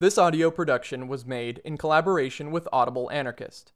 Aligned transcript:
This 0.00 0.18
audio 0.18 0.50
production 0.50 1.06
was 1.06 1.24
made 1.24 1.60
in 1.64 1.78
collaboration 1.78 2.50
with 2.50 2.66
Audible 2.72 3.08
Anarchist. 3.12 3.72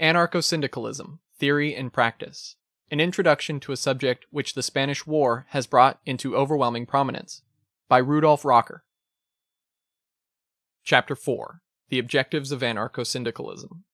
Anarcho 0.00 0.42
Syndicalism 0.42 1.20
Theory 1.38 1.76
and 1.76 1.92
Practice 1.92 2.56
An 2.90 2.98
Introduction 2.98 3.60
to 3.60 3.72
a 3.72 3.76
Subject 3.76 4.24
Which 4.30 4.54
the 4.54 4.62
Spanish 4.62 5.06
War 5.06 5.44
Has 5.50 5.66
Brought 5.66 6.00
into 6.06 6.34
Overwhelming 6.34 6.86
Prominence 6.86 7.42
by 7.90 7.98
Rudolf 7.98 8.42
Rocker. 8.42 8.84
Chapter 10.82 11.14
4 11.14 11.60
The 11.90 11.98
Objectives 11.98 12.52
of 12.52 12.60
Anarcho 12.60 13.06
Syndicalism 13.06 13.84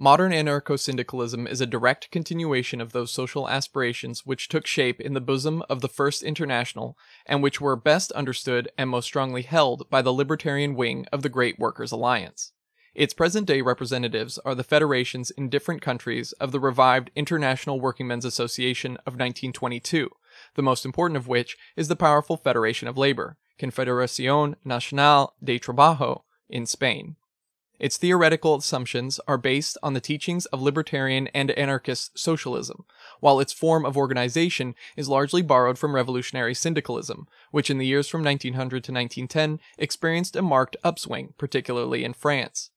Modern 0.00 0.30
anarcho 0.30 0.78
syndicalism 0.78 1.48
is 1.48 1.60
a 1.60 1.66
direct 1.66 2.12
continuation 2.12 2.80
of 2.80 2.92
those 2.92 3.10
social 3.10 3.48
aspirations 3.48 4.24
which 4.24 4.48
took 4.48 4.64
shape 4.64 5.00
in 5.00 5.12
the 5.12 5.20
bosom 5.20 5.60
of 5.68 5.80
the 5.80 5.88
First 5.88 6.22
International 6.22 6.96
and 7.26 7.42
which 7.42 7.60
were 7.60 7.74
best 7.74 8.12
understood 8.12 8.70
and 8.78 8.90
most 8.90 9.06
strongly 9.06 9.42
held 9.42 9.90
by 9.90 10.00
the 10.00 10.12
libertarian 10.12 10.76
wing 10.76 11.04
of 11.10 11.22
the 11.22 11.28
Great 11.28 11.58
Workers' 11.58 11.90
Alliance. 11.90 12.52
Its 12.94 13.12
present 13.12 13.48
day 13.48 13.60
representatives 13.60 14.38
are 14.44 14.54
the 14.54 14.62
federations 14.62 15.32
in 15.32 15.48
different 15.48 15.82
countries 15.82 16.30
of 16.34 16.52
the 16.52 16.60
revived 16.60 17.10
International 17.16 17.80
Workingmen's 17.80 18.24
Association 18.24 18.92
of 18.98 19.14
1922, 19.14 20.10
the 20.54 20.62
most 20.62 20.84
important 20.84 21.16
of 21.16 21.26
which 21.26 21.56
is 21.74 21.88
the 21.88 21.96
powerful 21.96 22.36
Federation 22.36 22.86
of 22.86 22.96
Labor, 22.96 23.36
Confederación 23.58 24.54
Nacional 24.64 25.34
de 25.42 25.58
Trabajo, 25.58 26.22
in 26.48 26.66
Spain. 26.66 27.16
Its 27.78 27.96
theoretical 27.96 28.56
assumptions 28.56 29.20
are 29.28 29.38
based 29.38 29.78
on 29.82 29.94
the 29.94 30.00
teachings 30.00 30.46
of 30.46 30.60
libertarian 30.60 31.28
and 31.28 31.52
anarchist 31.52 32.18
socialism, 32.18 32.84
while 33.20 33.38
its 33.38 33.52
form 33.52 33.86
of 33.86 33.96
organization 33.96 34.74
is 34.96 35.08
largely 35.08 35.42
borrowed 35.42 35.78
from 35.78 35.94
revolutionary 35.94 36.54
syndicalism, 36.54 37.28
which 37.52 37.70
in 37.70 37.78
the 37.78 37.86
years 37.86 38.08
from 38.08 38.24
1900 38.24 38.82
to 38.82 38.92
1910 38.92 39.60
experienced 39.78 40.34
a 40.34 40.42
marked 40.42 40.76
upswing, 40.82 41.34
particularly 41.38 42.02
in 42.02 42.12
France. 42.12 42.70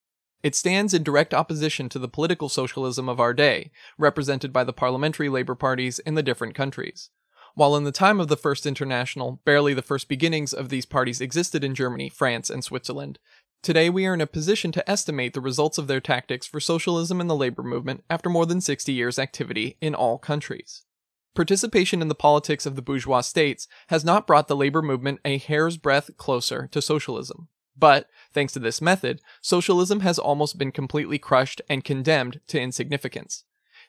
It 0.44 0.56
stands 0.56 0.94
in 0.94 1.04
direct 1.04 1.34
opposition 1.34 1.90
to 1.90 2.00
the 2.00 2.08
political 2.08 2.50
socialism 2.50 3.10
of 3.10 3.20
our 3.20 3.34
day, 3.34 3.72
represented 3.98 4.54
by 4.54 4.64
the 4.64 4.74
parliamentary 4.74 5.30
labor 5.30 5.56
parties 5.56 6.00
in 6.00 6.16
the 6.16 6.24
different 6.24 6.56
countries. 6.56 7.10
While 7.54 7.76
in 7.76 7.84
the 7.84 7.92
time 7.92 8.20
of 8.20 8.28
the 8.28 8.38
First 8.38 8.66
International, 8.66 9.42
barely 9.46 9.74
the 9.74 9.82
first 9.82 10.08
beginnings 10.08 10.54
of 10.54 10.70
these 10.70 10.86
parties 10.86 11.22
existed 11.22 11.64
in 11.64 11.76
Germany, 11.76 12.10
France, 12.10 12.50
and 12.50 12.64
Switzerland, 12.64 13.20
Today, 13.64 13.92
we 13.92 14.08
are 14.08 14.16
in 14.16 14.22
a 14.22 14.28
position 14.28 14.72
to 14.72 14.90
estimate 14.90 15.36
the 15.36 15.42
results 15.42 15.78
of 15.78 15.86
their 15.86 16.00
tactics 16.00 16.48
for 16.48 16.60
socialism 16.60 17.22
and 17.22 17.30
the 17.30 17.36
labor 17.36 17.62
movement 17.62 18.04
after 18.10 18.28
more 18.28 18.48
than 18.48 18.60
60 18.60 18.92
years' 18.92 19.20
activity 19.20 19.78
in 19.80 19.94
all 19.94 20.18
countries. 20.18 20.84
Participation 21.36 22.02
in 22.02 22.08
the 22.08 22.16
politics 22.16 22.66
of 22.66 22.76
the 22.76 22.82
bourgeois 22.82 23.22
states 23.22 23.68
has 23.90 24.04
not 24.04 24.26
brought 24.26 24.48
the 24.48 24.56
labor 24.56 24.82
movement 24.82 25.20
a 25.24 25.38
hair's 25.38 25.78
breadth 25.78 26.18
closer 26.18 26.68
to 26.72 26.82
socialism. 26.82 27.50
But, 27.78 28.08
thanks 28.34 28.52
to 28.54 28.60
this 28.60 28.82
method, 28.82 29.22
socialism 29.42 30.00
has 30.00 30.18
almost 30.18 30.58
been 30.58 30.72
completely 30.72 31.20
crushed 31.20 31.62
and 31.70 31.84
condemned 31.84 32.42
to 32.48 32.60
insignificance. 32.60 33.44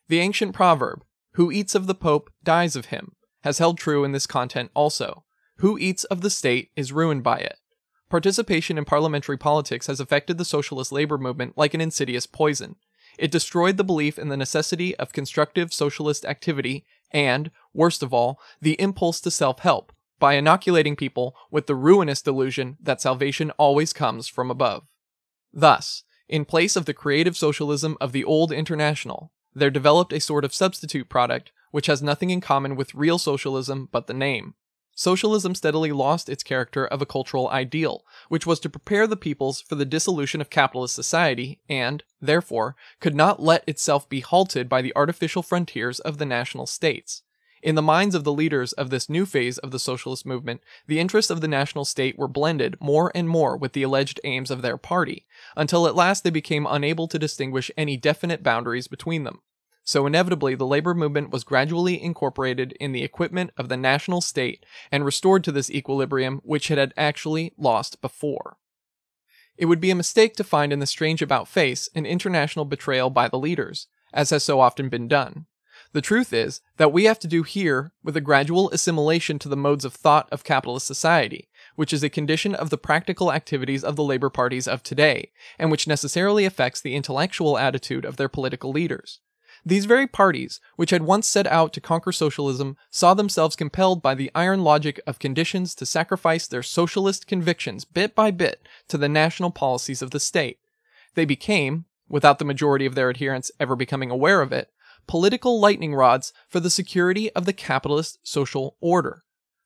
The 0.09 0.20
ancient 0.20 0.55
proverb, 0.55 1.03
who 1.33 1.50
eats 1.50 1.75
of 1.75 1.87
the 1.87 1.95
Pope 1.95 2.31
dies 2.45 2.77
of 2.77 2.87
him, 2.87 3.12
has 3.43 3.56
held 3.56 3.78
true 3.78 4.05
in 4.05 4.12
this 4.12 4.27
content 4.27 4.70
also. 4.75 5.25
Who 5.56 5.78
eats 5.78 6.05
of 6.05 6.20
the 6.20 6.31
state 6.31 6.73
is 6.77 6.93
ruined 6.93 7.23
by 7.23 7.39
it. 7.39 7.56
Participation 8.12 8.77
in 8.77 8.84
parliamentary 8.84 9.38
politics 9.38 9.86
has 9.86 9.98
affected 9.98 10.36
the 10.36 10.44
socialist 10.44 10.92
labor 10.92 11.16
movement 11.16 11.56
like 11.56 11.72
an 11.72 11.80
insidious 11.80 12.27
poison. 12.27 12.77
It 13.19 13.30
destroyed 13.30 13.78
the 13.78 13.84
belief 13.84 14.19
in 14.19 14.28
the 14.28 14.36
necessity 14.36 14.94
of 14.96 15.14
constructive 15.14 15.72
socialist 15.72 16.27
activity 16.27 16.84
and, 17.10 17.50
worst 17.72 18.02
of 18.02 18.12
all, 18.12 18.38
the 18.60 18.78
impulse 18.78 19.19
to 19.22 19.30
self 19.30 19.60
help 19.60 19.94
by 20.19 20.34
inoculating 20.34 20.94
people 20.94 21.34
with 21.50 21.66
the 21.66 21.74
ruinous 21.74 22.20
delusion 22.20 22.77
that 22.82 23.00
salvation 23.00 23.50
always 23.52 23.94
comes 23.94 24.28
from 24.28 24.50
above. 24.50 24.82
Thus, 25.50 26.04
in 26.28 26.44
place 26.44 26.76
of 26.76 26.84
the 26.84 26.92
creative 26.92 27.34
socialism 27.34 27.97
of 27.98 28.12
the 28.12 28.25
old 28.25 28.53
international, 28.53 29.32
there 29.54 29.70
developed 29.70 30.12
a 30.12 30.20
sort 30.20 30.44
of 30.44 30.53
substitute 30.53 31.08
product 31.08 31.50
which 31.70 31.87
has 31.87 32.03
nothing 32.03 32.28
in 32.28 32.42
common 32.42 32.76
with 32.76 32.94
real 32.94 33.16
socialism 33.16 33.88
but 33.91 34.06
the 34.06 34.12
name. 34.12 34.53
Socialism 35.02 35.56
steadily 35.56 35.90
lost 35.90 36.28
its 36.28 36.44
character 36.44 36.86
of 36.86 37.02
a 37.02 37.06
cultural 37.06 37.48
ideal, 37.48 38.04
which 38.28 38.46
was 38.46 38.60
to 38.60 38.70
prepare 38.70 39.08
the 39.08 39.16
peoples 39.16 39.60
for 39.60 39.74
the 39.74 39.84
dissolution 39.84 40.40
of 40.40 40.48
capitalist 40.48 40.94
society, 40.94 41.58
and, 41.68 42.04
therefore, 42.20 42.76
could 43.00 43.16
not 43.16 43.42
let 43.42 43.64
itself 43.66 44.08
be 44.08 44.20
halted 44.20 44.68
by 44.68 44.80
the 44.80 44.92
artificial 44.94 45.42
frontiers 45.42 45.98
of 45.98 46.18
the 46.18 46.24
national 46.24 46.68
states. 46.68 47.22
In 47.64 47.74
the 47.74 47.82
minds 47.82 48.14
of 48.14 48.22
the 48.22 48.32
leaders 48.32 48.72
of 48.74 48.90
this 48.90 49.10
new 49.10 49.26
phase 49.26 49.58
of 49.58 49.72
the 49.72 49.80
socialist 49.80 50.24
movement, 50.24 50.60
the 50.86 51.00
interests 51.00 51.32
of 51.32 51.40
the 51.40 51.48
national 51.48 51.84
state 51.84 52.16
were 52.16 52.28
blended 52.28 52.76
more 52.78 53.10
and 53.12 53.28
more 53.28 53.56
with 53.56 53.72
the 53.72 53.82
alleged 53.82 54.20
aims 54.22 54.52
of 54.52 54.62
their 54.62 54.76
party, 54.76 55.26
until 55.56 55.88
at 55.88 55.96
last 55.96 56.22
they 56.22 56.30
became 56.30 56.64
unable 56.64 57.08
to 57.08 57.19
distinguish 57.19 57.72
any 57.76 57.96
definite 57.96 58.44
boundaries 58.44 58.86
between 58.86 59.24
them. 59.24 59.40
So 59.84 60.06
inevitably, 60.06 60.54
the 60.54 60.66
labor 60.66 60.94
movement 60.94 61.31
was 61.31 61.44
gradually 61.44 62.00
incorporated 62.00 62.72
in 62.78 62.93
the 62.93 63.03
equipment 63.03 63.50
of 63.56 63.69
the 63.69 63.76
national 63.76 64.20
state 64.20 64.65
and 64.93 65.04
restored 65.04 65.43
to 65.44 65.53
this 65.53 65.70
equilibrium 65.70 66.41
which 66.44 66.70
it 66.70 66.78
had 66.78 66.94
actually 66.97 67.53
lost 67.56 68.00
before. 68.00 68.56
It 69.56 69.66
would 69.66 69.81
be 69.81 69.91
a 69.91 69.97
mistake 69.97 70.34
to 70.37 70.44
find 70.44 70.72
in 70.72 70.78
the 70.78 70.87
strange 70.87 71.20
about 71.20 71.48
face 71.48 71.88
an 71.94 72.06
international 72.06 72.65
betrayal 72.65 73.10
by 73.10 73.28
the 73.28 73.38
leaders, 73.38 73.88
as 74.12 74.31
has 74.31 74.44
so 74.44 74.60
often 74.60 74.88
been 74.88 75.09
done. 75.09 75.47
The 75.93 76.00
truth 76.00 76.32
is 76.32 76.60
that 76.78 76.93
we 76.93 77.04
have 77.04 77.19
to 77.19 77.28
do 77.28 77.43
here 77.43 77.93
with 78.03 78.16
a 78.16 78.20
gradual 78.20 78.70
assimilation 78.70 79.38
to 79.41 79.49
the 79.49 79.56
modes 79.56 79.84
of 79.84 79.93
thought 79.93 80.28
of 80.32 80.44
capitalist 80.44 80.87
society, 80.87 81.50
which 81.76 81.93
is 81.93 82.03
a 82.03 82.09
condition 82.09 82.54
of 82.54 82.70
the 82.70 82.78
practical 82.78 83.32
activities 83.32 83.84
of 83.84 83.97
the 83.97 84.04
labor 84.04 84.31
parties 84.31 84.66
of 84.66 84.82
today, 84.82 85.32
and 85.59 85.70
which 85.70 85.87
necessarily 85.87 86.44
affects 86.44 86.81
the 86.81 86.94
intellectual 86.94 87.59
attitude 87.59 88.04
of 88.04 88.16
their 88.16 88.28
political 88.28 88.70
leaders. 88.70 89.20
These 89.65 89.84
very 89.84 90.09
parties, 90.09 90.61
which 90.75 90.91
had 90.91 91.03
once 91.03 91.28
set 91.28 91.47
out 91.47 91.73
to 91.75 91.81
conquer 91.81 92.11
socialism, 92.11 92.77
saw 92.91 93.15
themselves 93.15 93.55
compelled 93.55 94.03
by 94.03 94.15
the 94.15 94.31
iron 94.34 94.65
logic 94.65 95.00
of 95.06 95.21
conditions 95.21 95.75
to 95.77 95.87
sacrifice 95.87 96.49
their 96.49 96.65
socialist 96.65 97.28
convictions 97.28 97.84
bit 97.84 98.15
by 98.15 98.33
bit 98.33 98.67
to 98.89 98.99
the 98.99 99.09
national 99.09 99.53
policies 99.53 100.03
of 100.03 100.11
the 100.11 100.19
state. 100.19 100.59
They 101.15 101.25
became, 101.25 101.84
without 102.09 102.41
the 102.41 102.45
majority 102.45 102.87
of 102.87 102.97
their 102.97 103.09
adherents 103.09 103.53
ever 103.61 103.77
becoming 103.77 104.11
aware 104.11 104.41
of 104.43 104.53
it, 104.53 104.71
political 105.06 105.61
lightning 105.61 105.94
rods 105.94 106.33
for 106.49 106.59
the 106.59 106.71
security 106.71 107.31
of 107.33 107.44
the 107.44 107.53
capitalist 107.53 108.19
social 108.23 108.77
order. 108.81 109.23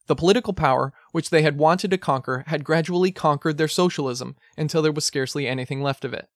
The 0.09 0.17
political 0.17 0.53
power 0.53 0.93
which 1.13 1.31
they 1.31 1.43
had 1.43 1.59
wanted 1.59 1.91
to 1.91 1.99
conquer 1.99 2.45
had 2.49 2.65
gradually 2.65 3.13
conquered 3.13 3.57
their 3.57 3.67
socialism 3.67 4.37
until 4.59 4.83
there 4.83 4.93
was 4.93 5.05
scarcely 5.05 5.49
anything 5.49 5.83
left 5.83 6.05
of 6.05 6.13
it. 6.13 6.29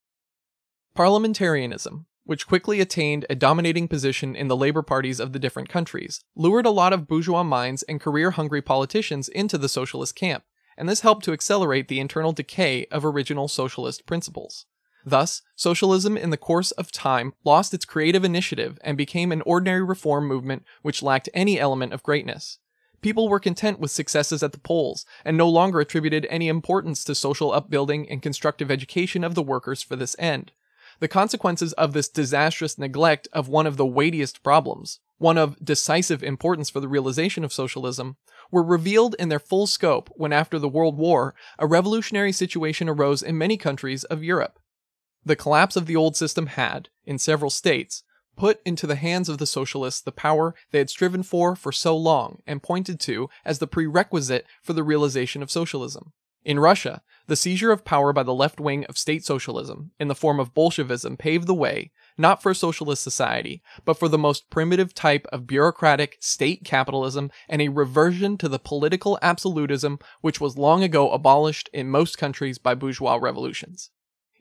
Parliamentarianism, 0.93 2.05
which 2.23 2.47
quickly 2.47 2.79
attained 2.79 3.25
a 3.29 3.35
dominating 3.35 3.87
position 3.87 4.35
in 4.35 4.47
the 4.47 4.55
labor 4.55 4.81
parties 4.81 5.19
of 5.19 5.33
the 5.33 5.39
different 5.39 5.69
countries, 5.69 6.23
lured 6.35 6.65
a 6.65 6.71
lot 6.71 6.93
of 6.93 7.07
bourgeois 7.07 7.43
minds 7.43 7.83
and 7.83 7.99
career 8.01 8.31
hungry 8.31 8.61
politicians 8.61 9.27
into 9.27 9.57
the 9.57 9.69
socialist 9.69 10.15
camp, 10.15 10.43
and 10.77 10.87
this 10.87 11.01
helped 11.01 11.23
to 11.25 11.33
accelerate 11.33 11.87
the 11.87 11.99
internal 11.99 12.31
decay 12.31 12.85
of 12.91 13.05
original 13.05 13.47
socialist 13.47 14.05
principles. 14.05 14.65
Thus, 15.05 15.41
socialism 15.55 16.15
in 16.15 16.29
the 16.29 16.37
course 16.37 16.71
of 16.71 16.91
time 16.91 17.33
lost 17.43 17.73
its 17.73 17.85
creative 17.85 18.23
initiative 18.23 18.77
and 18.83 18.97
became 18.97 19.31
an 19.31 19.41
ordinary 19.43 19.83
reform 19.83 20.27
movement 20.27 20.63
which 20.81 21.01
lacked 21.01 21.29
any 21.33 21.59
element 21.59 21.93
of 21.93 22.03
greatness. 22.03 22.59
People 23.01 23.27
were 23.27 23.39
content 23.39 23.79
with 23.79 23.89
successes 23.89 24.43
at 24.43 24.51
the 24.51 24.59
polls 24.59 25.05
and 25.25 25.35
no 25.35 25.49
longer 25.49 25.79
attributed 25.79 26.27
any 26.29 26.47
importance 26.47 27.03
to 27.03 27.15
social 27.15 27.51
upbuilding 27.51 28.07
and 28.09 28.21
constructive 28.21 28.69
education 28.69 29.23
of 29.23 29.33
the 29.33 29.41
workers 29.41 29.81
for 29.81 29.95
this 29.95 30.15
end. 30.19 30.51
The 31.01 31.07
consequences 31.07 31.73
of 31.73 31.93
this 31.93 32.07
disastrous 32.07 32.77
neglect 32.77 33.27
of 33.33 33.47
one 33.47 33.65
of 33.65 33.75
the 33.75 33.87
weightiest 33.87 34.43
problems, 34.43 34.99
one 35.17 35.35
of 35.35 35.57
decisive 35.65 36.21
importance 36.21 36.69
for 36.69 36.79
the 36.79 36.87
realization 36.87 37.43
of 37.43 37.51
socialism, 37.51 38.17
were 38.51 38.61
revealed 38.61 39.15
in 39.17 39.29
their 39.29 39.39
full 39.39 39.65
scope 39.65 40.11
when 40.13 40.31
after 40.31 40.59
the 40.59 40.69
World 40.69 40.99
War, 40.99 41.33
a 41.57 41.65
revolutionary 41.65 42.31
situation 42.31 42.87
arose 42.87 43.23
in 43.23 43.35
many 43.35 43.57
countries 43.57 44.03
of 44.05 44.23
Europe. 44.23 44.59
The 45.25 45.35
collapse 45.35 45.75
of 45.75 45.87
the 45.87 45.95
old 45.95 46.15
system 46.15 46.45
had, 46.45 46.89
in 47.03 47.17
several 47.17 47.49
states, 47.49 48.03
put 48.37 48.61
into 48.63 48.85
the 48.85 48.95
hands 48.95 49.27
of 49.27 49.39
the 49.39 49.47
socialists 49.47 50.01
the 50.01 50.11
power 50.11 50.53
they 50.69 50.77
had 50.77 50.91
striven 50.91 51.23
for 51.23 51.55
for 51.55 51.71
so 51.71 51.97
long 51.97 52.43
and 52.45 52.61
pointed 52.61 52.99
to 52.99 53.27
as 53.43 53.57
the 53.57 53.65
prerequisite 53.65 54.45
for 54.61 54.73
the 54.73 54.83
realization 54.83 55.41
of 55.41 55.49
socialism. 55.49 56.13
In 56.43 56.59
Russia, 56.59 57.01
the 57.27 57.35
seizure 57.35 57.71
of 57.71 57.85
power 57.85 58.11
by 58.11 58.23
the 58.23 58.33
left 58.33 58.59
wing 58.59 58.83
of 58.85 58.97
state 58.97 59.23
socialism, 59.23 59.91
in 59.99 60.07
the 60.07 60.15
form 60.15 60.39
of 60.39 60.53
Bolshevism, 60.53 61.17
paved 61.17 61.45
the 61.45 61.53
way, 61.53 61.91
not 62.17 62.41
for 62.41 62.53
socialist 62.53 63.03
society, 63.03 63.61
but 63.85 63.97
for 63.97 64.07
the 64.07 64.17
most 64.17 64.49
primitive 64.49 64.93
type 64.93 65.27
of 65.31 65.45
bureaucratic 65.45 66.17
state 66.19 66.63
capitalism 66.65 67.29
and 67.47 67.61
a 67.61 67.69
reversion 67.69 68.37
to 68.39 68.49
the 68.49 68.59
political 68.59 69.19
absolutism 69.21 69.99
which 70.21 70.41
was 70.41 70.57
long 70.57 70.83
ago 70.83 71.11
abolished 71.11 71.69
in 71.73 71.89
most 71.89 72.17
countries 72.17 72.57
by 72.57 72.73
bourgeois 72.73 73.17
revolutions. 73.21 73.91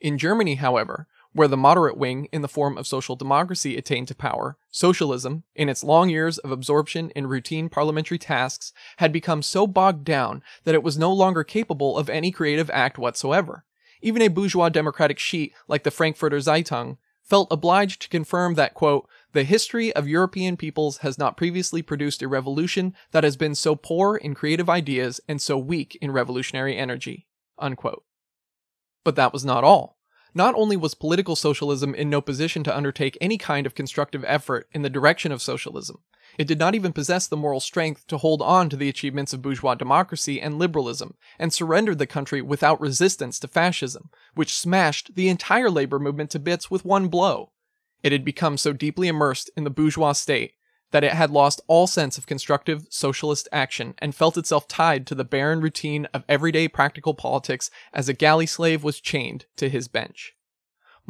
In 0.01 0.17
Germany, 0.17 0.55
however, 0.55 1.07
where 1.33 1.49
the 1.49 1.57
moderate 1.57 1.97
wing 1.97 2.29
in 2.33 2.43
the 2.43 2.49
form 2.49 2.77
of 2.77 2.87
social 2.87 3.15
democracy 3.15 3.77
attained 3.77 4.09
to 4.09 4.15
power, 4.15 4.57
socialism, 4.71 5.45
in 5.55 5.69
its 5.69 5.85
long 5.85 6.09
years 6.09 6.39
of 6.39 6.51
absorption 6.51 7.11
in 7.11 7.27
routine 7.27 7.69
parliamentary 7.69 8.19
tasks, 8.19 8.73
had 8.97 9.13
become 9.13 9.43
so 9.43 9.67
bogged 9.67 10.05
down 10.05 10.43
that 10.65 10.75
it 10.75 10.83
was 10.83 10.99
no 10.99 11.13
longer 11.13 11.45
capable 11.45 11.97
of 11.97 12.11
any 12.11 12.31
creative 12.31 12.71
act 12.71 12.99
whatsoever. 12.99 13.65
Even 14.03 14.23
a 14.23 14.29
bourgeois 14.29 14.69
democratic 14.69 15.19
sheet 15.19 15.53
like 15.69 15.85
the 15.85 15.91
Frankfurter 15.91 16.39
Zeitung 16.39 16.97
felt 17.23 17.49
obliged 17.53 18.03
to 18.03 18.09
confirm 18.09 18.55
that, 18.55 18.75
quote, 18.75 19.09
the 19.33 19.45
history 19.45 19.93
of 19.95 20.09
European 20.09 20.57
peoples 20.57 20.99
has 20.99 21.17
not 21.17 21.37
previously 21.37 21.83
produced 21.83 22.23
a 22.23 22.29
revolution 22.29 22.95
that 23.13 23.23
has 23.23 23.37
been 23.37 23.55
so 23.55 23.77
poor 23.77 24.17
in 24.17 24.35
creative 24.35 24.69
ideas 24.69 25.21
and 25.29 25.41
so 25.41 25.57
weak 25.57 25.97
in 26.01 26.11
revolutionary 26.11 26.77
energy. 26.77 27.29
Unquote. 27.57 28.05
But 29.05 29.15
that 29.15 29.33
was 29.33 29.45
not 29.45 29.63
all. 29.63 30.00
Not 30.35 30.55
only 30.55 30.77
was 30.77 30.95
political 30.95 31.35
socialism 31.35 31.95
in 31.95 32.09
no 32.09 32.21
position 32.21 32.63
to 32.65 32.77
undertake 32.77 33.19
any 33.21 33.37
kind 33.37 33.67
of 33.67 33.75
constructive 33.75 34.25
effort 34.27 34.69
in 34.73 34.83
the 34.83 34.91
direction 34.91 35.33
of 35.33 35.43
socialism, 35.43 35.99
it 36.39 36.47
did 36.47 36.59
not 36.59 36.75
even 36.75 36.93
possess 36.93 37.27
the 37.27 37.37
moral 37.37 37.61
strength 37.61 38.07
to 38.07 38.19
hold 38.19 38.41
on 38.41 38.69
to 38.71 38.77
the 38.77 38.89
achievements 38.89 39.33
of 39.33 39.43
bourgeois 39.43 39.75
democracy 39.75 40.41
and 40.41 40.59
liberalism, 40.59 41.17
and 41.39 41.53
surrendered 41.53 41.99
the 41.99 42.07
country 42.07 42.41
without 42.41 42.81
resistance 42.81 43.39
to 43.41 43.49
fascism, 43.49 44.11
which 44.35 44.57
smashed 44.57 45.17
the 45.17 45.29
entire 45.29 45.71
labor 45.71 45.99
movement 45.99 46.31
to 46.31 46.39
bits 46.39 46.71
with 46.71 46.85
one 46.85 47.09
blow. 47.09 47.51
It 48.03 48.13
had 48.13 48.25
become 48.25 48.57
so 48.57 48.73
deeply 48.73 49.09
immersed 49.09 49.51
in 49.57 49.65
the 49.65 49.71
bourgeois 49.71 50.13
state 50.13 50.55
that 50.91 51.05
it 51.05 51.13
had 51.13 51.31
lost 51.31 51.61
all 51.67 51.87
sense 51.87 52.19
of 52.19 52.27
constructive 52.27 52.87
socialist 52.91 53.49
action 53.53 53.95
and 53.99 54.15
felt 54.15 54.37
itself 54.37 54.67
tied 54.67 55.07
to 55.07 55.15
the 55.15 55.25
barren 55.25 55.61
routine 55.61 56.07
of 56.13 56.25
everyday 56.29 56.69
practical 56.69 57.15
politics 57.15 57.71
as 57.93 58.09
a 58.09 58.15
galley 58.15 58.47
slave 58.47 58.83
was 58.83 59.01
chained 59.01 59.47
to 59.57 59.69
his 59.69 59.89
bench. 59.89 60.35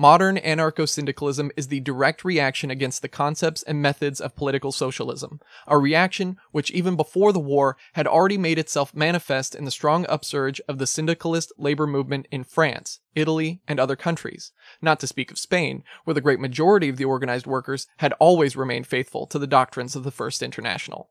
Modern 0.01 0.39
anarcho 0.39 0.89
syndicalism 0.89 1.51
is 1.59 1.69
the 1.69 1.81
direct 1.81 2.25
reaction 2.25 2.71
against 2.71 3.03
the 3.03 3.09
concepts 3.09 3.63
and 3.63 3.83
methods 3.83 4.19
of 4.19 4.35
political 4.35 4.73
socialism, 4.73 5.41
a 5.67 5.77
reaction 5.77 6.39
which 6.53 6.71
even 6.71 6.97
before 6.97 7.35
the 7.35 7.39
war 7.39 7.77
had 7.93 8.07
already 8.07 8.39
made 8.39 8.59
itself 8.59 8.95
manifest 8.95 9.55
in 9.55 9.67
the 9.67 9.71
strong 9.71 10.07
upsurge 10.09 10.59
of 10.67 10.79
the 10.79 10.87
syndicalist 10.87 11.53
labor 11.59 11.87
movement 11.87 12.27
in 12.31 12.45
France, 12.45 13.01
Italy, 13.15 13.61
and 13.69 13.79
other 13.79 13.95
countries, 13.95 14.53
not 14.81 15.01
to 15.01 15.07
speak 15.07 15.31
of 15.31 15.39
Spain, 15.39 15.85
where 16.05 16.15
the 16.15 16.23
great 16.23 16.41
majority 16.41 16.89
of 16.89 16.97
the 16.97 17.05
organized 17.05 17.47
workers 17.47 17.87
had 17.99 18.15
always 18.15 18.57
remained 18.57 18.87
faithful 18.87 19.27
to 19.27 19.39
the 19.39 19.47
doctrines 19.47 19.95
of 19.95 20.05
the 20.05 20.11
First 20.11 20.43
International. 20.43 21.11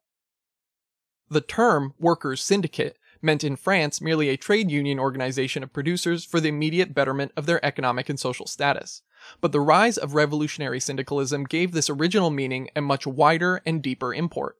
The 1.29 1.41
term 1.41 1.93
workers' 1.99 2.41
syndicate 2.41 2.97
meant 3.21 3.43
in 3.43 3.55
France 3.55 4.01
merely 4.01 4.29
a 4.29 4.37
trade 4.37 4.71
union 4.71 4.99
organization 4.99 5.63
of 5.63 5.73
producers 5.73 6.23
for 6.23 6.39
the 6.39 6.49
immediate 6.49 6.93
betterment 6.93 7.31
of 7.35 7.45
their 7.45 7.63
economic 7.65 8.09
and 8.09 8.19
social 8.19 8.47
status. 8.47 9.01
But 9.41 9.51
the 9.51 9.59
rise 9.59 9.97
of 9.97 10.15
revolutionary 10.15 10.79
syndicalism 10.79 11.43
gave 11.43 11.71
this 11.71 11.89
original 11.89 12.29
meaning 12.29 12.69
a 12.75 12.81
much 12.81 13.05
wider 13.05 13.61
and 13.65 13.81
deeper 13.81 14.13
import. 14.13 14.57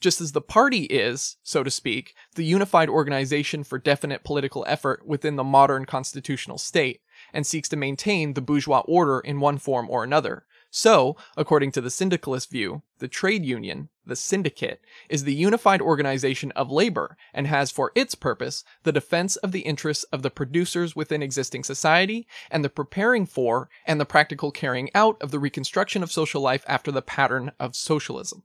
Just 0.00 0.22
as 0.22 0.32
the 0.32 0.40
party 0.40 0.84
is, 0.84 1.36
so 1.42 1.62
to 1.62 1.70
speak, 1.70 2.14
the 2.34 2.44
unified 2.44 2.88
organization 2.88 3.62
for 3.62 3.78
definite 3.78 4.24
political 4.24 4.64
effort 4.66 5.06
within 5.06 5.36
the 5.36 5.44
modern 5.44 5.84
constitutional 5.84 6.56
state, 6.56 7.02
and 7.34 7.46
seeks 7.46 7.68
to 7.68 7.76
maintain 7.76 8.32
the 8.32 8.40
bourgeois 8.40 8.82
order 8.86 9.20
in 9.20 9.40
one 9.40 9.58
form 9.58 9.90
or 9.90 10.02
another, 10.02 10.46
so, 10.72 11.16
according 11.36 11.72
to 11.72 11.80
the 11.80 11.90
syndicalist 11.90 12.48
view, 12.48 12.82
the 13.00 13.08
trade 13.08 13.44
union, 13.44 13.88
the 14.06 14.14
syndicate, 14.14 14.80
is 15.08 15.24
the 15.24 15.34
unified 15.34 15.80
organization 15.80 16.52
of 16.52 16.70
labor 16.70 17.16
and 17.34 17.48
has 17.48 17.72
for 17.72 17.90
its 17.96 18.14
purpose 18.14 18.62
the 18.84 18.92
defense 18.92 19.34
of 19.36 19.50
the 19.50 19.62
interests 19.62 20.04
of 20.04 20.22
the 20.22 20.30
producers 20.30 20.94
within 20.94 21.22
existing 21.22 21.64
society 21.64 22.24
and 22.52 22.64
the 22.64 22.70
preparing 22.70 23.26
for 23.26 23.68
and 23.84 24.00
the 24.00 24.06
practical 24.06 24.52
carrying 24.52 24.90
out 24.94 25.20
of 25.20 25.32
the 25.32 25.40
reconstruction 25.40 26.04
of 26.04 26.12
social 26.12 26.40
life 26.40 26.64
after 26.68 26.92
the 26.92 27.02
pattern 27.02 27.50
of 27.58 27.74
socialism. 27.74 28.44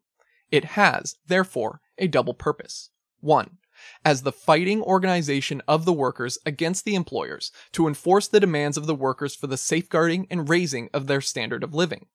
It 0.50 0.66
has, 0.66 1.18
therefore, 1.28 1.82
a 2.00 2.08
double 2.08 2.34
purpose. 2.34 2.90
1 3.22 3.58
as 4.04 4.22
the 4.22 4.32
fighting 4.32 4.82
organization 4.82 5.62
of 5.68 5.84
the 5.84 5.94
workers 5.94 6.38
against 6.46 6.86
the 6.86 6.96
employers 6.96 7.52
to 7.74 7.88
enforce 7.88 8.28
the 8.28 8.40
demands 8.40 8.78
of 8.78 8.88
the 8.88 8.96
workers 8.96 9.36
for 9.36 9.48
the 9.48 9.58
safeguarding 9.58 10.26
and 10.32 10.50
raising 10.50 10.90
of 10.94 11.08
their 11.08 11.22
standard 11.22 11.62
of 11.62 11.74
living. 11.74 12.08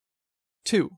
2. 0.65 0.91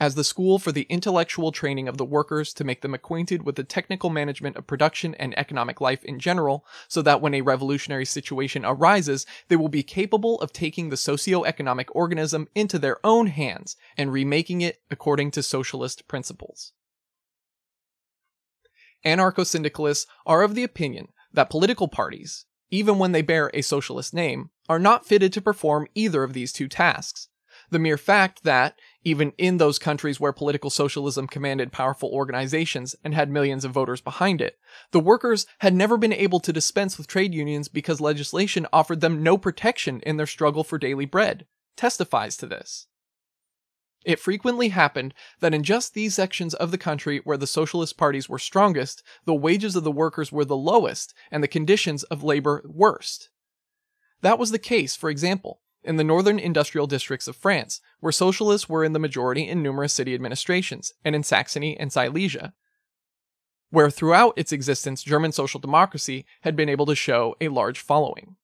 As 0.00 0.14
the 0.14 0.24
school 0.24 0.58
for 0.58 0.72
the 0.72 0.86
intellectual 0.88 1.52
training 1.52 1.86
of 1.86 1.98
the 1.98 2.04
workers 2.04 2.54
to 2.54 2.64
make 2.64 2.80
them 2.80 2.94
acquainted 2.94 3.44
with 3.44 3.56
the 3.56 3.64
technical 3.64 4.08
management 4.08 4.56
of 4.56 4.66
production 4.66 5.14
and 5.16 5.38
economic 5.38 5.80
life 5.80 6.02
in 6.04 6.18
general, 6.18 6.64
so 6.88 7.02
that 7.02 7.20
when 7.20 7.34
a 7.34 7.42
revolutionary 7.42 8.06
situation 8.06 8.64
arises, 8.64 9.26
they 9.48 9.56
will 9.56 9.68
be 9.68 9.82
capable 9.82 10.40
of 10.40 10.52
taking 10.52 10.88
the 10.88 10.96
socio-economic 10.96 11.94
organism 11.94 12.48
into 12.54 12.78
their 12.78 13.04
own 13.04 13.26
hands 13.26 13.76
and 13.98 14.12
remaking 14.12 14.62
it 14.62 14.80
according 14.90 15.30
to 15.32 15.42
socialist 15.42 16.08
principles. 16.08 16.72
Anarcho 19.04 19.46
syndicalists 19.46 20.06
are 20.24 20.42
of 20.42 20.54
the 20.54 20.64
opinion 20.64 21.08
that 21.32 21.50
political 21.50 21.86
parties, 21.86 22.46
even 22.70 22.98
when 22.98 23.12
they 23.12 23.22
bear 23.22 23.50
a 23.52 23.60
socialist 23.60 24.14
name, 24.14 24.50
are 24.68 24.78
not 24.78 25.06
fitted 25.06 25.32
to 25.34 25.42
perform 25.42 25.86
either 25.94 26.22
of 26.22 26.32
these 26.32 26.52
two 26.52 26.66
tasks. 26.66 27.28
The 27.70 27.78
mere 27.78 27.98
fact 27.98 28.42
that, 28.44 28.78
even 29.06 29.32
in 29.38 29.58
those 29.58 29.78
countries 29.78 30.18
where 30.18 30.32
political 30.32 30.68
socialism 30.68 31.28
commanded 31.28 31.70
powerful 31.70 32.10
organizations 32.12 32.96
and 33.04 33.14
had 33.14 33.30
millions 33.30 33.64
of 33.64 33.70
voters 33.70 34.00
behind 34.00 34.40
it, 34.40 34.58
the 34.90 34.98
workers 34.98 35.46
had 35.60 35.72
never 35.72 35.96
been 35.96 36.12
able 36.12 36.40
to 36.40 36.52
dispense 36.52 36.98
with 36.98 37.06
trade 37.06 37.32
unions 37.32 37.68
because 37.68 38.00
legislation 38.00 38.66
offered 38.72 39.00
them 39.00 39.22
no 39.22 39.38
protection 39.38 40.00
in 40.00 40.16
their 40.16 40.26
struggle 40.26 40.64
for 40.64 40.76
daily 40.76 41.04
bread, 41.04 41.46
testifies 41.76 42.36
to 42.36 42.48
this. 42.48 42.88
It 44.04 44.18
frequently 44.18 44.70
happened 44.70 45.14
that 45.38 45.54
in 45.54 45.62
just 45.62 45.94
these 45.94 46.16
sections 46.16 46.52
of 46.54 46.72
the 46.72 46.78
country 46.78 47.18
where 47.18 47.36
the 47.36 47.46
socialist 47.46 47.96
parties 47.96 48.28
were 48.28 48.40
strongest, 48.40 49.04
the 49.24 49.34
wages 49.34 49.76
of 49.76 49.84
the 49.84 49.92
workers 49.92 50.32
were 50.32 50.44
the 50.44 50.56
lowest 50.56 51.14
and 51.30 51.44
the 51.44 51.48
conditions 51.48 52.02
of 52.02 52.24
labor 52.24 52.60
worst. 52.66 53.30
That 54.22 54.40
was 54.40 54.50
the 54.50 54.58
case, 54.58 54.96
for 54.96 55.10
example, 55.10 55.60
in 55.86 55.96
the 55.96 56.04
northern 56.04 56.38
industrial 56.38 56.86
districts 56.86 57.28
of 57.28 57.36
France, 57.36 57.80
where 58.00 58.12
socialists 58.12 58.68
were 58.68 58.84
in 58.84 58.92
the 58.92 58.98
majority 58.98 59.48
in 59.48 59.62
numerous 59.62 59.92
city 59.92 60.14
administrations, 60.14 60.92
and 61.04 61.14
in 61.14 61.22
Saxony 61.22 61.78
and 61.78 61.92
Silesia, 61.92 62.52
where 63.70 63.90
throughout 63.90 64.34
its 64.36 64.52
existence 64.52 65.02
German 65.02 65.32
social 65.32 65.60
democracy 65.60 66.24
had 66.42 66.56
been 66.56 66.68
able 66.68 66.86
to 66.86 66.94
show 66.94 67.34
a 67.40 67.48
large 67.48 67.78
following. 67.78 68.36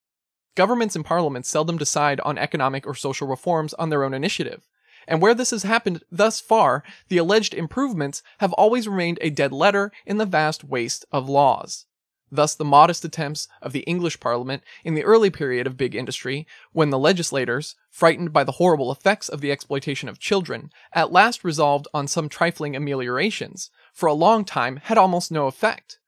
Governments 0.54 0.96
and 0.96 1.04
parliaments 1.04 1.48
seldom 1.48 1.78
decide 1.78 2.20
on 2.20 2.38
economic 2.38 2.86
or 2.86 2.94
social 2.94 3.26
reforms 3.26 3.72
on 3.74 3.88
their 3.88 4.04
own 4.04 4.14
initiative, 4.14 4.68
and 5.08 5.20
where 5.20 5.34
this 5.34 5.50
has 5.50 5.62
happened 5.62 6.02
thus 6.10 6.40
far, 6.40 6.82
the 7.08 7.18
alleged 7.18 7.54
improvements 7.54 8.22
have 8.38 8.52
always 8.52 8.88
remained 8.88 9.18
a 9.20 9.30
dead 9.30 9.52
letter 9.52 9.90
in 10.06 10.18
the 10.18 10.26
vast 10.26 10.64
waste 10.64 11.04
of 11.10 11.28
laws. 11.28 11.86
Thus, 12.34 12.54
the 12.54 12.64
modest 12.64 13.04
attempts 13.04 13.46
of 13.60 13.72
the 13.72 13.80
English 13.80 14.18
Parliament 14.18 14.62
in 14.84 14.94
the 14.94 15.04
early 15.04 15.28
period 15.28 15.66
of 15.66 15.76
big 15.76 15.94
industry, 15.94 16.46
when 16.72 16.88
the 16.88 16.98
legislators, 16.98 17.76
frightened 17.90 18.32
by 18.32 18.42
the 18.42 18.52
horrible 18.52 18.90
effects 18.90 19.28
of 19.28 19.42
the 19.42 19.52
exploitation 19.52 20.08
of 20.08 20.18
children, 20.18 20.70
at 20.94 21.12
last 21.12 21.44
resolved 21.44 21.88
on 21.92 22.08
some 22.08 22.30
trifling 22.30 22.74
ameliorations, 22.74 23.70
for 23.92 24.06
a 24.06 24.14
long 24.14 24.46
time 24.46 24.76
had 24.76 24.96
almost 24.96 25.30
no 25.30 25.46
effect. 25.46 25.98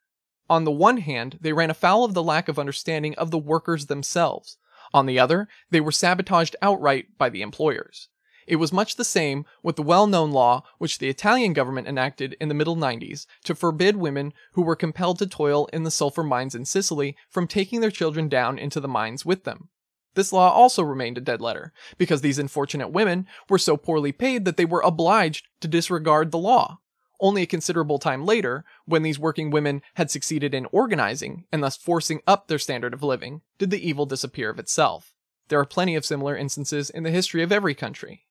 On 0.48 0.64
the 0.64 0.70
one 0.70 0.96
hand, 0.96 1.38
they 1.42 1.52
ran 1.52 1.68
afoul 1.68 2.06
of 2.06 2.14
the 2.14 2.22
lack 2.22 2.48
of 2.48 2.58
understanding 2.58 3.14
of 3.16 3.30
the 3.30 3.38
workers 3.38 3.86
themselves. 3.86 4.56
On 4.94 5.04
the 5.04 5.18
other, 5.18 5.46
they 5.70 5.80
were 5.80 5.92
sabotaged 5.92 6.56
outright 6.62 7.18
by 7.18 7.28
the 7.28 7.42
employers. 7.42 8.08
It 8.46 8.56
was 8.56 8.72
much 8.72 8.96
the 8.96 9.04
same 9.04 9.44
with 9.62 9.76
the 9.76 9.82
well 9.82 10.06
known 10.06 10.30
law 10.30 10.62
which 10.78 10.98
the 10.98 11.08
Italian 11.08 11.52
government 11.52 11.88
enacted 11.88 12.36
in 12.40 12.48
the 12.48 12.54
middle 12.54 12.76
90s 12.76 13.26
to 13.44 13.54
forbid 13.54 13.96
women 13.96 14.32
who 14.52 14.62
were 14.62 14.76
compelled 14.76 15.18
to 15.18 15.26
toil 15.26 15.66
in 15.72 15.84
the 15.84 15.90
sulfur 15.90 16.22
mines 16.22 16.54
in 16.54 16.64
Sicily 16.64 17.16
from 17.28 17.46
taking 17.46 17.80
their 17.80 17.90
children 17.90 18.28
down 18.28 18.58
into 18.58 18.80
the 18.80 18.88
mines 18.88 19.24
with 19.24 19.44
them. 19.44 19.68
This 20.14 20.32
law 20.32 20.50
also 20.50 20.82
remained 20.82 21.18
a 21.18 21.20
dead 21.20 21.40
letter, 21.40 21.72
because 21.98 22.20
these 22.20 22.38
unfortunate 22.38 22.88
women 22.88 23.26
were 23.48 23.58
so 23.58 23.76
poorly 23.76 24.12
paid 24.12 24.44
that 24.44 24.56
they 24.56 24.64
were 24.64 24.80
obliged 24.80 25.48
to 25.60 25.68
disregard 25.68 26.30
the 26.30 26.38
law. 26.38 26.78
Only 27.20 27.42
a 27.42 27.46
considerable 27.46 27.98
time 27.98 28.24
later, 28.24 28.64
when 28.84 29.02
these 29.02 29.18
working 29.18 29.50
women 29.50 29.82
had 29.94 30.10
succeeded 30.10 30.54
in 30.54 30.66
organizing 30.66 31.46
and 31.50 31.62
thus 31.62 31.76
forcing 31.76 32.20
up 32.26 32.46
their 32.48 32.58
standard 32.58 32.94
of 32.94 33.02
living, 33.02 33.42
did 33.58 33.70
the 33.70 33.88
evil 33.88 34.06
disappear 34.06 34.50
of 34.50 34.58
itself. 34.58 35.14
There 35.48 35.60
are 35.60 35.66
plenty 35.66 35.94
of 35.94 36.04
similar 36.04 36.36
instances 36.36 36.90
in 36.90 37.02
the 37.02 37.10
history 37.10 37.42
of 37.42 37.52
every 37.52 37.74
country. 37.74 38.26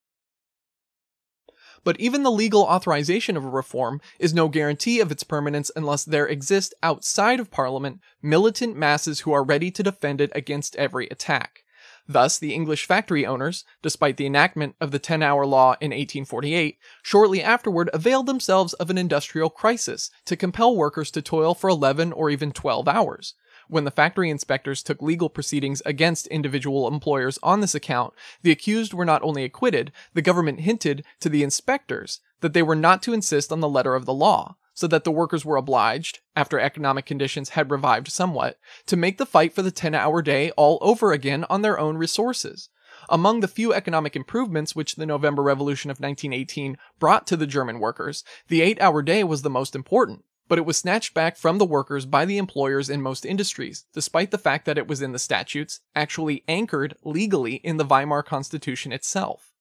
But 1.84 2.00
even 2.00 2.24
the 2.24 2.32
legal 2.32 2.63
authorization 2.63 3.36
of 3.36 3.44
a 3.44 3.50
reform 3.50 4.00
is 4.20 4.34
no 4.34 4.48
guarantee 4.48 5.00
of 5.00 5.12
its 5.12 5.24
permanence 5.24 5.70
unless 5.75 6.06
there 6.06 6.28
exist 6.28 6.74
outside 6.82 7.40
of 7.40 7.52
Parliament 7.52 8.00
militant 8.22 8.78
masses 8.78 9.22
who 9.22 9.34
are 9.34 9.44
ready 9.44 9.70
to 9.72 9.84
defend 9.84 10.22
it 10.22 10.32
against 10.34 10.75
every 10.78 11.08
attack. 11.08 11.63
Thus, 12.08 12.38
the 12.38 12.54
English 12.54 12.86
factory 12.86 13.25
owners, 13.25 13.63
despite 13.82 14.18
the 14.18 14.25
enactment 14.25 14.75
of 14.82 14.92
the 14.92 15.00
10 15.00 15.24
hour 15.24 15.46
law 15.46 15.72
in 15.80 15.92
1848, 15.92 16.78
shortly 17.02 17.42
afterward 17.42 17.90
availed 17.94 18.25
themselves 18.25 18.74
of 18.74 18.90
an 18.90 18.98
industrial 18.98 19.50
crisis 19.50 20.10
to 20.25 20.36
compel 20.36 20.75
workers 20.75 21.12
to 21.12 21.22
toil 21.22 21.54
for 21.54 21.70
11 21.70 22.12
or 22.12 22.30
even 22.30 22.52
12 22.52 22.88
hours. 22.90 23.36
When 23.67 23.86
the 23.86 23.91
factory 23.91 24.29
inspectors 24.29 24.84
took 24.84 25.01
legal 25.01 25.29
proceedings 25.29 25.82
against 25.86 26.27
individual 26.27 26.88
employers 26.88 27.39
on 27.41 27.62
this 27.62 27.75
account, 27.75 28.13
the 28.41 28.51
accused 28.51 28.93
were 28.93 29.05
not 29.05 29.24
only 29.24 29.43
acquitted, 29.43 29.91
the 30.13 30.22
government 30.22 30.62
hinted 30.62 31.03
to 31.22 31.29
the 31.29 31.43
inspectors 31.43 32.20
that 32.41 32.53
they 32.53 32.62
were 32.62 32.75
not 32.75 33.01
to 33.03 33.13
insist 33.13 33.51
on 33.51 33.62
the 33.62 33.70
letter 33.70 33.96
of 33.96 34.05
the 34.05 34.13
law, 34.13 34.58
so 34.74 34.88
that 34.88 35.03
the 35.03 35.12
workers 35.12 35.46
were 35.46 35.55
obliged, 35.55 36.20
after 36.36 36.60
economic 36.60 37.05
conditions 37.05 37.50
had 37.50 37.72
revived 37.72 38.12
somewhat, 38.12 38.60
to 38.86 38.98
make 38.98 39.17
the 39.17 39.25
fight 39.25 39.53
for 39.53 39.62
the 39.62 39.72
10 39.72 39.96
hour 39.96 40.22
day 40.22 40.51
all 40.51 40.77
over 40.82 41.12
again 41.13 41.46
on 41.50 41.62
their 41.62 41.79
own 41.79 41.96
resources. 41.98 42.70
Among 43.10 43.39
the 43.39 43.48
few 43.48 43.74
economic 43.74 44.15
improvements 44.15 44.75
which 44.75 44.96
the 44.96 45.05
November 45.05 45.41
Revolution 45.41 45.89
of 45.89 46.00
1918 46.00 46.77
brought 47.00 47.27
to 47.27 47.38
the 47.38 47.48
German 47.48 47.79
workers, 47.79 48.24
the 48.48 48.62
8 48.62 48.82
hour 48.82 49.01
day 49.01 49.24
was 49.24 49.41
the 49.41 49.50
most 49.50 49.75
important 49.75 50.25
but 50.53 50.60
it 50.60 50.67
was 50.67 50.77
snatched 50.77 51.15
back 51.15 51.36
from 51.36 51.57
the 51.57 51.65
workers 51.65 52.05
by 52.05 52.25
the 52.25 52.38
employers 52.38 52.88
in 52.88 53.01
most 53.01 53.25
industries, 53.25 53.86
despite 53.91 54.29
the 54.29 54.38
fact 54.38 54.65
that 54.67 54.77
it 54.77 54.88
was 54.88 55.01
in 55.01 55.12
the 55.12 55.17
statutes, 55.17 55.79
actually 55.95 56.43
anchored 56.48 56.95
legally 57.03 57.55
in 57.55 57.77
the 57.77 57.83
Weimar 57.83 58.22
Constitution 58.22 58.91
itself. 58.91 59.51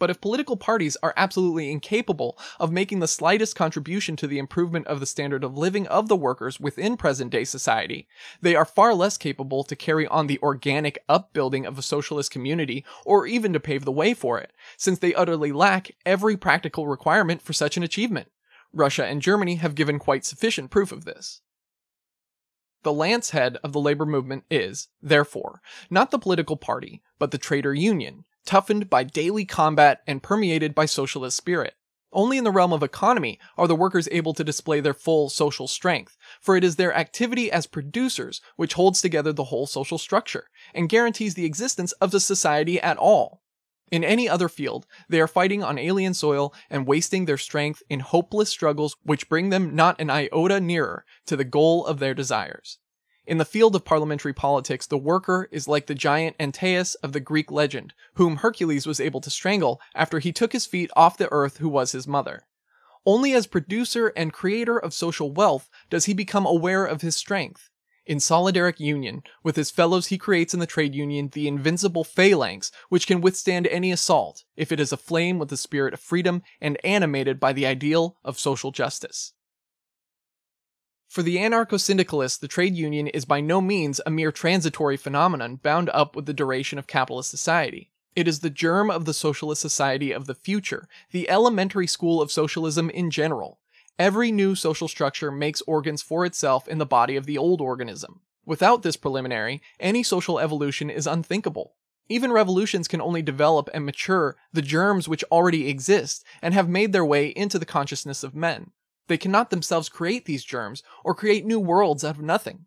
But 0.00 0.10
if 0.10 0.20
political 0.20 0.56
parties 0.56 0.96
are 1.04 1.14
absolutely 1.16 1.70
incapable 1.70 2.36
of 2.58 2.72
making 2.72 2.98
the 2.98 3.06
slightest 3.06 3.54
contribution 3.54 4.16
to 4.16 4.26
the 4.26 4.40
improvement 4.40 4.88
of 4.88 4.98
the 4.98 5.06
standard 5.06 5.44
of 5.44 5.56
living 5.56 5.86
of 5.86 6.08
the 6.08 6.16
workers 6.16 6.58
within 6.58 6.96
present 6.96 7.30
day 7.30 7.44
society, 7.44 8.08
they 8.42 8.56
are 8.56 8.64
far 8.64 8.92
less 8.92 9.16
capable 9.16 9.62
to 9.62 9.76
carry 9.76 10.04
on 10.08 10.26
the 10.26 10.40
organic 10.42 10.98
upbuilding 11.08 11.64
of 11.64 11.78
a 11.78 11.82
socialist 11.82 12.32
community 12.32 12.84
or 13.04 13.24
even 13.24 13.52
to 13.52 13.60
pave 13.60 13.84
the 13.84 13.92
way 13.92 14.14
for 14.14 14.40
it, 14.40 14.52
since 14.76 14.98
they 14.98 15.14
utterly 15.14 15.52
lack 15.52 15.92
every 16.04 16.36
practical 16.36 16.88
requirement 16.88 17.40
for 17.40 17.52
such 17.52 17.76
an 17.76 17.84
achievement. 17.84 18.26
Russia 18.74 19.06
and 19.06 19.22
Germany 19.22 19.56
have 19.56 19.74
given 19.74 19.98
quite 19.98 20.24
sufficient 20.24 20.70
proof 20.70 20.92
of 20.92 21.04
this. 21.04 21.40
The 22.82 22.92
lance 22.92 23.30
head 23.30 23.56
of 23.64 23.72
the 23.72 23.80
labor 23.80 24.04
movement 24.04 24.44
is, 24.50 24.88
therefore, 25.00 25.62
not 25.88 26.10
the 26.10 26.18
political 26.18 26.56
party, 26.56 27.02
but 27.18 27.30
the 27.30 27.38
trader 27.38 27.72
union, 27.72 28.24
toughened 28.44 28.90
by 28.90 29.04
daily 29.04 29.46
combat 29.46 30.02
and 30.06 30.22
permeated 30.22 30.74
by 30.74 30.84
socialist 30.84 31.36
spirit. 31.36 31.74
Only 32.12 32.36
in 32.36 32.44
the 32.44 32.52
realm 32.52 32.72
of 32.72 32.82
economy 32.82 33.40
are 33.56 33.66
the 33.66 33.74
workers 33.74 34.08
able 34.12 34.34
to 34.34 34.44
display 34.44 34.80
their 34.80 34.94
full 34.94 35.30
social 35.30 35.66
strength, 35.66 36.16
for 36.40 36.56
it 36.56 36.62
is 36.62 36.76
their 36.76 36.94
activity 36.94 37.50
as 37.50 37.66
producers 37.66 38.40
which 38.56 38.74
holds 38.74 39.00
together 39.00 39.32
the 39.32 39.44
whole 39.44 39.66
social 39.66 39.98
structure 39.98 40.48
and 40.74 40.88
guarantees 40.88 41.34
the 41.34 41.46
existence 41.46 41.92
of 41.92 42.10
the 42.10 42.20
society 42.20 42.80
at 42.80 42.98
all. 42.98 43.42
In 43.94 44.02
any 44.02 44.28
other 44.28 44.48
field, 44.48 44.88
they 45.08 45.20
are 45.20 45.28
fighting 45.28 45.62
on 45.62 45.78
alien 45.78 46.14
soil 46.14 46.52
and 46.68 46.84
wasting 46.84 47.26
their 47.26 47.38
strength 47.38 47.80
in 47.88 48.00
hopeless 48.00 48.48
struggles 48.48 48.96
which 49.04 49.28
bring 49.28 49.50
them 49.50 49.76
not 49.76 50.00
an 50.00 50.10
iota 50.10 50.58
nearer 50.58 51.04
to 51.26 51.36
the 51.36 51.44
goal 51.44 51.86
of 51.86 52.00
their 52.00 52.12
desires. 52.12 52.78
In 53.24 53.38
the 53.38 53.44
field 53.44 53.76
of 53.76 53.84
parliamentary 53.84 54.32
politics, 54.32 54.88
the 54.88 54.98
worker 54.98 55.48
is 55.52 55.68
like 55.68 55.86
the 55.86 55.94
giant 55.94 56.34
Antaeus 56.40 56.96
of 57.04 57.12
the 57.12 57.20
Greek 57.20 57.52
legend, 57.52 57.94
whom 58.14 58.38
Hercules 58.38 58.84
was 58.84 58.98
able 58.98 59.20
to 59.20 59.30
strangle 59.30 59.80
after 59.94 60.18
he 60.18 60.32
took 60.32 60.52
his 60.52 60.66
feet 60.66 60.90
off 60.96 61.16
the 61.16 61.30
earth 61.30 61.58
who 61.58 61.68
was 61.68 61.92
his 61.92 62.08
mother. 62.08 62.48
Only 63.06 63.32
as 63.32 63.46
producer 63.46 64.08
and 64.16 64.32
creator 64.32 64.76
of 64.76 64.92
social 64.92 65.30
wealth 65.30 65.70
does 65.88 66.06
he 66.06 66.14
become 66.14 66.46
aware 66.46 66.84
of 66.84 67.02
his 67.02 67.14
strength. 67.14 67.70
In 68.06 68.18
solidaric 68.18 68.80
union 68.80 69.22
with 69.42 69.56
his 69.56 69.70
fellows, 69.70 70.08
he 70.08 70.18
creates 70.18 70.52
in 70.52 70.60
the 70.60 70.66
trade 70.66 70.94
union 70.94 71.30
the 71.32 71.48
invincible 71.48 72.04
phalanx 72.04 72.70
which 72.90 73.06
can 73.06 73.22
withstand 73.22 73.66
any 73.68 73.90
assault 73.90 74.44
if 74.56 74.70
it 74.70 74.78
is 74.80 74.92
aflame 74.92 75.38
with 75.38 75.48
the 75.48 75.56
spirit 75.56 75.94
of 75.94 76.00
freedom 76.00 76.42
and 76.60 76.78
animated 76.84 77.40
by 77.40 77.52
the 77.52 77.64
ideal 77.64 78.16
of 78.22 78.38
social 78.38 78.72
justice. 78.72 79.32
For 81.08 81.22
the 81.22 81.36
anarcho 81.36 81.80
syndicalist, 81.80 82.40
the 82.40 82.48
trade 82.48 82.74
union 82.74 83.06
is 83.06 83.24
by 83.24 83.40
no 83.40 83.60
means 83.60 84.00
a 84.04 84.10
mere 84.10 84.32
transitory 84.32 84.96
phenomenon 84.96 85.56
bound 85.56 85.88
up 85.90 86.14
with 86.16 86.26
the 86.26 86.34
duration 86.34 86.78
of 86.78 86.86
capitalist 86.86 87.30
society. 87.30 87.90
It 88.16 88.28
is 88.28 88.40
the 88.40 88.50
germ 88.50 88.90
of 88.90 89.06
the 89.06 89.14
socialist 89.14 89.62
society 89.62 90.12
of 90.12 90.26
the 90.26 90.34
future, 90.34 90.88
the 91.10 91.30
elementary 91.30 91.86
school 91.86 92.20
of 92.20 92.30
socialism 92.30 92.90
in 92.90 93.10
general, 93.10 93.60
Every 93.98 94.32
new 94.32 94.56
social 94.56 94.88
structure 94.88 95.30
makes 95.30 95.62
organs 95.62 96.02
for 96.02 96.26
itself 96.26 96.66
in 96.66 96.78
the 96.78 96.86
body 96.86 97.14
of 97.14 97.26
the 97.26 97.38
old 97.38 97.60
organism. 97.60 98.20
Without 98.44 98.82
this 98.82 98.96
preliminary, 98.96 99.62
any 99.78 100.02
social 100.02 100.40
evolution 100.40 100.90
is 100.90 101.06
unthinkable. 101.06 101.74
Even 102.08 102.32
revolutions 102.32 102.88
can 102.88 103.00
only 103.00 103.22
develop 103.22 103.70
and 103.72 103.86
mature 103.86 104.36
the 104.52 104.62
germs 104.62 105.08
which 105.08 105.24
already 105.30 105.68
exist 105.68 106.24
and 106.42 106.52
have 106.52 106.68
made 106.68 106.92
their 106.92 107.04
way 107.04 107.28
into 107.28 107.58
the 107.58 107.64
consciousness 107.64 108.24
of 108.24 108.34
men. 108.34 108.72
They 109.06 109.16
cannot 109.16 109.50
themselves 109.50 109.88
create 109.88 110.24
these 110.24 110.44
germs 110.44 110.82
or 111.04 111.14
create 111.14 111.46
new 111.46 111.60
worlds 111.60 112.04
out 112.04 112.16
of 112.16 112.22
nothing. 112.22 112.66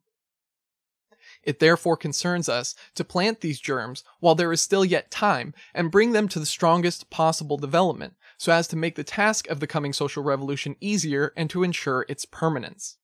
It 1.43 1.59
therefore 1.59 1.97
concerns 1.97 2.49
us 2.49 2.73
to 2.95 3.03
plant 3.03 3.41
these 3.41 3.59
germs 3.59 4.03
while 4.19 4.35
there 4.35 4.51
is 4.51 4.61
still 4.61 4.83
yet 4.83 5.11
time 5.11 5.53
and 5.73 5.91
bring 5.91 6.13
them 6.13 6.27
to 6.29 6.39
the 6.39 6.45
strongest 6.45 7.09
possible 7.09 7.57
development, 7.57 8.15
so 8.37 8.51
as 8.51 8.67
to 8.67 8.75
make 8.75 8.95
the 8.95 9.03
task 9.03 9.47
of 9.47 9.59
the 9.59 9.67
coming 9.67 9.91
social 9.91 10.23
revolution 10.23 10.75
easier 10.79 11.33
and 11.35 11.49
to 11.49 11.63
ensure 11.63 12.05
its 12.07 12.25
permanence. 12.25 12.97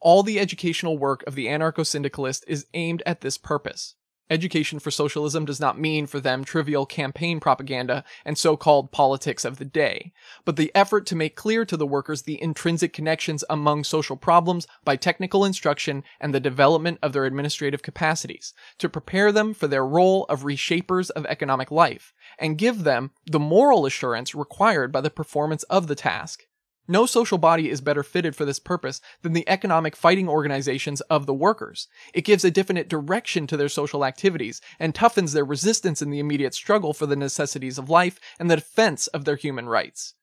All 0.00 0.22
the 0.22 0.40
educational 0.40 0.98
work 0.98 1.22
of 1.26 1.34
the 1.34 1.46
anarcho 1.46 1.86
syndicalist 1.86 2.44
is 2.48 2.66
aimed 2.74 3.02
at 3.06 3.20
this 3.20 3.38
purpose. 3.38 3.94
Education 4.30 4.78
for 4.78 4.90
socialism 4.90 5.44
does 5.44 5.60
not 5.60 5.78
mean 5.78 6.06
for 6.06 6.18
them 6.18 6.44
trivial 6.44 6.86
campaign 6.86 7.40
propaganda 7.40 8.04
and 8.24 8.38
so 8.38 8.56
called 8.56 8.90
politics 8.90 9.44
of 9.44 9.58
the 9.58 9.66
day, 9.66 10.14
but 10.46 10.56
the 10.56 10.72
effort 10.74 11.04
to 11.06 11.16
make 11.16 11.36
clear 11.36 11.66
to 11.66 11.76
the 11.76 11.86
workers 11.86 12.22
the 12.22 12.40
intrinsic 12.40 12.94
connections 12.94 13.44
among 13.50 13.84
social 13.84 14.16
problems 14.16 14.66
by 14.82 14.96
technical 14.96 15.44
instruction 15.44 16.02
and 16.20 16.34
the 16.34 16.40
development 16.40 16.98
of 17.02 17.12
their 17.12 17.26
administrative 17.26 17.82
capacities, 17.82 18.54
to 18.78 18.88
prepare 18.88 19.30
them 19.30 19.52
for 19.52 19.66
their 19.66 19.84
role 19.84 20.24
of 20.30 20.44
reshapers 20.44 21.10
of 21.10 21.26
economic 21.26 21.70
life, 21.70 22.14
and 22.38 22.56
give 22.56 22.84
them 22.84 23.10
the 23.26 23.38
moral 23.38 23.84
assurance 23.84 24.34
required 24.34 24.90
by 24.90 25.02
the 25.02 25.10
performance 25.10 25.64
of 25.64 25.86
the 25.86 25.94
task. 25.94 26.44
No 26.86 27.06
social 27.06 27.38
body 27.38 27.70
is 27.70 27.80
better 27.80 28.02
fitted 28.02 28.36
for 28.36 28.44
this 28.44 28.58
purpose 28.58 29.00
than 29.22 29.32
the 29.32 29.48
economic 29.48 29.96
fighting 29.96 30.28
organizations 30.28 31.00
of 31.02 31.24
the 31.24 31.32
workers. 31.32 31.88
It 32.12 32.26
gives 32.26 32.44
a 32.44 32.50
definite 32.50 32.88
direction 32.88 33.46
to 33.46 33.56
their 33.56 33.70
social 33.70 34.04
activities 34.04 34.60
and 34.78 34.94
toughens 34.94 35.32
their 35.32 35.46
resistance 35.46 36.02
in 36.02 36.10
the 36.10 36.18
immediate 36.18 36.54
struggle 36.54 36.92
for 36.92 37.06
the 37.06 37.16
necessities 37.16 37.78
of 37.78 37.88
life 37.88 38.20
and 38.38 38.50
the 38.50 38.56
defense 38.56 39.06
of 39.08 39.24
their 39.24 39.36
human 39.36 39.66
rights. 39.66 40.14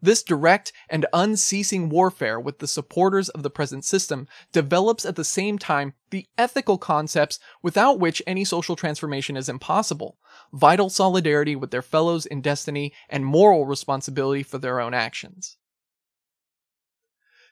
This 0.00 0.22
direct 0.22 0.72
and 0.90 1.06
unceasing 1.14 1.88
warfare 1.88 2.38
with 2.38 2.58
the 2.58 2.68
supporters 2.68 3.30
of 3.30 3.42
the 3.42 3.50
present 3.50 3.84
system 3.84 4.28
develops 4.52 5.06
at 5.06 5.16
the 5.16 5.24
same 5.24 5.58
time 5.58 5.94
the 6.10 6.26
ethical 6.36 6.76
concepts 6.76 7.38
without 7.62 7.98
which 7.98 8.22
any 8.26 8.44
social 8.44 8.76
transformation 8.76 9.34
is 9.34 9.48
impossible 9.48 10.18
vital 10.52 10.90
solidarity 10.90 11.56
with 11.56 11.70
their 11.70 11.82
fellows 11.82 12.26
in 12.26 12.40
destiny 12.40 12.92
and 13.08 13.24
moral 13.24 13.66
responsibility 13.66 14.42
for 14.42 14.58
their 14.58 14.78
own 14.78 14.94
actions. 14.94 15.56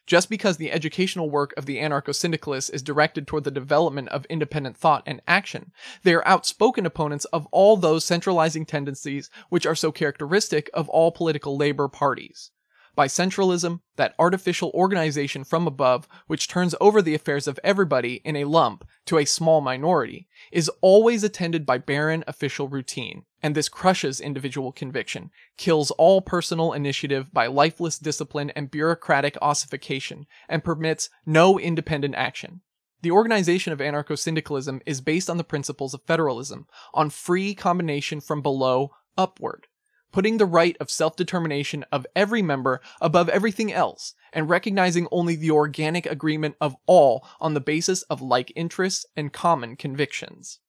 Just 0.06 0.30
because 0.30 0.56
the 0.56 0.72
educational 0.72 1.30
work 1.30 1.52
of 1.56 1.66
the 1.66 1.78
anarcho 1.78 2.14
syndicalists 2.14 2.70
is 2.70 2.82
directed 2.82 3.26
toward 3.26 3.44
the 3.44 3.50
development 3.50 4.08
of 4.10 4.24
independent 4.26 4.76
thought 4.76 5.02
and 5.06 5.20
action, 5.26 5.72
they 6.04 6.14
are 6.14 6.26
outspoken 6.26 6.86
opponents 6.86 7.24
of 7.26 7.46
all 7.50 7.76
those 7.76 8.04
centralizing 8.04 8.64
tendencies 8.64 9.30
which 9.48 9.66
are 9.66 9.74
so 9.74 9.92
characteristic 9.92 10.70
of 10.72 10.88
all 10.88 11.10
political 11.10 11.56
labor 11.56 11.88
parties 11.88 12.51
by 12.94 13.06
centralism, 13.06 13.80
that 13.96 14.14
artificial 14.18 14.70
organization 14.74 15.44
from 15.44 15.66
above 15.66 16.06
which 16.26 16.48
turns 16.48 16.74
over 16.80 17.00
the 17.00 17.14
affairs 17.14 17.46
of 17.46 17.58
everybody 17.64 18.20
in 18.24 18.36
a 18.36 18.44
lump 18.44 18.86
to 19.06 19.18
a 19.18 19.24
small 19.24 19.60
minority, 19.60 20.28
is 20.50 20.70
always 20.80 21.24
attended 21.24 21.64
by 21.64 21.78
barren 21.78 22.22
official 22.26 22.68
routine, 22.68 23.24
and 23.42 23.54
this 23.54 23.68
crushes 23.68 24.20
individual 24.20 24.72
conviction, 24.72 25.30
kills 25.56 25.90
all 25.92 26.20
personal 26.20 26.72
initiative 26.72 27.32
by 27.32 27.46
lifeless 27.46 27.98
discipline 27.98 28.50
and 28.50 28.70
bureaucratic 28.70 29.36
ossification, 29.40 30.26
and 30.48 30.64
permits 30.64 31.08
no 31.24 31.58
independent 31.58 32.14
action. 32.14 32.60
The 33.02 33.10
organization 33.10 33.72
of 33.72 33.80
anarcho 33.80 34.16
syndicalism 34.16 34.80
is 34.86 35.00
based 35.00 35.28
on 35.28 35.36
the 35.36 35.44
principles 35.44 35.92
of 35.92 36.02
federalism, 36.04 36.66
on 36.94 37.10
free 37.10 37.54
combination 37.54 38.20
from 38.20 38.42
below 38.42 38.92
upward 39.18 39.66
putting 40.12 40.36
the 40.36 40.46
right 40.46 40.76
of 40.78 40.90
self 40.90 41.16
determination 41.16 41.84
of 41.90 42.06
every 42.14 42.42
member 42.42 42.80
above 43.00 43.28
everything 43.28 43.72
else, 43.72 44.14
and 44.32 44.48
recognizing 44.48 45.08
only 45.10 45.34
the 45.34 45.50
organic 45.50 46.06
agreement 46.06 46.54
of 46.60 46.76
all 46.86 47.26
on 47.40 47.54
the 47.54 47.60
basis 47.60 48.02
of 48.02 48.22
like 48.22 48.52
interests 48.54 49.04
and 49.16 49.32
common 49.32 49.76
convictions. 49.76 50.60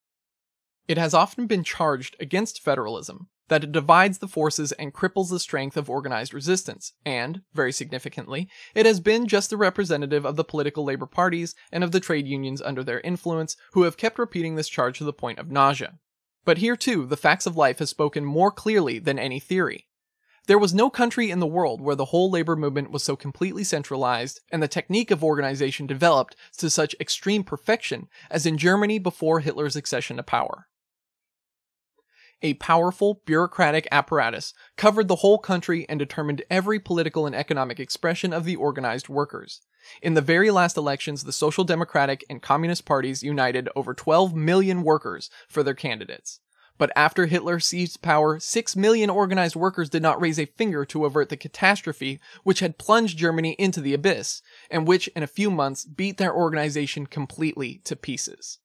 It 0.87 0.97
has 0.97 1.13
often 1.13 1.47
been 1.47 1.63
charged 1.63 2.15
against 2.19 2.61
federalism 2.61 3.29
that 3.49 3.63
it 3.63 3.71
divides 3.71 4.17
the 4.17 4.27
forces 4.27 4.71
and 4.73 4.93
cripples 4.93 5.29
the 5.29 5.39
strength 5.39 5.77
of 5.77 5.89
organized 5.89 6.33
resistance, 6.33 6.93
and, 7.05 7.41
very 7.53 7.71
significantly, 7.71 8.49
it 8.73 8.85
has 8.85 8.99
been 8.99 9.27
just 9.27 9.49
the 9.49 9.57
representative 9.57 10.25
of 10.25 10.35
the 10.35 10.43
political 10.43 10.83
labor 10.83 11.05
parties 11.05 11.53
and 11.71 11.83
of 11.83 11.91
the 11.91 11.99
trade 11.99 12.27
unions 12.27 12.61
under 12.61 12.83
their 12.83 13.01
influence 13.01 13.55
who 13.73 13.83
have 13.83 13.97
kept 13.97 14.17
repeating 14.17 14.55
this 14.55 14.69
charge 14.69 14.97
to 14.97 15.03
the 15.03 15.13
point 15.13 15.39
of 15.39 15.51
nausea. 15.51 15.99
But 16.45 16.57
here 16.57 16.75
too, 16.75 17.05
the 17.05 17.17
facts 17.17 17.45
of 17.45 17.57
life 17.57 17.79
have 17.79 17.89
spoken 17.89 18.25
more 18.25 18.51
clearly 18.51 18.99
than 18.99 19.17
any 19.17 19.39
theory. 19.39 19.87
There 20.45 20.59
was 20.59 20.73
no 20.73 20.89
country 20.89 21.31
in 21.31 21.39
the 21.39 21.47
world 21.47 21.79
where 21.79 21.95
the 21.95 22.05
whole 22.05 22.29
labor 22.29 22.57
movement 22.57 22.91
was 22.91 23.01
so 23.01 23.15
completely 23.15 23.63
centralized 23.63 24.41
and 24.51 24.61
the 24.61 24.67
technique 24.67 25.09
of 25.09 25.23
organization 25.23 25.87
developed 25.87 26.35
to 26.57 26.69
such 26.69 26.95
extreme 26.99 27.45
perfection 27.45 28.09
as 28.29 28.45
in 28.45 28.57
Germany 28.57 28.99
before 28.99 29.39
Hitler's 29.39 29.77
accession 29.77 30.17
to 30.17 30.23
power. 30.23 30.67
A 32.41 32.55
powerful 32.55 33.21
bureaucratic 33.25 33.87
apparatus 33.89 34.53
covered 34.75 35.07
the 35.07 35.17
whole 35.17 35.39
country 35.39 35.85
and 35.87 35.97
determined 35.97 36.43
every 36.49 36.77
political 36.77 37.25
and 37.25 37.33
economic 37.33 37.79
expression 37.79 38.33
of 38.33 38.43
the 38.43 38.57
organized 38.57 39.07
workers. 39.07 39.61
In 40.01 40.13
the 40.13 40.21
very 40.21 40.51
last 40.51 40.77
elections, 40.77 41.23
the 41.23 41.31
Social 41.31 41.63
Democratic 41.63 42.23
and 42.29 42.41
Communist 42.41 42.85
parties 42.85 43.23
united 43.23 43.69
over 43.75 43.93
12 43.93 44.33
million 44.35 44.83
workers 44.83 45.29
for 45.47 45.63
their 45.63 45.73
candidates. 45.73 46.39
But 46.77 46.91
after 46.95 47.27
Hitler 47.27 47.59
seized 47.59 48.01
power, 48.01 48.39
six 48.39 48.75
million 48.75 49.09
organized 49.09 49.55
workers 49.55 49.89
did 49.89 50.01
not 50.01 50.19
raise 50.19 50.39
a 50.39 50.45
finger 50.45 50.85
to 50.85 51.05
avert 51.05 51.29
the 51.29 51.37
catastrophe 51.37 52.19
which 52.43 52.61
had 52.61 52.77
plunged 52.77 53.17
Germany 53.17 53.51
into 53.59 53.79
the 53.79 53.93
abyss, 53.93 54.41
and 54.71 54.87
which 54.87 55.07
in 55.09 55.23
a 55.23 55.27
few 55.27 55.51
months 55.51 55.85
beat 55.85 56.17
their 56.17 56.33
organization 56.33 57.05
completely 57.05 57.79
to 57.85 57.95
pieces. 57.95 58.59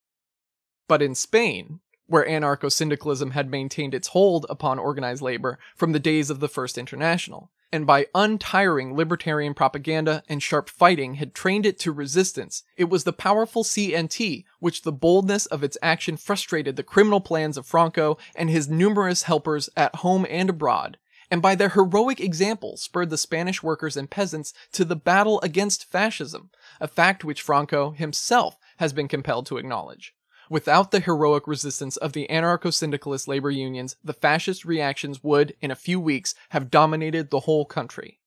But 0.88 1.02
in 1.02 1.14
Spain, 1.14 1.80
where 2.06 2.26
anarcho 2.26 2.72
syndicalism 2.72 3.32
had 3.32 3.50
maintained 3.50 3.94
its 3.94 4.08
hold 4.08 4.46
upon 4.48 4.78
organized 4.78 5.20
labor 5.20 5.58
from 5.76 5.92
the 5.92 6.00
days 6.00 6.30
of 6.30 6.40
the 6.40 6.48
First 6.48 6.78
International, 6.78 7.50
and 7.72 7.86
by 7.86 8.06
untiring 8.14 8.94
libertarian 8.94 9.54
propaganda 9.54 10.22
and 10.28 10.42
sharp 10.42 10.68
fighting 10.68 11.14
had 11.14 11.34
trained 11.34 11.66
it 11.66 11.78
to 11.78 11.92
resistance. 11.92 12.62
It 12.76 12.88
was 12.88 13.04
the 13.04 13.12
powerful 13.12 13.64
CNT 13.64 14.44
which 14.58 14.82
the 14.82 14.92
boldness 14.92 15.46
of 15.46 15.62
its 15.62 15.78
action 15.82 16.16
frustrated 16.16 16.76
the 16.76 16.82
criminal 16.82 17.20
plans 17.20 17.56
of 17.56 17.66
Franco 17.66 18.18
and 18.34 18.48
his 18.48 18.68
numerous 18.68 19.24
helpers 19.24 19.68
at 19.76 19.96
home 19.96 20.26
and 20.30 20.50
abroad, 20.50 20.98
and 21.30 21.42
by 21.42 21.54
their 21.54 21.70
heroic 21.70 22.20
example 22.20 22.76
spurred 22.76 23.10
the 23.10 23.18
Spanish 23.18 23.62
workers 23.62 23.96
and 23.96 24.10
peasants 24.10 24.54
to 24.72 24.84
the 24.84 24.96
battle 24.96 25.40
against 25.42 25.90
fascism, 25.90 26.50
a 26.80 26.88
fact 26.88 27.24
which 27.24 27.42
Franco 27.42 27.90
himself 27.90 28.56
has 28.78 28.92
been 28.92 29.08
compelled 29.08 29.46
to 29.46 29.58
acknowledge. 29.58 30.14
Without 30.50 30.90
the 30.90 31.00
heroic 31.00 31.46
resistance 31.46 31.96
of 31.98 32.14
the 32.14 32.26
anarcho 32.28 32.72
syndicalist 32.72 33.28
labor 33.28 33.50
unions, 33.50 33.96
the 34.02 34.14
fascist 34.14 34.64
reactions 34.64 35.22
would, 35.22 35.54
in 35.60 35.70
a 35.70 35.76
few 35.76 36.00
weeks, 36.00 36.34
have 36.50 36.70
dominated 36.70 37.30
the 37.30 37.40
whole 37.40 37.66
country. 37.66 38.18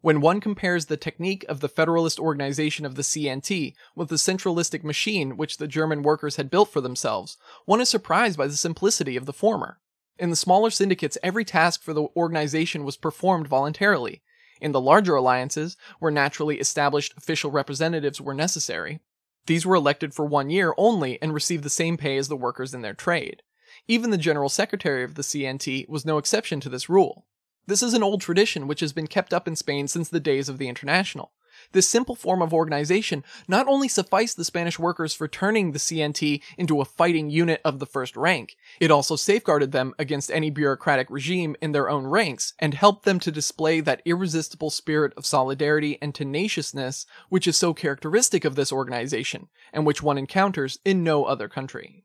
When 0.00 0.20
one 0.20 0.40
compares 0.40 0.86
the 0.86 0.96
technique 0.96 1.44
of 1.48 1.60
the 1.60 1.68
federalist 1.68 2.20
organization 2.20 2.86
of 2.86 2.94
the 2.94 3.02
CNT 3.02 3.74
with 3.96 4.08
the 4.08 4.18
centralistic 4.18 4.84
machine 4.84 5.36
which 5.36 5.56
the 5.56 5.66
German 5.66 6.02
workers 6.02 6.36
had 6.36 6.50
built 6.50 6.72
for 6.72 6.80
themselves, 6.80 7.36
one 7.64 7.80
is 7.80 7.88
surprised 7.88 8.38
by 8.38 8.46
the 8.46 8.56
simplicity 8.56 9.16
of 9.16 9.26
the 9.26 9.32
former. 9.32 9.80
In 10.18 10.30
the 10.30 10.36
smaller 10.36 10.70
syndicates, 10.70 11.18
every 11.22 11.44
task 11.44 11.82
for 11.82 11.92
the 11.92 12.06
organization 12.16 12.84
was 12.84 12.96
performed 12.96 13.48
voluntarily. 13.48 14.22
In 14.60 14.72
the 14.72 14.80
larger 14.80 15.14
alliances, 15.14 15.76
where 16.00 16.10
naturally 16.10 16.58
established 16.58 17.14
official 17.16 17.50
representatives 17.50 18.20
were 18.20 18.34
necessary, 18.34 19.00
these 19.48 19.66
were 19.66 19.74
elected 19.74 20.14
for 20.14 20.24
one 20.24 20.50
year 20.50 20.74
only 20.76 21.20
and 21.20 21.34
received 21.34 21.64
the 21.64 21.70
same 21.70 21.96
pay 21.96 22.16
as 22.16 22.28
the 22.28 22.36
workers 22.36 22.72
in 22.72 22.82
their 22.82 22.94
trade. 22.94 23.42
Even 23.88 24.10
the 24.10 24.18
general 24.18 24.48
secretary 24.48 25.02
of 25.02 25.14
the 25.14 25.22
CNT 25.22 25.88
was 25.88 26.04
no 26.04 26.18
exception 26.18 26.60
to 26.60 26.68
this 26.68 26.88
rule. 26.88 27.26
This 27.66 27.82
is 27.82 27.94
an 27.94 28.02
old 28.02 28.20
tradition 28.20 28.68
which 28.68 28.80
has 28.80 28.92
been 28.92 29.06
kept 29.06 29.34
up 29.34 29.48
in 29.48 29.56
Spain 29.56 29.88
since 29.88 30.08
the 30.08 30.20
days 30.20 30.48
of 30.48 30.58
the 30.58 30.68
International. 30.68 31.32
This 31.72 31.88
simple 31.88 32.14
form 32.14 32.42
of 32.42 32.52
organization 32.52 33.24
not 33.46 33.66
only 33.66 33.88
sufficed 33.88 34.36
the 34.36 34.44
Spanish 34.44 34.78
workers 34.78 35.14
for 35.14 35.28
turning 35.28 35.72
the 35.72 35.78
CNT 35.78 36.42
into 36.56 36.80
a 36.80 36.84
fighting 36.84 37.30
unit 37.30 37.60
of 37.64 37.78
the 37.78 37.86
first 37.86 38.16
rank, 38.16 38.56
it 38.80 38.90
also 38.90 39.16
safeguarded 39.16 39.72
them 39.72 39.94
against 39.98 40.30
any 40.30 40.50
bureaucratic 40.50 41.08
regime 41.10 41.56
in 41.60 41.72
their 41.72 41.88
own 41.88 42.06
ranks 42.06 42.54
and 42.58 42.74
helped 42.74 43.04
them 43.04 43.18
to 43.20 43.30
display 43.30 43.80
that 43.80 44.02
irresistible 44.04 44.70
spirit 44.70 45.12
of 45.16 45.26
solidarity 45.26 45.98
and 46.00 46.14
tenaciousness 46.14 47.06
which 47.28 47.46
is 47.46 47.56
so 47.56 47.74
characteristic 47.74 48.44
of 48.44 48.54
this 48.54 48.72
organization 48.72 49.48
and 49.72 49.86
which 49.86 50.02
one 50.02 50.18
encounters 50.18 50.78
in 50.84 51.04
no 51.04 51.24
other 51.24 51.48
country. 51.48 52.04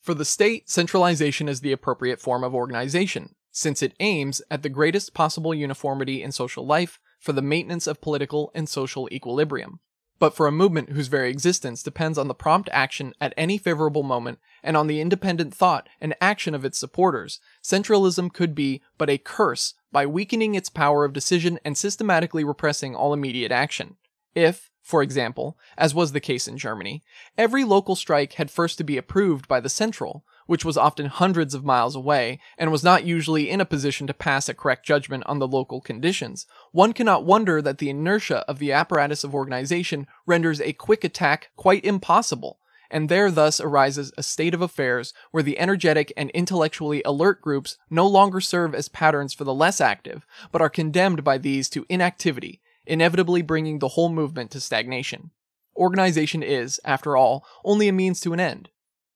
For 0.00 0.14
the 0.14 0.24
state, 0.24 0.68
centralization 0.70 1.48
is 1.48 1.60
the 1.60 1.72
appropriate 1.72 2.20
form 2.20 2.42
of 2.42 2.54
organization, 2.54 3.34
since 3.50 3.82
it 3.82 3.94
aims 4.00 4.40
at 4.50 4.62
the 4.62 4.68
greatest 4.68 5.12
possible 5.12 5.54
uniformity 5.54 6.22
in 6.22 6.32
social 6.32 6.64
life 6.64 6.98
for 7.20 7.32
the 7.32 7.42
maintenance 7.42 7.86
of 7.86 8.00
political 8.00 8.50
and 8.54 8.68
social 8.68 9.08
equilibrium, 9.12 9.78
but 10.18 10.34
for 10.34 10.46
a 10.46 10.52
movement 10.52 10.90
whose 10.90 11.08
very 11.08 11.30
existence 11.30 11.82
depends 11.82 12.18
on 12.18 12.28
the 12.28 12.34
prompt 12.34 12.68
action 12.72 13.14
at 13.20 13.34
any 13.36 13.58
favorable 13.58 14.02
moment 14.02 14.38
and 14.62 14.76
on 14.76 14.86
the 14.86 15.00
independent 15.00 15.54
thought 15.54 15.88
and 16.00 16.14
action 16.20 16.54
of 16.54 16.64
its 16.64 16.78
supporters, 16.78 17.40
centralism 17.62 18.32
could 18.32 18.54
be 18.54 18.82
but 18.98 19.10
a 19.10 19.18
curse 19.18 19.74
by 19.92 20.06
weakening 20.06 20.54
its 20.54 20.68
power 20.68 21.04
of 21.04 21.12
decision 21.12 21.58
and 21.64 21.76
systematically 21.76 22.44
repressing 22.44 22.94
all 22.94 23.12
immediate 23.12 23.52
action. 23.52 23.96
If, 24.34 24.69
for 24.82 25.02
example, 25.02 25.58
as 25.76 25.94
was 25.94 26.12
the 26.12 26.20
case 26.20 26.48
in 26.48 26.58
Germany, 26.58 27.02
every 27.36 27.64
local 27.64 27.94
strike 27.94 28.34
had 28.34 28.50
first 28.50 28.78
to 28.78 28.84
be 28.84 28.96
approved 28.96 29.46
by 29.46 29.60
the 29.60 29.68
central, 29.68 30.24
which 30.46 30.64
was 30.64 30.76
often 30.76 31.06
hundreds 31.06 31.54
of 31.54 31.64
miles 31.64 31.94
away 31.94 32.40
and 32.58 32.72
was 32.72 32.82
not 32.82 33.04
usually 33.04 33.48
in 33.48 33.60
a 33.60 33.64
position 33.64 34.06
to 34.08 34.12
pass 34.14 34.48
a 34.48 34.54
correct 34.54 34.84
judgment 34.84 35.22
on 35.26 35.38
the 35.38 35.46
local 35.46 35.80
conditions, 35.80 36.46
one 36.72 36.92
cannot 36.92 37.24
wonder 37.24 37.62
that 37.62 37.78
the 37.78 37.88
inertia 37.88 38.44
of 38.48 38.58
the 38.58 38.72
apparatus 38.72 39.22
of 39.22 39.34
organization 39.34 40.06
renders 40.26 40.60
a 40.60 40.72
quick 40.72 41.04
attack 41.04 41.50
quite 41.54 41.84
impossible, 41.84 42.58
and 42.90 43.08
there 43.08 43.30
thus 43.30 43.60
arises 43.60 44.12
a 44.18 44.22
state 44.22 44.52
of 44.52 44.60
affairs 44.60 45.14
where 45.30 45.42
the 45.44 45.58
energetic 45.58 46.12
and 46.16 46.30
intellectually 46.30 47.00
alert 47.04 47.40
groups 47.40 47.78
no 47.88 48.06
longer 48.06 48.40
serve 48.40 48.74
as 48.74 48.88
patterns 48.88 49.32
for 49.32 49.44
the 49.44 49.54
less 49.54 49.80
active, 49.80 50.26
but 50.50 50.60
are 50.60 50.68
condemned 50.68 51.22
by 51.22 51.38
these 51.38 51.68
to 51.68 51.86
inactivity, 51.88 52.60
inevitably 52.86 53.42
bringing 53.42 53.78
the 53.78 53.88
whole 53.88 54.08
movement 54.08 54.50
to 54.52 54.60
stagnation. 54.60 55.30
Organization 55.76 56.42
is, 56.42 56.80
after 56.84 57.16
all, 57.16 57.44
only 57.64 57.88
a 57.88 57.92
means 57.92 58.20
to 58.20 58.32
an 58.32 58.40
end. 58.40 58.70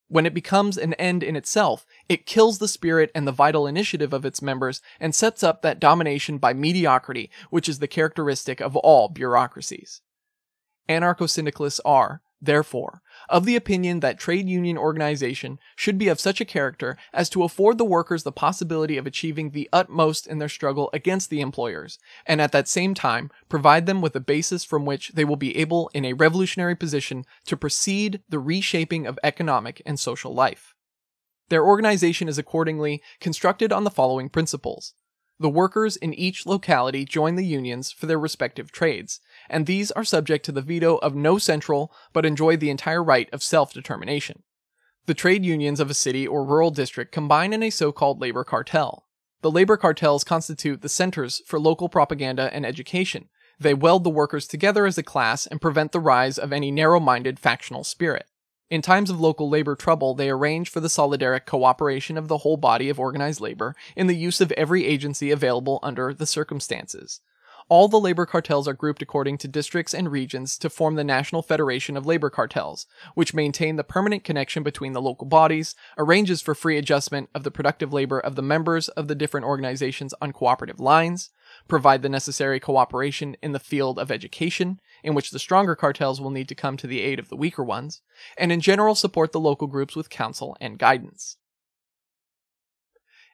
When 0.08 0.26
it 0.26 0.34
becomes 0.34 0.76
an 0.76 0.94
end 0.94 1.22
in 1.22 1.34
itself, 1.34 1.86
it 2.08 2.26
kills 2.26 2.58
the 2.58 2.68
spirit 2.68 3.10
and 3.14 3.26
the 3.26 3.32
vital 3.32 3.66
initiative 3.66 4.12
of 4.12 4.24
its 4.24 4.42
members 4.42 4.80
and 5.00 5.14
sets 5.14 5.42
up 5.42 5.62
that 5.62 5.80
domination 5.80 6.38
by 6.38 6.52
mediocrity 6.52 7.30
which 7.50 7.68
is 7.68 7.78
the 7.78 7.88
characteristic 7.88 8.60
of 8.60 8.76
all 8.76 9.08
bureaucracies. 9.08 10.02
Anarcho 10.88 11.28
syndicalists 11.28 11.80
are, 11.84 12.20
therefore, 12.44 13.02
of 13.28 13.44
the 13.44 13.56
opinion 13.56 14.00
that 14.00 14.18
trade 14.18 14.48
union 14.48 14.78
organization 14.78 15.58
should 15.76 15.98
be 15.98 16.08
of 16.08 16.20
such 16.20 16.40
a 16.40 16.44
character 16.44 16.96
as 17.12 17.28
to 17.30 17.42
afford 17.42 17.78
the 17.78 17.84
workers 17.84 18.22
the 18.22 18.32
possibility 18.32 18.96
of 18.96 19.06
achieving 19.06 19.50
the 19.50 19.68
utmost 19.72 20.26
in 20.26 20.38
their 20.38 20.48
struggle 20.48 20.90
against 20.92 21.30
the 21.30 21.40
employers, 21.40 21.98
and 22.26 22.40
at 22.40 22.52
that 22.52 22.68
same 22.68 22.94
time 22.94 23.30
provide 23.48 23.86
them 23.86 24.00
with 24.00 24.14
a 24.16 24.20
basis 24.20 24.64
from 24.64 24.84
which 24.84 25.12
they 25.14 25.24
will 25.24 25.36
be 25.36 25.56
able 25.56 25.90
in 25.94 26.04
a 26.04 26.12
revolutionary 26.12 26.76
position 26.76 27.24
to 27.46 27.56
proceed 27.56 28.20
the 28.28 28.38
reshaping 28.38 29.06
of 29.06 29.18
economic 29.22 29.80
and 29.86 29.98
social 29.98 30.34
life. 30.34 30.74
Their 31.48 31.64
organization 31.64 32.28
is 32.28 32.38
accordingly 32.38 33.02
constructed 33.20 33.72
on 33.72 33.84
the 33.84 33.90
following 33.90 34.28
principles. 34.28 34.94
The 35.40 35.50
workers 35.50 35.96
in 35.96 36.14
each 36.14 36.46
locality 36.46 37.04
join 37.04 37.34
the 37.34 37.44
unions 37.44 37.90
for 37.90 38.06
their 38.06 38.18
respective 38.18 38.70
trades, 38.70 39.20
and 39.48 39.66
these 39.66 39.90
are 39.92 40.04
subject 40.04 40.44
to 40.46 40.52
the 40.52 40.62
veto 40.62 40.96
of 40.96 41.14
no 41.14 41.38
central, 41.38 41.92
but 42.12 42.26
enjoy 42.26 42.56
the 42.56 42.70
entire 42.70 43.02
right 43.02 43.28
of 43.32 43.42
self 43.42 43.72
determination. 43.72 44.42
The 45.06 45.14
trade 45.14 45.44
unions 45.44 45.80
of 45.80 45.90
a 45.90 45.94
city 45.94 46.26
or 46.26 46.44
rural 46.44 46.70
district 46.70 47.12
combine 47.12 47.52
in 47.52 47.62
a 47.62 47.70
so 47.70 47.92
called 47.92 48.20
labor 48.20 48.44
cartel. 48.44 49.06
The 49.42 49.50
labor 49.50 49.76
cartels 49.76 50.24
constitute 50.24 50.80
the 50.80 50.88
centers 50.88 51.42
for 51.46 51.60
local 51.60 51.90
propaganda 51.90 52.48
and 52.54 52.64
education. 52.64 53.28
They 53.60 53.74
weld 53.74 54.02
the 54.02 54.10
workers 54.10 54.46
together 54.48 54.86
as 54.86 54.96
a 54.96 55.02
class 55.02 55.46
and 55.46 55.60
prevent 55.60 55.92
the 55.92 56.00
rise 56.00 56.38
of 56.38 56.52
any 56.52 56.70
narrow 56.70 57.00
minded 57.00 57.38
factional 57.38 57.84
spirit. 57.84 58.26
In 58.70 58.80
times 58.80 59.10
of 59.10 59.20
local 59.20 59.50
labor 59.50 59.76
trouble, 59.76 60.14
they 60.14 60.30
arrange 60.30 60.70
for 60.70 60.80
the 60.80 60.88
solidaric 60.88 61.44
cooperation 61.44 62.16
of 62.16 62.28
the 62.28 62.38
whole 62.38 62.56
body 62.56 62.88
of 62.88 62.98
organized 62.98 63.40
labor 63.40 63.76
in 63.94 64.06
the 64.06 64.16
use 64.16 64.40
of 64.40 64.50
every 64.52 64.86
agency 64.86 65.30
available 65.30 65.78
under 65.82 66.14
the 66.14 66.26
circumstances. 66.26 67.20
All 67.70 67.88
the 67.88 68.00
labor 68.00 68.26
cartels 68.26 68.68
are 68.68 68.74
grouped 68.74 69.00
according 69.00 69.38
to 69.38 69.48
districts 69.48 69.94
and 69.94 70.12
regions 70.12 70.58
to 70.58 70.68
form 70.68 70.96
the 70.96 71.04
National 71.04 71.40
Federation 71.40 71.96
of 71.96 72.04
Labor 72.04 72.28
Cartels, 72.28 72.86
which 73.14 73.32
maintain 73.32 73.76
the 73.76 73.84
permanent 73.84 74.22
connection 74.22 74.62
between 74.62 74.92
the 74.92 75.00
local 75.00 75.26
bodies, 75.26 75.74
arranges 75.96 76.42
for 76.42 76.54
free 76.54 76.76
adjustment 76.76 77.30
of 77.34 77.42
the 77.42 77.50
productive 77.50 77.90
labor 77.90 78.20
of 78.20 78.36
the 78.36 78.42
members 78.42 78.88
of 78.90 79.08
the 79.08 79.14
different 79.14 79.46
organizations 79.46 80.12
on 80.20 80.32
cooperative 80.32 80.78
lines, 80.78 81.30
provide 81.66 82.02
the 82.02 82.08
necessary 82.10 82.60
cooperation 82.60 83.34
in 83.42 83.52
the 83.52 83.58
field 83.58 83.98
of 83.98 84.10
education, 84.10 84.78
in 85.02 85.14
which 85.14 85.30
the 85.30 85.38
stronger 85.38 85.74
cartels 85.74 86.20
will 86.20 86.30
need 86.30 86.48
to 86.48 86.54
come 86.54 86.76
to 86.76 86.86
the 86.86 87.00
aid 87.00 87.18
of 87.18 87.30
the 87.30 87.36
weaker 87.36 87.64
ones, 87.64 88.02
and 88.36 88.52
in 88.52 88.60
general 88.60 88.94
support 88.94 89.32
the 89.32 89.40
local 89.40 89.68
groups 89.68 89.96
with 89.96 90.10
counsel 90.10 90.54
and 90.60 90.78
guidance. 90.78 91.38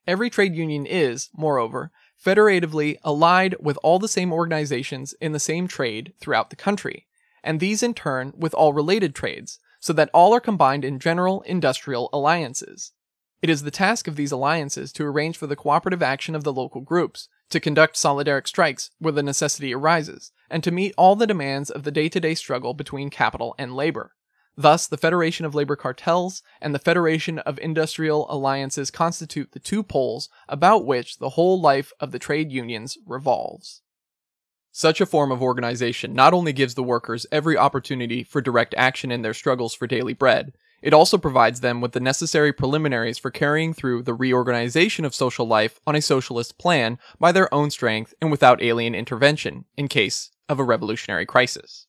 Every 0.06 0.30
trade 0.30 0.54
union 0.54 0.86
is, 0.86 1.30
moreover, 1.36 1.90
federatively 2.24 2.98
allied 3.02 3.56
with 3.60 3.78
all 3.82 3.98
the 3.98 4.08
same 4.08 4.32
organizations 4.32 5.14
in 5.20 5.32
the 5.32 5.40
same 5.40 5.66
trade 5.66 6.12
throughout 6.20 6.50
the 6.50 6.56
country, 6.56 7.06
and 7.42 7.58
these 7.58 7.82
in 7.82 7.94
turn 7.94 8.32
with 8.36 8.54
all 8.54 8.72
related 8.72 9.14
trades, 9.14 9.58
so 9.80 9.92
that 9.92 10.10
all 10.12 10.34
are 10.34 10.40
combined 10.40 10.84
in 10.84 10.98
general 10.98 11.40
industrial 11.42 12.10
alliances. 12.12 12.92
It 13.40 13.48
is 13.48 13.62
the 13.62 13.70
task 13.70 14.06
of 14.06 14.16
these 14.16 14.32
alliances 14.32 14.92
to 14.92 15.06
arrange 15.06 15.38
for 15.38 15.46
the 15.46 15.56
cooperative 15.56 16.02
action 16.02 16.34
of 16.34 16.44
the 16.44 16.52
local 16.52 16.82
groups, 16.82 17.28
to 17.48 17.58
conduct 17.58 17.96
solidaric 17.96 18.46
strikes 18.46 18.90
where 18.98 19.12
the 19.12 19.22
necessity 19.22 19.72
arises, 19.74 20.30
and 20.50 20.62
to 20.62 20.70
meet 20.70 20.94
all 20.98 21.16
the 21.16 21.26
demands 21.26 21.70
of 21.70 21.84
the 21.84 21.90
day 21.90 22.08
to 22.10 22.20
day 22.20 22.34
struggle 22.34 22.74
between 22.74 23.08
capital 23.08 23.54
and 23.58 23.74
labor. 23.74 24.12
Thus, 24.56 24.86
the 24.86 24.96
Federation 24.96 25.46
of 25.46 25.54
Labor 25.54 25.76
Cartels 25.76 26.42
and 26.60 26.74
the 26.74 26.78
Federation 26.78 27.38
of 27.40 27.58
Industrial 27.60 28.26
Alliances 28.30 28.90
constitute 28.90 29.52
the 29.52 29.58
two 29.58 29.82
poles 29.82 30.28
about 30.48 30.84
which 30.84 31.18
the 31.18 31.30
whole 31.30 31.60
life 31.60 31.92
of 32.00 32.12
the 32.12 32.18
trade 32.18 32.52
unions 32.52 32.98
revolves. 33.06 33.82
Such 34.72 35.00
a 35.00 35.06
form 35.06 35.32
of 35.32 35.42
organization 35.42 36.14
not 36.14 36.32
only 36.32 36.52
gives 36.52 36.74
the 36.74 36.82
workers 36.82 37.26
every 37.32 37.56
opportunity 37.56 38.22
for 38.22 38.40
direct 38.40 38.74
action 38.76 39.10
in 39.10 39.22
their 39.22 39.34
struggles 39.34 39.74
for 39.74 39.86
daily 39.86 40.14
bread, 40.14 40.52
it 40.82 40.94
also 40.94 41.18
provides 41.18 41.60
them 41.60 41.80
with 41.80 41.92
the 41.92 42.00
necessary 42.00 42.52
preliminaries 42.52 43.18
for 43.18 43.30
carrying 43.30 43.74
through 43.74 44.02
the 44.02 44.14
reorganization 44.14 45.04
of 45.04 45.14
social 45.14 45.46
life 45.46 45.80
on 45.86 45.94
a 45.94 46.00
socialist 46.00 46.58
plan 46.58 46.98
by 47.18 47.32
their 47.32 47.52
own 47.52 47.70
strength 47.70 48.14
and 48.20 48.30
without 48.30 48.62
alien 48.62 48.94
intervention 48.94 49.64
in 49.76 49.88
case 49.88 50.30
of 50.48 50.58
a 50.58 50.64
revolutionary 50.64 51.26
crisis. 51.26 51.86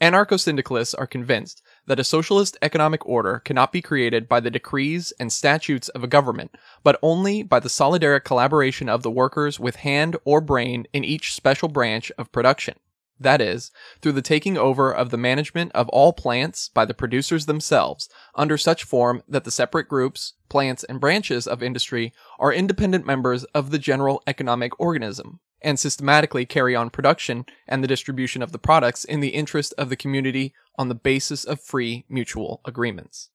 Anarcho 0.00 0.40
syndicalists 0.40 0.94
are 0.94 1.06
convinced 1.06 1.62
that 1.90 1.98
a 1.98 2.04
socialist 2.04 2.56
economic 2.62 3.04
order 3.04 3.40
cannot 3.40 3.72
be 3.72 3.82
created 3.82 4.28
by 4.28 4.38
the 4.38 4.48
decrees 4.48 5.12
and 5.18 5.32
statutes 5.32 5.88
of 5.88 6.04
a 6.04 6.06
government, 6.06 6.56
but 6.84 6.96
only 7.02 7.42
by 7.42 7.58
the 7.58 7.68
solidaric 7.68 8.22
collaboration 8.22 8.88
of 8.88 9.02
the 9.02 9.10
workers 9.10 9.58
with 9.58 9.74
hand 9.74 10.16
or 10.24 10.40
brain 10.40 10.86
in 10.92 11.02
each 11.02 11.34
special 11.34 11.66
branch 11.68 12.12
of 12.16 12.30
production. 12.30 12.76
That 13.18 13.40
is, 13.40 13.72
through 14.00 14.12
the 14.12 14.22
taking 14.22 14.56
over 14.56 14.94
of 14.94 15.10
the 15.10 15.16
management 15.16 15.72
of 15.72 15.88
all 15.88 16.12
plants 16.12 16.68
by 16.68 16.84
the 16.84 16.94
producers 16.94 17.46
themselves, 17.46 18.08
under 18.36 18.56
such 18.56 18.84
form 18.84 19.24
that 19.26 19.42
the 19.42 19.50
separate 19.50 19.88
groups, 19.88 20.34
plants, 20.48 20.84
and 20.84 21.00
branches 21.00 21.48
of 21.48 21.60
industry 21.60 22.12
are 22.38 22.52
independent 22.52 23.04
members 23.04 23.42
of 23.46 23.72
the 23.72 23.80
general 23.80 24.22
economic 24.28 24.78
organism 24.78 25.40
and 25.62 25.78
systematically 25.78 26.46
carry 26.46 26.74
on 26.74 26.90
production 26.90 27.44
and 27.68 27.82
the 27.82 27.88
distribution 27.88 28.42
of 28.42 28.52
the 28.52 28.58
products 28.58 29.04
in 29.04 29.20
the 29.20 29.28
interest 29.28 29.74
of 29.76 29.88
the 29.88 29.96
community 29.96 30.54
on 30.80 30.88
the 30.88 30.94
basis 30.94 31.44
of 31.44 31.60
free 31.60 32.06
mutual 32.08 32.62
agreements. 32.64 33.28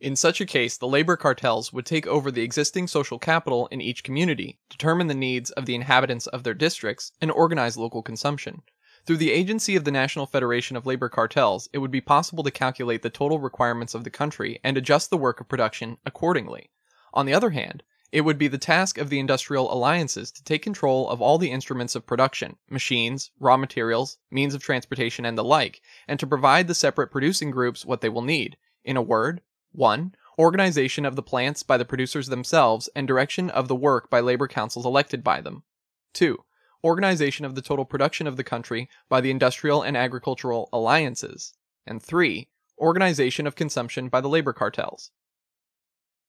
In 0.00 0.16
such 0.16 0.40
a 0.40 0.46
case, 0.46 0.78
the 0.78 0.88
labor 0.88 1.18
cartels 1.18 1.70
would 1.70 1.84
take 1.84 2.06
over 2.06 2.30
the 2.30 2.40
existing 2.40 2.86
social 2.86 3.18
capital 3.18 3.66
in 3.66 3.82
each 3.82 4.02
community, 4.02 4.58
determine 4.70 5.08
the 5.08 5.14
needs 5.14 5.50
of 5.50 5.66
the 5.66 5.74
inhabitants 5.74 6.26
of 6.28 6.44
their 6.44 6.54
districts, 6.54 7.12
and 7.20 7.30
organize 7.30 7.76
local 7.76 8.00
consumption. 8.02 8.62
Through 9.04 9.18
the 9.18 9.32
agency 9.32 9.76
of 9.76 9.84
the 9.84 9.90
National 9.90 10.24
Federation 10.24 10.78
of 10.78 10.86
Labor 10.86 11.10
Cartels, 11.10 11.68
it 11.74 11.78
would 11.78 11.90
be 11.90 12.00
possible 12.00 12.42
to 12.42 12.50
calculate 12.50 13.02
the 13.02 13.10
total 13.10 13.38
requirements 13.38 13.94
of 13.94 14.02
the 14.02 14.08
country 14.08 14.60
and 14.64 14.78
adjust 14.78 15.10
the 15.10 15.18
work 15.18 15.42
of 15.42 15.48
production 15.50 15.98
accordingly. 16.06 16.70
On 17.12 17.26
the 17.26 17.34
other 17.34 17.50
hand, 17.50 17.82
it 18.12 18.20
would 18.20 18.36
be 18.36 18.46
the 18.46 18.58
task 18.58 18.98
of 18.98 19.08
the 19.08 19.18
industrial 19.18 19.72
alliances 19.72 20.30
to 20.30 20.44
take 20.44 20.62
control 20.62 21.08
of 21.08 21.22
all 21.22 21.38
the 21.38 21.50
instruments 21.50 21.94
of 21.94 22.06
production, 22.06 22.56
machines, 22.68 23.30
raw 23.40 23.56
materials, 23.56 24.18
means 24.30 24.54
of 24.54 24.62
transportation, 24.62 25.24
and 25.24 25.36
the 25.38 25.42
like, 25.42 25.80
and 26.06 26.20
to 26.20 26.26
provide 26.26 26.68
the 26.68 26.74
separate 26.74 27.10
producing 27.10 27.50
groups 27.50 27.86
what 27.86 28.02
they 28.02 28.10
will 28.10 28.22
need. 28.22 28.58
In 28.84 28.98
a 28.98 29.02
word, 29.02 29.40
1. 29.72 30.14
Organization 30.38 31.06
of 31.06 31.16
the 31.16 31.22
plants 31.22 31.62
by 31.62 31.78
the 31.78 31.86
producers 31.86 32.26
themselves 32.26 32.88
and 32.94 33.08
direction 33.08 33.48
of 33.48 33.68
the 33.68 33.74
work 33.74 34.10
by 34.10 34.20
labor 34.20 34.46
councils 34.46 34.84
elected 34.84 35.24
by 35.24 35.40
them. 35.40 35.62
2. 36.12 36.36
Organization 36.84 37.46
of 37.46 37.54
the 37.54 37.62
total 37.62 37.86
production 37.86 38.26
of 38.26 38.36
the 38.36 38.44
country 38.44 38.90
by 39.08 39.22
the 39.22 39.30
industrial 39.30 39.82
and 39.82 39.96
agricultural 39.96 40.68
alliances. 40.70 41.54
And 41.86 42.02
3. 42.02 42.48
Organization 42.78 43.46
of 43.46 43.54
consumption 43.54 44.08
by 44.08 44.20
the 44.20 44.28
labor 44.28 44.52
cartels. 44.52 45.12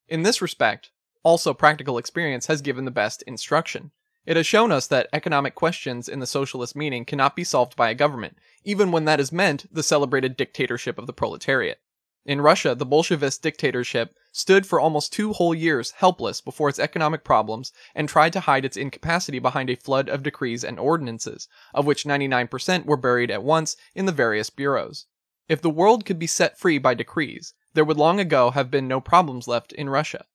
In 0.08 0.24
this 0.24 0.42
respect, 0.42 0.92
also, 1.24 1.54
practical 1.54 1.98
experience 1.98 2.48
has 2.48 2.62
given 2.62 2.86
the 2.86 2.92
best 2.92 3.24
instruction. 3.24 3.92
It 4.26 4.38
has 4.38 4.46
shown 4.46 4.72
us 4.72 4.88
that 4.88 5.10
economic 5.12 5.56
questions 5.56 6.08
in 6.08 6.20
the 6.20 6.28
socialist 6.28 6.76
meaning 6.76 7.04
cannot 7.04 7.36
be 7.36 7.44
solved 7.44 7.76
by 7.76 7.90
a 7.90 7.96
government, 7.96 8.38
even 8.64 8.92
when 8.92 9.06
that 9.06 9.20
is 9.20 9.32
meant 9.32 9.66
the 9.74 9.84
celebrated 9.84 10.38
dictatorship 10.38 10.98
of 10.98 11.08
the 11.08 11.14
proletariat. 11.14 11.80
In 12.26 12.40
Russia, 12.40 12.74
the 12.74 12.86
Bolshevist 12.86 13.42
dictatorship 13.42 14.16
stood 14.32 14.66
for 14.66 14.80
almost 14.80 15.12
two 15.12 15.34
whole 15.34 15.54
years 15.54 15.92
helpless 15.92 16.40
before 16.40 16.70
its 16.70 16.80
economic 16.80 17.26
problems 17.26 17.74
and 17.94 18.08
tried 18.08 18.32
to 18.32 18.40
hide 18.40 18.64
its 18.64 18.78
incapacity 18.78 19.40
behind 19.40 19.70
a 19.70 19.76
flood 19.76 20.08
of 20.08 20.24
decrees 20.24 20.64
and 20.64 20.80
ordinances, 20.80 21.50
of 21.74 21.86
which 21.86 22.06
99% 22.06 22.86
were 22.86 22.96
buried 22.96 23.30
at 23.30 23.44
once 23.44 23.76
in 23.94 24.06
the 24.06 24.14
various 24.14 24.50
bureaus. 24.50 25.06
If 25.50 25.62
the 25.62 25.70
world 25.70 26.06
could 26.06 26.18
be 26.18 26.28
set 26.28 26.58
free 26.58 26.78
by 26.78 26.94
decrees, 26.94 27.54
there 27.74 27.84
would 27.84 27.98
long 27.98 28.22
ago 28.22 28.52
have 28.52 28.72
been 28.72 28.88
no 28.88 29.02
problems 29.02 29.46
left 29.46 29.74
in 29.74 29.90
Russia. 29.90 30.26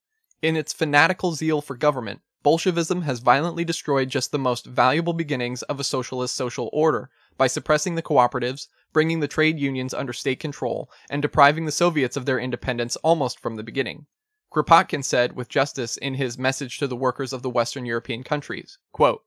In 0.40 0.56
its 0.56 0.72
fanatical 0.72 1.32
zeal 1.32 1.60
for 1.60 1.76
government, 1.76 2.20
Bolshevism 2.44 3.02
has 3.02 3.18
violently 3.18 3.64
destroyed 3.64 4.08
just 4.08 4.30
the 4.30 4.38
most 4.38 4.66
valuable 4.66 5.12
beginnings 5.12 5.62
of 5.62 5.80
a 5.80 5.84
socialist 5.84 6.36
social 6.36 6.70
order 6.72 7.10
by 7.36 7.48
suppressing 7.48 7.96
the 7.96 8.02
cooperatives, 8.02 8.68
bringing 8.92 9.18
the 9.18 9.26
trade 9.26 9.58
unions 9.58 9.92
under 9.92 10.12
state 10.12 10.38
control, 10.38 10.88
and 11.10 11.22
depriving 11.22 11.64
the 11.64 11.72
Soviets 11.72 12.16
of 12.16 12.24
their 12.24 12.38
independence 12.38 12.94
almost 13.02 13.40
from 13.40 13.56
the 13.56 13.64
beginning. 13.64 14.06
Kropotkin 14.52 15.02
said 15.02 15.34
with 15.34 15.48
justice 15.48 15.96
in 15.96 16.14
his 16.14 16.38
message 16.38 16.78
to 16.78 16.86
the 16.86 16.94
workers 16.94 17.32
of 17.32 17.42
the 17.42 17.50
Western 17.50 17.84
European 17.84 18.22
countries, 18.22 18.78
quote, 18.92 19.24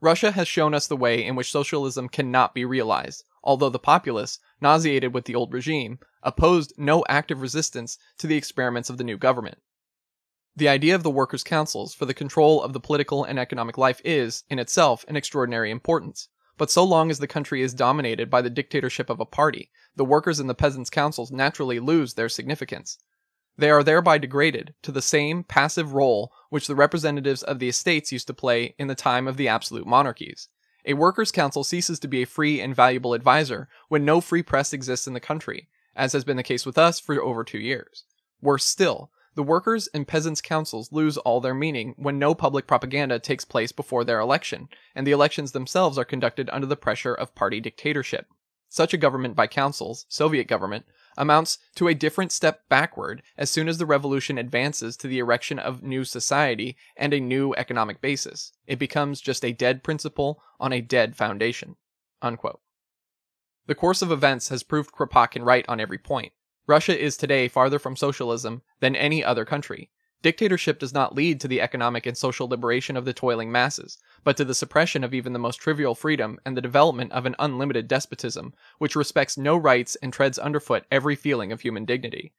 Russia 0.00 0.30
has 0.30 0.48
shown 0.48 0.72
us 0.72 0.86
the 0.86 0.96
way 0.96 1.22
in 1.22 1.36
which 1.36 1.52
socialism 1.52 2.08
cannot 2.08 2.54
be 2.54 2.64
realized, 2.64 3.24
although 3.44 3.68
the 3.68 3.78
populace, 3.78 4.38
nauseated 4.58 5.12
with 5.12 5.26
the 5.26 5.34
old 5.34 5.52
regime, 5.52 5.98
opposed 6.22 6.72
no 6.78 7.04
active 7.10 7.42
resistance 7.42 7.98
to 8.16 8.26
the 8.26 8.36
experiments 8.36 8.88
of 8.88 8.96
the 8.96 9.04
new 9.04 9.18
government. 9.18 9.58
The 10.56 10.68
idea 10.68 10.94
of 10.94 11.02
the 11.02 11.10
workers' 11.10 11.44
councils 11.44 11.94
for 11.94 12.06
the 12.06 12.14
control 12.14 12.62
of 12.62 12.72
the 12.72 12.80
political 12.80 13.24
and 13.24 13.38
economic 13.38 13.78
life 13.78 14.00
is, 14.04 14.44
in 14.50 14.58
itself, 14.58 15.04
an 15.08 15.16
extraordinary 15.16 15.70
importance. 15.70 16.28
But 16.58 16.70
so 16.70 16.84
long 16.84 17.10
as 17.10 17.18
the 17.18 17.26
country 17.26 17.62
is 17.62 17.72
dominated 17.72 18.28
by 18.28 18.42
the 18.42 18.50
dictatorship 18.50 19.08
of 19.08 19.20
a 19.20 19.24
party, 19.24 19.70
the 19.96 20.04
workers 20.04 20.38
and 20.38 20.50
the 20.50 20.54
peasants' 20.54 20.90
councils 20.90 21.30
naturally 21.30 21.80
lose 21.80 22.14
their 22.14 22.28
significance. 22.28 22.98
They 23.56 23.70
are 23.70 23.82
thereby 23.82 24.18
degraded 24.18 24.74
to 24.82 24.92
the 24.92 25.02
same 25.02 25.44
passive 25.44 25.94
role 25.94 26.32
which 26.50 26.66
the 26.66 26.74
representatives 26.74 27.42
of 27.42 27.58
the 27.58 27.68
estates 27.68 28.12
used 28.12 28.26
to 28.26 28.34
play 28.34 28.74
in 28.78 28.88
the 28.88 28.94
time 28.94 29.28
of 29.28 29.36
the 29.36 29.48
absolute 29.48 29.86
monarchies. 29.86 30.48
A 30.84 30.94
workers' 30.94 31.32
council 31.32 31.62
ceases 31.62 31.98
to 32.00 32.08
be 32.08 32.22
a 32.22 32.26
free 32.26 32.60
and 32.60 32.74
valuable 32.74 33.14
advisor 33.14 33.68
when 33.88 34.04
no 34.04 34.20
free 34.20 34.42
press 34.42 34.72
exists 34.72 35.06
in 35.06 35.12
the 35.14 35.20
country, 35.20 35.68
as 35.94 36.12
has 36.12 36.24
been 36.24 36.36
the 36.36 36.42
case 36.42 36.64
with 36.64 36.78
us 36.78 36.98
for 36.98 37.20
over 37.20 37.44
two 37.44 37.58
years. 37.58 38.04
Worse 38.40 38.64
still, 38.64 39.10
the 39.34 39.42
workers' 39.42 39.88
and 39.94 40.08
peasants' 40.08 40.40
councils 40.40 40.90
lose 40.90 41.16
all 41.18 41.40
their 41.40 41.54
meaning 41.54 41.94
when 41.96 42.18
no 42.18 42.34
public 42.34 42.66
propaganda 42.66 43.18
takes 43.18 43.44
place 43.44 43.72
before 43.72 44.04
their 44.04 44.20
election, 44.20 44.68
and 44.94 45.06
the 45.06 45.12
elections 45.12 45.52
themselves 45.52 45.96
are 45.96 46.04
conducted 46.04 46.50
under 46.52 46.66
the 46.66 46.76
pressure 46.76 47.14
of 47.14 47.34
party 47.34 47.60
dictatorship. 47.60 48.26
Such 48.68 48.94
a 48.94 48.98
government 48.98 49.34
by 49.34 49.46
councils, 49.46 50.06
Soviet 50.08 50.44
government, 50.44 50.84
amounts 51.16 51.58
to 51.74 51.88
a 51.88 51.94
different 51.94 52.32
step 52.32 52.68
backward 52.68 53.22
as 53.36 53.50
soon 53.50 53.68
as 53.68 53.78
the 53.78 53.86
revolution 53.86 54.38
advances 54.38 54.96
to 54.96 55.08
the 55.08 55.18
erection 55.18 55.58
of 55.58 55.82
new 55.82 56.04
society 56.04 56.76
and 56.96 57.12
a 57.12 57.20
new 57.20 57.52
economic 57.54 58.00
basis. 58.00 58.52
It 58.66 58.78
becomes 58.78 59.20
just 59.20 59.44
a 59.44 59.52
dead 59.52 59.82
principle 59.82 60.40
on 60.58 60.72
a 60.72 60.80
dead 60.80 61.16
foundation. 61.16 61.76
Unquote. 62.22 62.60
The 63.66 63.74
course 63.74 64.02
of 64.02 64.12
events 64.12 64.48
has 64.48 64.62
proved 64.62 64.92
Kropotkin 64.92 65.44
right 65.44 65.64
on 65.68 65.80
every 65.80 65.98
point. 65.98 66.32
Russia 66.66 66.98
is 66.98 67.16
today 67.16 67.48
farther 67.48 67.78
from 67.78 67.96
socialism 67.96 68.62
than 68.80 68.94
any 68.94 69.24
other 69.24 69.44
country. 69.44 69.90
Dictatorship 70.22 70.78
does 70.78 70.92
not 70.92 71.14
lead 71.14 71.40
to 71.40 71.48
the 71.48 71.62
economic 71.62 72.04
and 72.04 72.16
social 72.16 72.46
liberation 72.46 72.94
of 72.94 73.06
the 73.06 73.14
toiling 73.14 73.50
masses, 73.50 73.96
but 74.22 74.36
to 74.36 74.44
the 74.44 74.54
suppression 74.54 75.02
of 75.02 75.14
even 75.14 75.32
the 75.32 75.38
most 75.38 75.56
trivial 75.56 75.94
freedom 75.94 76.38
and 76.44 76.54
the 76.54 76.60
development 76.60 77.10
of 77.12 77.24
an 77.24 77.34
unlimited 77.38 77.88
despotism, 77.88 78.52
which 78.78 78.94
respects 78.94 79.38
no 79.38 79.56
rights 79.56 79.96
and 80.02 80.12
treads 80.12 80.38
underfoot 80.38 80.84
every 80.90 81.16
feeling 81.16 81.52
of 81.52 81.62
human 81.62 81.86
dignity. 81.86 82.34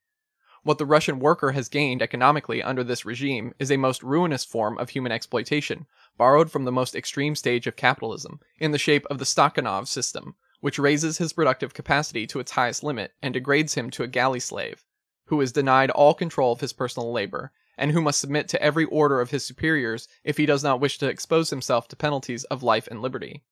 What 0.63 0.77
the 0.77 0.86
Russian 0.86 1.17
worker 1.17 1.53
has 1.53 1.69
gained 1.69 2.03
economically 2.03 2.62
under 2.62 2.84
this 2.84 3.03
regime 3.03 3.55
is 3.57 3.71
a 3.71 3.77
most 3.77 4.03
ruinous 4.03 4.45
form 4.45 4.77
of 4.77 4.89
human 4.89 5.12
exploitation, 5.12 5.88
borrowed 6.17 6.51
from 6.51 6.65
the 6.65 6.71
most 6.71 6.93
extreme 6.93 7.34
stage 7.36 7.65
of 7.65 7.75
capitalism, 7.75 8.39
in 8.60 8.69
the 8.69 8.77
shape 8.77 9.07
of 9.07 9.17
the 9.17 9.25
Stakhanov 9.25 9.88
system, 9.88 10.36
which 10.62 10.80
raises 10.80 11.17
his 11.17 11.34
productive 11.34 11.74
capacity 11.74 12.26
to 12.26 12.39
its 12.39 12.52
highest 12.52 12.84
limit 12.84 13.13
and 13.21 13.34
degrades 13.34 13.74
him 13.74 13.89
to 13.89 14.04
a 14.04 14.08
galley 14.08 14.39
slave, 14.39 14.86
who 15.26 15.41
is 15.41 15.52
denied 15.52 15.89
all 15.91 16.13
control 16.13 16.54
of 16.54 16.62
his 16.62 16.74
personal 16.74 17.12
labor, 17.12 17.52
and 17.78 17.91
who 17.91 18.02
must 18.02 18.19
submit 18.19 18.47
to 18.47 18.62
every 18.62 18.86
order 18.86 19.19
of 19.19 19.32
his 19.32 19.45
superiors 19.45 20.08
if 20.24 20.38
he 20.38 20.45
does 20.45 20.63
not 20.63 20.80
wish 20.80 20.97
to 20.97 21.10
expose 21.10 21.50
himself 21.50 21.88
to 21.88 21.95
penalties 21.95 22.43
of 22.45 22.63
life 22.63 22.88
and 22.88 23.02
liberty. 23.02 23.43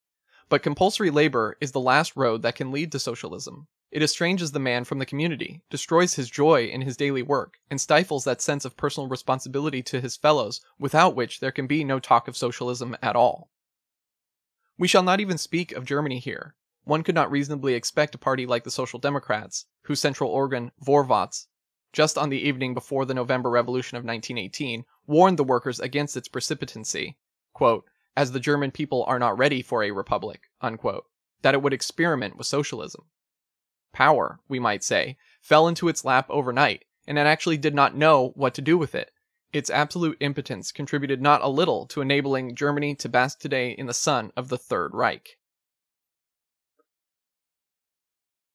But 0.50 0.63
compulsory 0.63 1.10
labor 1.10 1.58
is 1.60 1.72
the 1.72 1.80
last 1.80 2.15
road 2.15 2.41
that 2.43 2.56
can 2.56 2.72
lead 2.72 2.91
to 2.91 3.00
socialism. 3.00 3.67
It 3.91 4.04
estranges 4.04 4.52
the 4.52 4.60
man 4.60 4.84
from 4.84 5.00
the 5.00 5.06
community, 5.06 5.63
destroys 5.72 6.13
his 6.13 6.30
joy 6.30 6.65
in 6.65 6.82
his 6.82 6.95
daily 6.95 7.24
work, 7.24 7.58
and 7.72 7.82
stifles 7.82 8.24
that 8.26 8.41
sense 8.41 8.65
of 8.65 8.78
personal 8.78 9.10
responsibility 9.10 9.82
to 9.84 10.00
his 10.00 10.15
fellows 10.15 10.62
without 10.78 11.15
which 11.15 11.39
there 11.39 11.52
can 11.52 11.65
be 11.65 11.84
no 11.84 12.00
talk 12.00 12.28
of 12.28 12.38
socialism 12.38 12.95
at 13.02 13.15
all. 13.15 13.50
We 14.78 14.88
shall 14.88 15.04
not 15.04 15.19
even 15.19 15.39
speak 15.39 15.72
of 15.72 15.86
Germany 15.86 16.19
here, 16.19 16.56
one 16.89 17.04
could 17.04 17.13
not 17.13 17.30
reasonably 17.30 17.75
expect 17.75 18.15
a 18.15 18.17
party 18.17 18.47
like 18.47 18.63
the 18.63 18.71
Social 18.71 18.97
Democrats, 18.97 19.67
whose 19.84 19.99
central 19.99 20.32
organ, 20.32 20.71
Vorwärts, 20.84 21.45
just 21.93 22.17
on 22.17 22.30
the 22.30 22.47
evening 22.47 22.73
before 22.73 23.06
the 23.06 23.13
November 23.13 23.52
Revolution 23.52 23.95
of 23.95 24.04
1918, 24.04 24.86
warned 25.06 25.38
the 25.38 25.43
workers 25.43 25.80
against 25.80 26.17
its 26.17 26.28
precipitancy, 26.28 27.15
quote, 27.54 27.86
as 28.17 28.32
the 28.32 28.39
German 28.39 28.71
people 28.71 29.04
are 29.04 29.19
not 29.19 29.38
ready 29.38 29.62
for 29.62 29.84
a 29.84 29.91
republic, 29.91 30.49
unquote, 30.62 31.06
that 31.43 31.54
it 31.54 31.62
would 31.62 31.73
experiment 31.73 32.36
with 32.38 32.47
socialism. 32.47 33.06
Power, 33.93 34.39
we 34.47 34.60
might 34.60 34.84
say, 34.84 35.15
fell 35.41 35.67
into 35.67 35.89
its 35.89 36.04
lap 36.04 36.25
overnight, 36.30 36.86
and 37.08 37.19
it 37.19 37.28
actually 37.28 37.58
did 37.58 37.75
not 37.75 37.95
know 37.95 38.30
what 38.36 38.56
to 38.56 38.62
do 38.62 38.80
with 38.80 38.95
it. 38.95 39.12
Its 39.54 39.69
absolute 39.69 40.17
impotence 40.19 40.71
contributed 40.71 41.21
not 41.21 41.43
a 41.43 41.49
little 41.49 41.86
to 41.88 42.02
enabling 42.02 42.56
Germany 42.56 42.95
to 42.95 43.10
bask 43.10 43.39
today 43.39 43.71
in 43.71 43.86
the 43.86 43.93
sun 43.93 44.32
of 44.36 44.49
the 44.49 44.58
Third 44.58 44.93
Reich. 44.93 45.38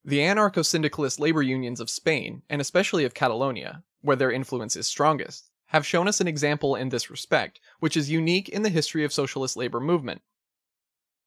The 0.07 0.19
anarcho 0.19 0.65
syndicalist 0.65 1.19
labor 1.19 1.43
unions 1.43 1.81
of 1.81 1.89
Spain, 1.89 2.43
and 2.51 2.61
especially 2.61 3.05
of 3.05 3.15
Catalonia, 3.15 3.85
where 4.03 4.17
their 4.17 4.31
influence 4.31 4.77
is 4.77 4.87
strongest, 4.87 5.51
have 5.69 5.87
shown 5.87 6.09
us 6.09 6.21
an 6.21 6.29
example 6.29 6.77
in 6.77 6.91
this 6.91 7.11
respect, 7.11 7.59
which 7.81 7.97
is 7.97 8.11
unique 8.11 8.51
in 8.51 8.63
the 8.63 8.69
history 8.69 9.03
of 9.03 9.15
socialist 9.15 9.57
labor 9.57 9.81
movement. 9.81 10.21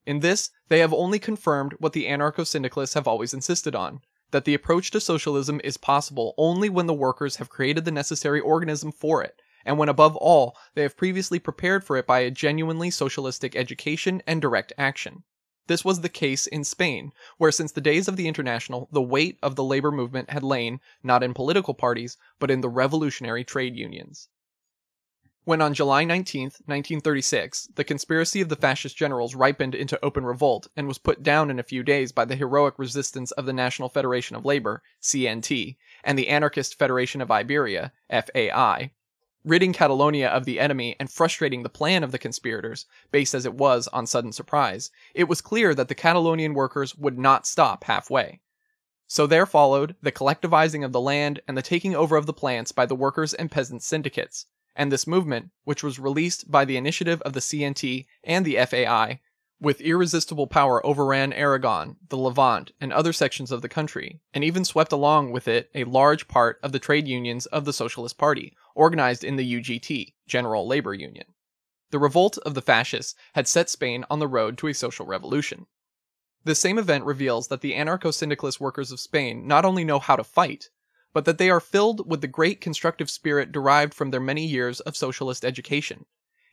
In 0.06 0.20
this, 0.20 0.50
they 0.68 0.78
have 0.78 0.94
only 0.94 1.18
confirmed 1.18 1.74
what 1.80 1.92
the 1.92 2.06
anarcho 2.06 2.46
syndicalists 2.46 2.94
have 2.94 3.08
always 3.08 3.34
insisted 3.34 3.74
on 3.74 4.00
that 4.30 4.44
the 4.44 4.54
approach 4.54 4.90
to 4.92 5.00
socialism 5.00 5.60
is 5.64 5.76
possible 5.76 6.34
only 6.38 6.68
when 6.68 6.86
the 6.86 6.94
workers 6.94 7.36
have 7.36 7.48
created 7.48 7.84
the 7.84 7.90
necessary 7.90 8.40
organism 8.40 8.92
for 8.92 9.22
it, 9.22 9.40
and 9.64 9.76
when 9.76 9.88
above 9.88 10.16
all, 10.16 10.56
they 10.74 10.82
have 10.82 10.96
previously 10.96 11.38
prepared 11.38 11.82
for 11.82 11.96
it 11.96 12.06
by 12.06 12.20
a 12.20 12.30
genuinely 12.30 12.90
socialistic 12.90 13.56
education 13.56 14.22
and 14.26 14.40
direct 14.40 14.72
action. 14.78 15.24
This 15.68 15.84
was 15.84 16.00
the 16.00 16.08
case 16.08 16.46
in 16.46 16.64
Spain, 16.64 17.12
where 17.36 17.52
since 17.52 17.72
the 17.72 17.82
days 17.82 18.08
of 18.08 18.16
the 18.16 18.26
International, 18.26 18.88
the 18.90 19.02
weight 19.02 19.38
of 19.42 19.54
the 19.54 19.62
labor 19.62 19.92
movement 19.92 20.30
had 20.30 20.42
lain, 20.42 20.80
not 21.02 21.22
in 21.22 21.34
political 21.34 21.74
parties, 21.74 22.16
but 22.38 22.50
in 22.50 22.62
the 22.62 22.70
revolutionary 22.70 23.44
trade 23.44 23.76
unions. 23.76 24.30
When 25.44 25.60
on 25.60 25.74
July 25.74 26.04
19, 26.04 26.44
1936, 26.64 27.68
the 27.74 27.84
conspiracy 27.84 28.40
of 28.40 28.48
the 28.48 28.56
fascist 28.56 28.96
generals 28.96 29.34
ripened 29.34 29.74
into 29.74 30.02
open 30.02 30.24
revolt 30.24 30.68
and 30.74 30.88
was 30.88 30.96
put 30.96 31.22
down 31.22 31.50
in 31.50 31.58
a 31.58 31.62
few 31.62 31.82
days 31.82 32.12
by 32.12 32.24
the 32.24 32.36
heroic 32.36 32.78
resistance 32.78 33.30
of 33.32 33.44
the 33.44 33.52
National 33.52 33.90
Federation 33.90 34.36
of 34.36 34.46
Labor, 34.46 34.82
CNT, 35.02 35.76
and 36.02 36.18
the 36.18 36.28
Anarchist 36.28 36.78
Federation 36.78 37.20
of 37.20 37.30
Iberia, 37.30 37.92
FAI, 38.10 38.92
ridding 39.44 39.72
Catalonia 39.72 40.28
of 40.28 40.44
the 40.44 40.60
enemy 40.60 40.96
and 40.98 41.10
frustrating 41.10 41.62
the 41.62 41.68
plan 41.68 42.02
of 42.02 42.12
the 42.12 42.18
conspirators, 42.18 42.86
based 43.12 43.34
as 43.34 43.46
it 43.46 43.54
was 43.54 43.88
on 43.88 44.06
sudden 44.06 44.32
surprise, 44.32 44.90
it 45.14 45.28
was 45.28 45.40
clear 45.40 45.74
that 45.74 45.88
the 45.88 45.94
Catalonian 45.94 46.54
workers 46.54 46.96
would 46.96 47.18
not 47.18 47.46
stop 47.46 47.84
halfway. 47.84 48.40
So 49.06 49.26
there 49.26 49.46
followed 49.46 49.96
the 50.02 50.12
collectivizing 50.12 50.84
of 50.84 50.92
the 50.92 51.00
land 51.00 51.40
and 51.48 51.56
the 51.56 51.62
taking 51.62 51.94
over 51.94 52.16
of 52.16 52.26
the 52.26 52.32
plants 52.32 52.72
by 52.72 52.84
the 52.84 52.94
workers 52.94 53.32
and 53.32 53.50
peasants 53.50 53.86
syndicates, 53.86 54.46
and 54.76 54.92
this 54.92 55.06
movement, 55.06 55.50
which 55.64 55.82
was 55.82 55.98
released 55.98 56.50
by 56.50 56.64
the 56.64 56.76
initiative 56.76 57.22
of 57.22 57.32
the 57.32 57.40
CNT 57.40 58.06
and 58.22 58.44
the 58.44 58.56
FAI, 58.66 59.20
with 59.60 59.80
irresistible 59.80 60.46
power 60.46 60.84
overran 60.86 61.32
Aragon, 61.32 61.96
the 62.08 62.16
Levant, 62.16 62.72
and 62.80 62.92
other 62.92 63.12
sections 63.12 63.50
of 63.50 63.60
the 63.60 63.68
country, 63.68 64.20
and 64.32 64.44
even 64.44 64.64
swept 64.64 64.92
along 64.92 65.32
with 65.32 65.48
it 65.48 65.70
a 65.74 65.84
large 65.84 66.28
part 66.28 66.60
of 66.62 66.72
the 66.72 66.78
trade 66.78 67.08
unions 67.08 67.46
of 67.46 67.64
the 67.64 67.72
Socialist 67.72 68.16
Party, 68.18 68.56
organized 68.74 69.24
in 69.24 69.36
the 69.36 69.60
UGT, 69.60 70.14
General 70.26 70.66
Labor 70.66 70.94
Union. 70.94 71.26
The 71.90 71.98
revolt 71.98 72.38
of 72.38 72.54
the 72.54 72.62
fascists 72.62 73.14
had 73.34 73.48
set 73.48 73.68
Spain 73.68 74.04
on 74.10 74.18
the 74.18 74.28
road 74.28 74.58
to 74.58 74.68
a 74.68 74.74
social 74.74 75.06
revolution. 75.06 75.66
This 76.44 76.60
same 76.60 76.78
event 76.78 77.04
reveals 77.04 77.48
that 77.48 77.60
the 77.60 77.72
anarcho 77.72 78.14
syndicalist 78.14 78.60
workers 78.60 78.92
of 78.92 79.00
Spain 79.00 79.46
not 79.46 79.64
only 79.64 79.84
know 79.84 79.98
how 79.98 80.14
to 80.14 80.24
fight, 80.24 80.70
but 81.12 81.24
that 81.24 81.38
they 81.38 81.50
are 81.50 81.60
filled 81.60 82.08
with 82.08 82.20
the 82.20 82.28
great 82.28 82.60
constructive 82.60 83.10
spirit 83.10 83.50
derived 83.50 83.92
from 83.92 84.10
their 84.10 84.20
many 84.20 84.46
years 84.46 84.80
of 84.80 84.96
socialist 84.96 85.44
education, 85.44 86.04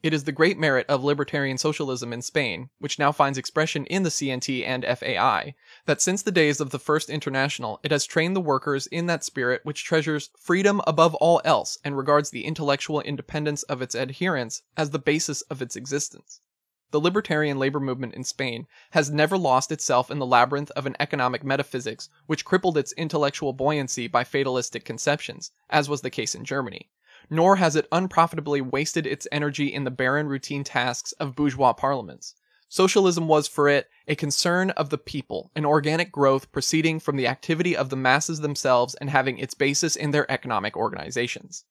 it 0.04 0.14
is 0.14 0.26
the 0.26 0.32
great 0.32 0.58
merit 0.58 0.86
of 0.88 1.04
libertarian 1.04 1.58
socialism 1.58 2.12
in 2.12 2.22
Spain, 2.22 2.70
which 2.80 3.00
now 3.00 3.12
finds 3.12 3.38
expression 3.38 3.86
in 3.86 4.04
the 4.04 4.10
CNT 4.10 4.66
and 4.66 4.86
FAI, 4.86 5.56
that 5.86 6.02
since 6.02 6.22
the 6.22 6.32
days 6.32 6.60
of 6.60 6.72
the 6.72 6.80
First 6.80 7.10
International 7.10 7.80
it 7.82 7.92
has 7.92 8.06
trained 8.06 8.36
the 8.36 8.42
workers 8.42 8.88
in 8.88 9.06
that 9.06 9.24
spirit 9.24 9.62
which 9.64 9.84
treasures 9.84 10.30
freedom 10.38 10.82
above 10.86 11.16
all 11.16 11.42
else 11.46 11.78
and 11.84 11.98
regards 11.98 12.30
the 12.30 12.46
intellectual 12.46 13.02
independence 13.02 13.64
of 13.64 13.82
its 13.82 13.96
adherents 13.96 14.62
as 14.76 14.90
the 14.90 15.00
basis 15.00 15.42
of 15.44 15.62
its 15.62 15.76
existence. 15.76 16.42
The 16.92 17.00
libertarian 17.00 17.58
labor 17.58 17.80
movement 17.80 18.16
in 18.16 18.24
Spain 18.24 18.68
has 18.92 19.10
never 19.10 19.38
lost 19.38 19.72
itself 19.72 20.12
in 20.12 20.20
the 20.20 20.26
labyrinth 20.26 20.72
of 20.72 20.86
an 20.86 20.96
economic 21.00 21.44
metaphysics 21.44 22.10
which 22.26 22.46
crippled 22.46 22.78
its 22.78 22.92
intellectual 22.94 23.54
buoyancy 23.54 24.08
by 24.08 24.24
fatalistic 24.24 24.86
conceptions, 24.86 25.52
as 25.70 25.90
was 25.90 26.02
the 26.02 26.10
case 26.10 26.36
in 26.36 26.46
Germany 26.46 26.90
nor 27.30 27.56
has 27.56 27.76
it 27.76 27.88
unprofitably 27.92 28.62
wasted 28.62 29.08
its 29.08 29.28
energy 29.32 29.74
in 29.74 29.84
the 29.84 29.92
barren 29.92 30.28
routine 30.28 30.64
tasks 30.64 31.12
of 31.14 31.36
bourgeois 31.36 31.74
parliaments. 31.74 32.36
Socialism 32.68 33.28
was 33.28 33.48
for 33.48 33.70
it 33.70 33.90
a 34.08 34.16
concern 34.16 34.72
of 34.72 34.90
the 34.90 34.98
people, 34.98 35.52
an 35.56 35.66
organic 35.66 36.12
growth 36.12 36.52
proceeding 36.52 37.00
from 37.00 37.16
the 37.16 37.28
activity 37.28 37.76
of 37.76 37.90
the 37.90 37.96
masses 37.96 38.42
themselves 38.42 38.96
and 38.96 39.10
having 39.10 39.38
its 39.38 39.54
basis 39.54 39.96
in 39.96 40.12
their 40.12 40.30
economic 40.32 40.76
organizations. 40.76 41.64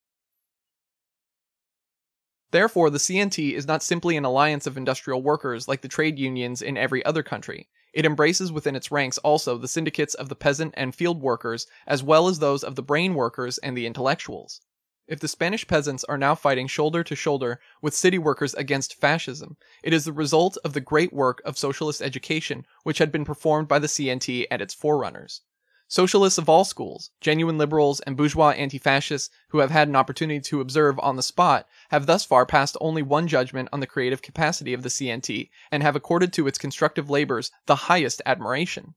Therefore, 2.53 2.89
the 2.89 2.99
CNT 2.99 3.53
is 3.53 3.67
not 3.67 3.83
simply 3.83 4.17
an 4.17 4.25
alliance 4.25 4.67
of 4.67 4.77
industrial 4.77 5.23
workers 5.23 5.67
like 5.67 5.83
the 5.83 5.89
trade 5.89 6.21
unions 6.21 6.63
in 6.63 6.77
every 6.77 7.05
other 7.05 7.25
country. 7.25 7.69
It 7.93 8.07
embraces 8.07 8.53
within 8.53 8.77
its 8.77 8.93
ranks 8.93 9.19
also 9.19 9.59
the 9.59 9.69
syndicates 9.69 10.15
of 10.15 10.29
the 10.29 10.37
peasant 10.37 10.73
and 10.77 10.95
field 10.95 11.21
workers, 11.21 11.67
as 11.87 12.03
well 12.03 12.29
as 12.29 12.39
those 12.39 12.63
of 12.63 12.77
the 12.77 12.83
brain 12.83 13.15
workers 13.15 13.59
and 13.59 13.77
the 13.77 13.87
intellectuals. 13.87 14.61
If 15.07 15.21
the 15.21 15.29
Spanish 15.29 15.67
peasants 15.67 16.03
are 16.05 16.17
now 16.17 16.35
fighting 16.35 16.67
shoulder 16.67 17.05
to 17.05 17.15
shoulder 17.15 17.61
with 17.83 17.95
city 17.95 18.17
workers 18.17 18.55
against 18.55 18.99
fascism, 18.99 19.59
it 19.83 19.93
is 19.93 20.07
the 20.07 20.15
result 20.15 20.57
of 20.65 20.73
the 20.73 20.81
great 20.81 21.13
work 21.13 21.43
of 21.45 21.59
socialist 21.59 22.01
education 22.01 22.65
which 22.85 22.97
had 22.97 23.13
been 23.13 23.27
performed 23.27 23.69
by 23.69 23.79
the 23.79 23.87
CNT 23.87 24.47
and 24.51 24.63
its 24.63 24.73
forerunners. 24.73 25.43
Socialists 25.89 26.39
of 26.39 26.49
all 26.49 26.65
schools, 26.65 27.11
genuine 27.21 27.59
liberals 27.59 28.01
and 28.01 28.17
bourgeois 28.17 28.53
anti 28.53 28.79
fascists 28.79 29.29
who 29.49 29.59
have 29.59 29.71
had 29.71 29.89
an 29.89 29.97
opportunity 29.97 30.41
to 30.41 30.63
observe 30.63 30.99
on 31.01 31.17
the 31.17 31.23
spot, 31.23 31.69
have 31.91 32.07
thus 32.07 32.25
far 32.25 32.47
passed 32.47 32.79
only 32.81 33.03
one 33.03 33.29
judgment 33.29 33.69
on 33.75 33.81
the 33.81 33.87
creative 33.87 34.23
capacity 34.23 34.73
of 34.73 34.83
the 34.83 34.89
CNT 34.89 35.51
and 35.71 35.83
have 35.83 35.97
accorded 35.97 36.33
to 36.33 36.47
its 36.47 36.57
constructive 36.57 37.11
labors 37.11 37.53
the 37.67 37.77
highest 37.77 38.23
admiration. 38.25 38.95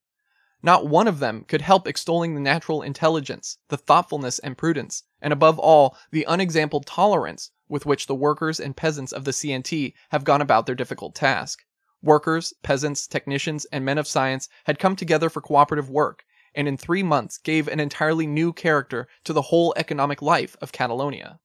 Not 0.63 0.88
one 0.88 1.08
of 1.08 1.20
them 1.20 1.46
could 1.48 1.62
help 1.62 1.88
extolling 1.88 2.34
the 2.34 2.41
natural 2.41 2.82
intelligence, 2.82 3.58
the 3.70 3.78
thoughtfulness 3.78 4.39
and 4.39 4.58
prudence, 4.58 5.04
and 5.22 5.32
above 5.32 5.60
all, 5.60 5.96
the 6.12 6.26
unexampled 6.26 6.86
tolerance 6.86 7.52
with 7.70 7.86
which 7.86 8.08
the 8.08 8.15
workers 8.15 8.60
and 8.60 8.76
peasants 8.76 9.12
of 9.12 9.24
the 9.24 9.32
CNT 9.32 9.93
have 10.10 10.24
gone 10.24 10.41
about 10.41 10.65
their 10.65 10.76
difficult 10.76 11.13
task. 11.13 11.63
Workers, 12.02 12.54
peasants, 12.63 13.08
technicians, 13.08 13.65
and 13.65 13.86
men 13.86 13.98
of 13.98 14.08
science 14.08 14.50
had 14.65 14.80
come 14.80 14.96
together 14.96 15.30
for 15.30 15.41
cooperative 15.41 15.89
work, 15.89 16.24
and 16.56 16.67
in 16.67 16.78
three 16.78 17.04
months 17.04 17.38
gave 17.38 17.67
an 17.67 17.80
entirely 17.80 18.26
new 18.26 18.54
character 18.54 19.08
to 19.26 19.34
the 19.34 19.43
whole 19.43 19.74
economic 19.78 20.22
life 20.22 20.56
of 20.62 20.72
Catalonia. 20.72 21.39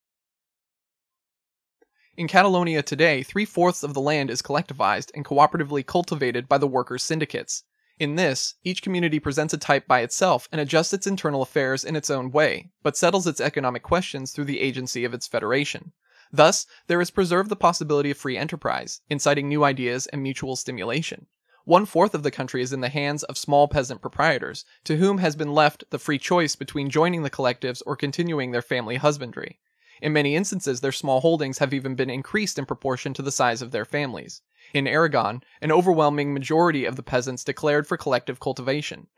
In 2.16 2.29
Catalonia 2.29 2.83
today, 2.83 3.22
three 3.22 3.46
fourths 3.46 3.83
of 3.83 3.94
the 3.94 4.01
land 4.01 4.31
is 4.31 4.42
collectivized 4.42 5.11
and 5.14 5.25
cooperatively 5.25 5.85
cultivated 5.85 6.48
by 6.48 6.59
the 6.59 6.66
workers' 6.66 7.03
syndicates. 7.03 7.64
In 8.03 8.17
this, 8.17 8.55
each 8.65 8.83
community 8.83 9.21
presents 9.21 9.55
a 9.55 9.57
type 9.57 9.87
by 9.87 10.01
itself 10.01 10.49
and 10.51 10.61
adjusts 10.61 10.93
its 10.93 11.07
internal 11.07 11.41
affairs 11.41 11.85
in 11.85 11.95
its 11.95 12.11
own 12.11 12.33
way, 12.33 12.73
but 12.83 12.97
settles 12.97 13.29
its 13.29 13.41
economic 13.41 13.85
questions 13.85 14.33
through 14.33 14.47
the 14.47 14.61
agency 14.61 15.05
of 15.05 15.15
its 15.15 15.29
federation. 15.29 15.93
Thus, 16.33 16.67
there 16.88 17.01
is 17.01 17.12
preserved 17.12 17.49
the 17.49 17.55
possibility 17.55 18.11
of 18.11 18.17
free 18.17 18.37
enterprise, 18.37 19.03
inciting 19.09 19.49
new 19.49 19.62
ideas 19.62 20.09
and 20.09 20.21
mutual 20.21 20.57
stimulation. 20.57 21.29
One 21.65 21.87
fourth 21.87 22.12
of 22.12 22.25
the 22.25 22.33
country 22.33 22.61
is 22.61 22.73
in 22.73 22.81
the 22.81 22.88
hands 22.88 23.23
of 23.23 23.38
small 23.38 23.69
peasant 23.69 24.03
proprietors, 24.03 24.65
to 24.83 24.97
whom 24.97 25.19
has 25.19 25.37
been 25.37 25.55
left 25.55 25.85
the 25.91 25.99
free 26.01 26.19
choice 26.19 26.57
between 26.57 26.91
joining 26.91 27.23
the 27.23 27.31
collectives 27.31 27.83
or 27.87 27.95
continuing 27.95 28.51
their 28.51 28.62
family 28.62 28.97
husbandry. 28.97 29.61
In 30.01 30.12
many 30.12 30.35
instances, 30.35 30.81
their 30.81 30.91
small 30.91 31.21
holdings 31.21 31.59
have 31.59 31.73
even 31.73 31.95
been 31.95 32.11
increased 32.11 32.59
in 32.59 32.67
proportion 32.67 33.15
to 33.15 33.23
the 33.23 33.31
size 33.31 33.62
of 33.62 33.71
their 33.71 33.85
families. 33.85 34.43
In 34.72 34.87
Aragon, 34.87 35.42
an 35.61 35.70
overwhelming 35.70 36.32
majority 36.32 36.87
of 36.87 36.96
the 36.96 37.02
peasants 37.02 37.44
declared 37.44 37.87
for 37.87 37.98
collective 37.98 38.40
cultivation. 38.40 39.08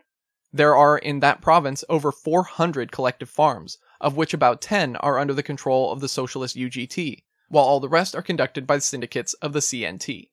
There 0.53 0.75
are 0.75 0.99
in 0.99 1.21
that 1.21 1.41
province 1.41 1.85
over 1.89 2.11
400 2.11 2.91
collective 2.91 3.31
farms, 3.31 3.79
of 4.01 4.17
which 4.17 4.35
about 4.35 4.61
10 4.61 4.97
are 4.97 5.19
under 5.19 5.33
the 5.33 5.43
control 5.45 5.93
of 5.93 6.01
the 6.01 6.09
socialist 6.09 6.57
UGT, 6.57 7.23
while 7.49 7.65
all 7.65 7.79
the 7.79 7.89
rest 7.89 8.17
are 8.17 8.23
conducted 8.23 8.67
by 8.67 8.77
the 8.77 8.81
syndicates 8.81 9.35
of 9.35 9.53
the 9.53 9.61
CNT. 9.61 10.31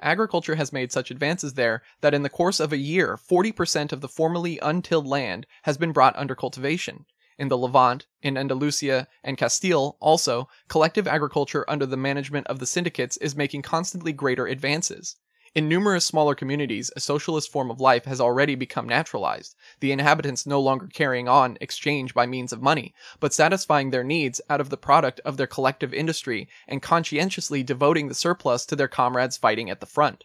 Agriculture 0.00 0.54
has 0.54 0.72
made 0.72 0.92
such 0.92 1.10
advances 1.10 1.54
there 1.54 1.82
that 2.00 2.14
in 2.14 2.22
the 2.22 2.28
course 2.28 2.60
of 2.60 2.72
a 2.72 2.78
year 2.78 3.16
40% 3.16 3.92
of 3.92 4.00
the 4.00 4.08
formerly 4.08 4.60
untilled 4.60 5.06
land 5.06 5.46
has 5.64 5.78
been 5.78 5.92
brought 5.92 6.16
under 6.16 6.34
cultivation, 6.34 7.06
in 7.40 7.48
the 7.48 7.56
Levant, 7.56 8.06
in 8.20 8.36
Andalusia, 8.36 9.08
and 9.24 9.38
Castile, 9.38 9.96
also, 9.98 10.46
collective 10.68 11.08
agriculture 11.08 11.64
under 11.68 11.86
the 11.86 11.96
management 11.96 12.46
of 12.48 12.58
the 12.58 12.66
syndicates 12.66 13.16
is 13.16 13.34
making 13.34 13.62
constantly 13.62 14.12
greater 14.12 14.46
advances. 14.46 15.16
In 15.54 15.66
numerous 15.66 16.04
smaller 16.04 16.34
communities, 16.34 16.92
a 16.94 17.00
socialist 17.00 17.50
form 17.50 17.70
of 17.70 17.80
life 17.80 18.04
has 18.04 18.20
already 18.20 18.54
become 18.54 18.86
naturalized, 18.86 19.56
the 19.80 19.90
inhabitants 19.90 20.46
no 20.46 20.60
longer 20.60 20.86
carrying 20.86 21.28
on 21.28 21.56
exchange 21.62 22.12
by 22.12 22.26
means 22.26 22.52
of 22.52 22.60
money, 22.60 22.94
but 23.20 23.32
satisfying 23.32 23.88
their 23.88 24.04
needs 24.04 24.42
out 24.50 24.60
of 24.60 24.68
the 24.68 24.76
product 24.76 25.18
of 25.24 25.38
their 25.38 25.48
collective 25.48 25.94
industry 25.94 26.46
and 26.68 26.82
conscientiously 26.82 27.62
devoting 27.62 28.08
the 28.08 28.14
surplus 28.14 28.66
to 28.66 28.76
their 28.76 28.86
comrades 28.86 29.38
fighting 29.38 29.70
at 29.70 29.80
the 29.80 29.86
front. 29.86 30.24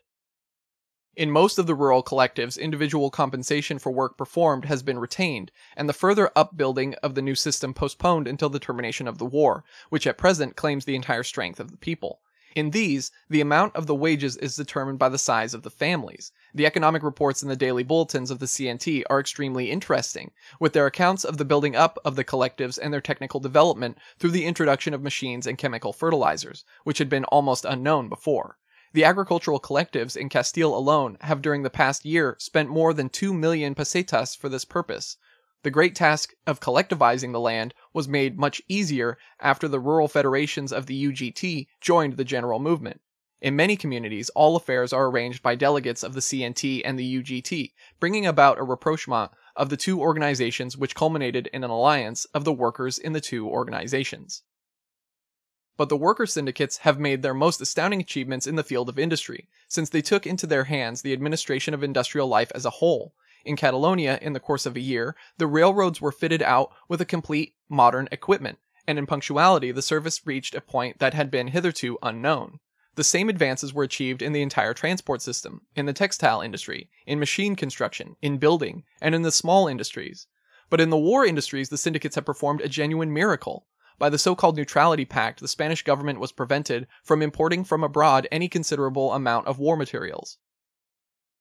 In 1.18 1.32
most 1.32 1.58
of 1.58 1.66
the 1.66 1.76
rural 1.76 2.04
collectives, 2.04 2.60
individual 2.60 3.10
compensation 3.10 3.80
for 3.80 3.90
work 3.90 4.18
performed 4.18 4.66
has 4.66 4.84
been 4.84 5.00
retained, 5.00 5.50
and 5.78 5.88
the 5.88 5.94
further 5.94 6.30
upbuilding 6.36 6.94
of 6.96 7.16
the 7.16 7.22
new 7.22 7.36
system 7.36 7.74
postponed 7.74 8.28
until 8.28 8.50
the 8.50 8.60
termination 8.60 9.08
of 9.08 9.18
the 9.18 9.26
war, 9.26 9.64
which 9.90 10.06
at 10.06 10.18
present 10.18 10.58
claims 10.58 10.84
the 10.84 10.96
entire 10.96 11.24
strength 11.24 11.62
of 11.62 11.72
the 11.72 11.78
people. 11.78 12.20
In 12.54 12.72
these, 12.72 13.12
the 13.30 13.40
amount 13.40 13.78
of 13.78 13.88
the 13.88 13.96
wages 13.96 14.36
is 14.36 14.58
determined 14.58 15.00
by 15.00 15.08
the 15.08 15.18
size 15.18 15.54
of 15.54 15.64
the 15.64 15.70
families. 15.70 16.34
The 16.54 16.66
economic 16.66 17.02
reports 17.02 17.42
in 17.42 17.48
the 17.48 17.56
daily 17.56 17.84
bulletins 17.84 18.30
of 18.30 18.40
the 18.40 18.46
CNT 18.46 19.04
are 19.10 19.22
extremely 19.22 19.72
interesting, 19.72 20.32
with 20.60 20.74
their 20.74 20.86
accounts 20.86 21.24
of 21.24 21.38
the 21.38 21.46
building 21.46 21.78
up 21.78 21.98
of 22.04 22.18
the 22.18 22.26
collectives 22.26 22.78
and 22.78 22.94
their 22.94 23.00
technical 23.00 23.40
development 23.40 23.98
through 24.20 24.32
the 24.32 24.46
introduction 24.46 24.94
of 24.94 25.02
machines 25.02 25.48
and 25.48 25.58
chemical 25.58 25.94
fertilizers, 25.94 26.66
which 26.84 26.98
had 26.98 27.08
been 27.08 27.24
almost 27.26 27.64
unknown 27.64 28.10
before. 28.10 28.58
The 28.96 29.04
agricultural 29.04 29.60
collectives 29.60 30.16
in 30.16 30.30
Castile 30.30 30.74
alone 30.74 31.18
have 31.20 31.42
during 31.42 31.64
the 31.64 31.70
past 31.70 32.06
year 32.06 32.38
spent 32.40 32.70
more 32.70 32.94
than 32.94 33.10
2 33.10 33.34
million 33.34 33.76
pesetas 33.76 34.38
for 34.38 34.48
this 34.48 34.64
purpose, 34.64 35.18
the 35.64 35.70
great 35.70 35.96
task 35.96 36.34
of 36.48 36.62
collectivizing 36.62 37.34
the 37.34 37.42
land 37.42 37.74
was 37.92 38.08
made 38.08 38.40
much 38.40 38.62
easier 38.70 39.18
after 39.42 39.68
the 39.68 39.82
rural 39.82 40.08
federations 40.08 40.72
of 40.72 40.86
the 40.86 41.08
UGT 41.08 41.68
joined 41.82 42.16
the 42.16 42.24
general 42.24 42.58
movement. 42.58 43.02
In 43.42 43.58
many 43.58 43.76
communities, 43.76 44.30
all 44.30 44.56
affairs 44.56 44.94
are 44.94 45.08
arranged 45.08 45.44
by 45.44 45.56
delegates 45.56 46.02
of 46.02 46.14
the 46.14 46.22
CNT 46.22 46.82
and 46.86 46.98
the 46.98 47.22
UGT, 47.22 47.74
bringing 48.00 48.26
about 48.26 48.60
a 48.60 48.64
rapprochement 48.64 49.30
of 49.58 49.68
the 49.68 49.76
two 49.76 50.00
organizations 50.00 50.78
which 50.78 50.96
culminated 50.96 51.50
in 51.52 51.66
an 51.66 51.70
alliance 51.70 52.24
of 52.34 52.46
the 52.46 52.54
workers 52.54 52.98
in 52.98 53.12
the 53.12 53.20
two 53.20 53.46
organizations. 53.46 54.44
But 55.78 55.90
the 55.90 55.98
worker 55.98 56.26
syndicates 56.26 56.78
have 56.78 57.00
made 57.00 57.22
their 57.22 57.34
most 57.34 57.62
astounding 57.62 58.00
achievements 58.00 58.48
in 58.48 58.56
the 58.56 58.64
field 58.64 58.90
of 58.90 58.98
industry, 58.98 59.48
since 59.68 59.90
they 59.90 60.02
took 60.02 60.26
into 60.26 60.48
their 60.48 60.66
hands 60.66 61.02
the 61.02 61.14
administration 61.14 61.74
of 61.74 61.84
industrial 61.84 62.28
life 62.28 62.52
as 62.56 62.66
a 62.66 62.70
whole, 62.70 63.14
in 63.46 63.56
Catalonia, 63.56 64.18
in 64.24 64.34
the 64.34 64.40
course 64.40 64.66
of 64.66 64.76
a 64.76 64.80
year, 64.80 65.16
the 65.38 65.46
railroads 65.46 66.02
were 66.02 66.12
fitted 66.12 66.42
out 66.42 66.74
with 66.88 67.00
a 67.00 67.06
complete 67.06 67.54
modern 67.70 68.10
equipment, 68.12 68.58
and 68.88 68.98
in 68.98 69.06
punctuality 69.06 69.72
the 69.72 69.84
service 69.84 70.26
reached 70.26 70.56
a 70.56 70.62
point 70.62 70.98
that 70.98 71.14
had 71.14 71.30
been 71.30 71.50
hitherto 71.50 72.00
unknown. 72.02 72.60
The 72.96 73.04
same 73.04 73.30
advances 73.30 73.72
were 73.72 73.84
achieved 73.84 74.24
in 74.24 74.34
the 74.34 74.42
entire 74.42 74.74
transport 74.74 75.22
system, 75.22 75.62
in 75.76 75.86
the 75.86 75.94
textile 75.94 76.42
industry, 76.42 76.90
in 77.06 77.20
machine 77.20 77.56
construction, 77.56 78.16
in 78.20 78.40
building, 78.40 78.84
and 79.00 79.14
in 79.14 79.22
the 79.22 79.32
small 79.32 79.68
industries. 79.68 80.26
But 80.72 80.82
in 80.82 80.90
the 80.90 80.98
war 80.98 81.24
industries, 81.24 81.70
the 81.70 81.78
syndicates 81.78 82.16
have 82.16 82.26
performed 82.26 82.62
a 82.62 82.70
genuine 82.70 83.14
miracle. 83.14 83.68
By 83.98 84.10
the 84.10 84.18
so 84.18 84.36
called 84.36 84.58
Neutrality 84.58 85.06
Pact, 85.06 85.40
the 85.40 85.48
Spanish 85.48 85.84
government 85.84 86.20
was 86.20 86.32
prevented 86.32 86.88
from 87.04 87.22
importing 87.22 87.64
from 87.64 87.84
abroad 87.84 88.28
any 88.32 88.50
considerable 88.50 89.14
amount 89.14 89.48
of 89.48 89.58
war 89.58 89.78
materials. 89.78 90.38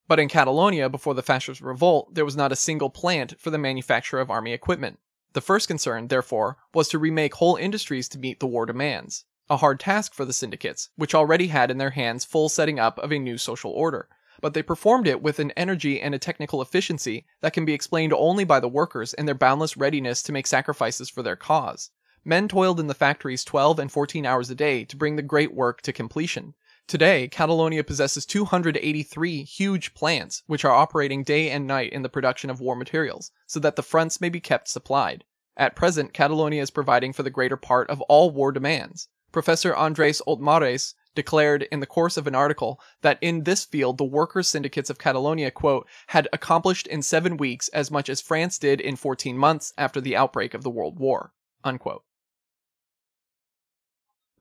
But 0.06 0.20
in 0.20 0.28
Catalonia, 0.28 0.88
before 0.88 1.14
the 1.14 1.22
fascist 1.22 1.60
revolt, 1.60 2.14
there 2.14 2.24
was 2.24 2.36
not 2.36 2.52
a 2.52 2.56
single 2.56 2.90
plant 2.90 3.40
for 3.40 3.50
the 3.50 3.58
manufacture 3.58 4.20
of 4.20 4.30
army 4.30 4.52
equipment. 4.52 5.00
The 5.32 5.40
first 5.40 5.66
concern, 5.66 6.08
therefore, 6.08 6.58
was 6.72 6.88
to 6.90 6.98
remake 6.98 7.34
whole 7.34 7.56
industries 7.56 8.08
to 8.10 8.18
meet 8.18 8.38
the 8.38 8.46
war 8.46 8.66
demands. 8.66 9.24
A 9.50 9.56
hard 9.56 9.80
task 9.80 10.14
for 10.14 10.24
the 10.24 10.32
syndicates, 10.32 10.90
which 10.94 11.14
already 11.14 11.48
had 11.48 11.70
in 11.70 11.78
their 11.78 11.90
hands 11.90 12.24
full 12.24 12.48
setting 12.48 12.78
up 12.78 12.98
of 12.98 13.10
a 13.10 13.18
new 13.18 13.36
social 13.36 13.72
order. 13.72 14.08
But 14.40 14.54
they 14.54 14.62
performed 14.62 15.08
it 15.08 15.22
with 15.22 15.38
an 15.38 15.50
energy 15.52 16.00
and 16.00 16.14
a 16.14 16.18
technical 16.18 16.62
efficiency 16.62 17.26
that 17.40 17.52
can 17.52 17.64
be 17.64 17.74
explained 17.74 18.12
only 18.12 18.44
by 18.44 18.60
the 18.60 18.68
workers 18.68 19.12
and 19.14 19.26
their 19.26 19.34
boundless 19.34 19.76
readiness 19.76 20.22
to 20.22 20.32
make 20.32 20.46
sacrifices 20.46 21.10
for 21.10 21.22
their 21.22 21.36
cause. 21.36 21.90
Men 22.26 22.48
toiled 22.48 22.80
in 22.80 22.86
the 22.86 22.94
factories 22.94 23.44
12 23.44 23.78
and 23.78 23.92
14 23.92 24.24
hours 24.24 24.48
a 24.48 24.54
day 24.54 24.84
to 24.86 24.96
bring 24.96 25.16
the 25.16 25.22
great 25.22 25.52
work 25.52 25.82
to 25.82 25.92
completion. 25.92 26.54
Today, 26.86 27.28
Catalonia 27.28 27.84
possesses 27.84 28.24
283 28.24 29.42
huge 29.42 29.92
plants, 29.92 30.42
which 30.46 30.64
are 30.64 30.74
operating 30.74 31.22
day 31.22 31.50
and 31.50 31.66
night 31.66 31.92
in 31.92 32.00
the 32.00 32.08
production 32.08 32.48
of 32.48 32.60
war 32.60 32.76
materials, 32.76 33.30
so 33.46 33.60
that 33.60 33.76
the 33.76 33.82
fronts 33.82 34.22
may 34.22 34.30
be 34.30 34.40
kept 34.40 34.68
supplied. 34.68 35.24
At 35.56 35.76
present, 35.76 36.14
Catalonia 36.14 36.62
is 36.62 36.70
providing 36.70 37.12
for 37.12 37.22
the 37.22 37.30
greater 37.30 37.58
part 37.58 37.90
of 37.90 38.00
all 38.02 38.30
war 38.30 38.52
demands. 38.52 39.08
Professor 39.30 39.76
Andres 39.76 40.22
Oltmares 40.26 40.94
declared 41.14 41.64
in 41.70 41.80
the 41.80 41.86
course 41.86 42.16
of 42.16 42.26
an 42.26 42.34
article 42.34 42.80
that 43.02 43.18
in 43.20 43.44
this 43.44 43.66
field 43.66 43.98
the 43.98 44.04
workers' 44.04 44.48
syndicates 44.48 44.88
of 44.88 44.98
Catalonia, 44.98 45.50
quote, 45.50 45.86
had 46.06 46.28
accomplished 46.32 46.86
in 46.86 47.02
seven 47.02 47.36
weeks 47.36 47.68
as 47.68 47.90
much 47.90 48.08
as 48.08 48.22
France 48.22 48.58
did 48.58 48.80
in 48.80 48.96
14 48.96 49.36
months 49.36 49.74
after 49.76 50.00
the 50.00 50.16
outbreak 50.16 50.54
of 50.54 50.62
the 50.62 50.70
World 50.70 50.98
War, 50.98 51.34
unquote. 51.62 52.02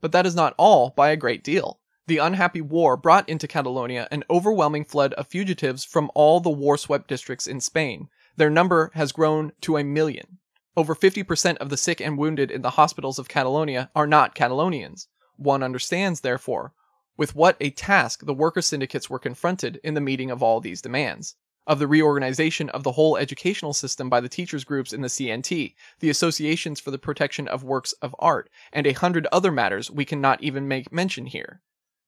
But 0.03 0.11
that 0.11 0.25
is 0.25 0.35
not 0.35 0.53
all 0.57 0.89
by 0.89 1.11
a 1.11 1.15
great 1.15 1.45
deal. 1.45 1.79
The 2.07 2.17
unhappy 2.17 2.59
war 2.59 2.97
brought 2.97 3.29
into 3.29 3.47
Catalonia 3.47 4.09
an 4.11 4.25
overwhelming 4.29 4.83
flood 4.83 5.13
of 5.13 5.27
fugitives 5.27 5.85
from 5.85 6.11
all 6.13 6.41
the 6.41 6.49
war 6.49 6.77
swept 6.77 7.07
districts 7.07 7.47
in 7.47 7.61
Spain. 7.61 8.09
Their 8.35 8.49
number 8.49 8.91
has 8.95 9.13
grown 9.13 9.53
to 9.61 9.77
a 9.77 9.83
million. 9.85 10.39
Over 10.75 10.93
50% 10.93 11.55
of 11.55 11.69
the 11.69 11.77
sick 11.77 12.01
and 12.01 12.17
wounded 12.17 12.51
in 12.51 12.63
the 12.63 12.71
hospitals 12.71 13.17
of 13.17 13.29
Catalonia 13.29 13.91
are 13.95 14.05
not 14.05 14.35
Catalonians. 14.35 15.07
One 15.37 15.63
understands, 15.63 16.19
therefore, 16.19 16.73
with 17.15 17.33
what 17.33 17.55
a 17.61 17.69
task 17.69 18.25
the 18.25 18.33
worker 18.33 18.61
syndicates 18.61 19.09
were 19.09 19.19
confronted 19.19 19.79
in 19.85 19.93
the 19.93 20.01
meeting 20.01 20.29
of 20.29 20.43
all 20.43 20.59
these 20.59 20.81
demands. 20.81 21.37
Of 21.65 21.79
the 21.79 21.87
reorganization 21.87 22.69
of 22.71 22.83
the 22.83 22.91
whole 22.91 23.15
educational 23.15 23.71
system 23.71 24.09
by 24.09 24.19
the 24.19 24.27
teachers' 24.27 24.65
groups 24.65 24.91
in 24.91 24.99
the 24.99 25.07
CNT, 25.07 25.75
the 26.01 26.09
associations 26.09 26.81
for 26.81 26.91
the 26.91 26.97
protection 26.97 27.47
of 27.47 27.63
works 27.63 27.93
of 28.01 28.13
art, 28.19 28.49
and 28.73 28.85
a 28.85 28.91
hundred 28.91 29.27
other 29.31 29.49
matters 29.49 29.89
we 29.89 30.03
cannot 30.03 30.43
even 30.43 30.67
make 30.67 30.91
mention 30.91 31.25
here. 31.25 31.61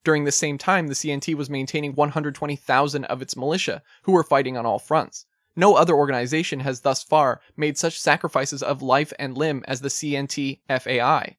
During 0.03 0.25
the 0.25 0.31
same 0.33 0.57
time, 0.57 0.87
the 0.87 0.93
CNT 0.93 1.35
was 1.35 1.49
maintaining 1.49 1.95
120,000 1.95 3.05
of 3.05 3.21
its 3.21 3.37
militia, 3.37 3.81
who 4.03 4.11
were 4.11 4.23
fighting 4.23 4.57
on 4.57 4.65
all 4.65 4.77
fronts. 4.77 5.25
No 5.55 5.75
other 5.75 5.95
organization 5.95 6.59
has 6.59 6.81
thus 6.81 7.01
far 7.01 7.39
made 7.55 7.77
such 7.77 7.97
sacrifices 7.97 8.61
of 8.61 8.81
life 8.81 9.13
and 9.17 9.37
limb 9.37 9.63
as 9.69 9.79
the 9.79 9.87
CNT 9.87 10.59
FAI. 10.67 11.37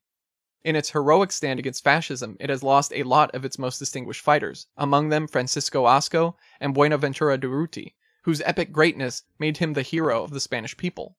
In 0.64 0.74
its 0.74 0.90
heroic 0.90 1.33
stand 1.33 1.59
against 1.59 1.85
fascism, 1.85 2.38
it 2.40 2.48
has 2.48 2.62
lost 2.62 2.94
a 2.94 3.02
lot 3.02 3.35
of 3.35 3.44
its 3.44 3.59
most 3.59 3.79
distinguished 3.79 4.22
fighters, 4.22 4.68
among 4.79 5.11
them 5.11 5.29
Francisco 5.29 5.85
Ascaso 5.85 6.35
and 6.61 6.72
Buenaventura 6.72 7.37
Durruti, 7.37 7.92
whose 8.27 8.43
epic 8.45 8.73
greatness 8.73 9.23
made 9.39 9.59
him 9.59 9.73
the 9.73 9.83
hero 9.83 10.25
of 10.25 10.33
the 10.33 10.41
Spanish 10.41 10.77
people. 10.77 11.17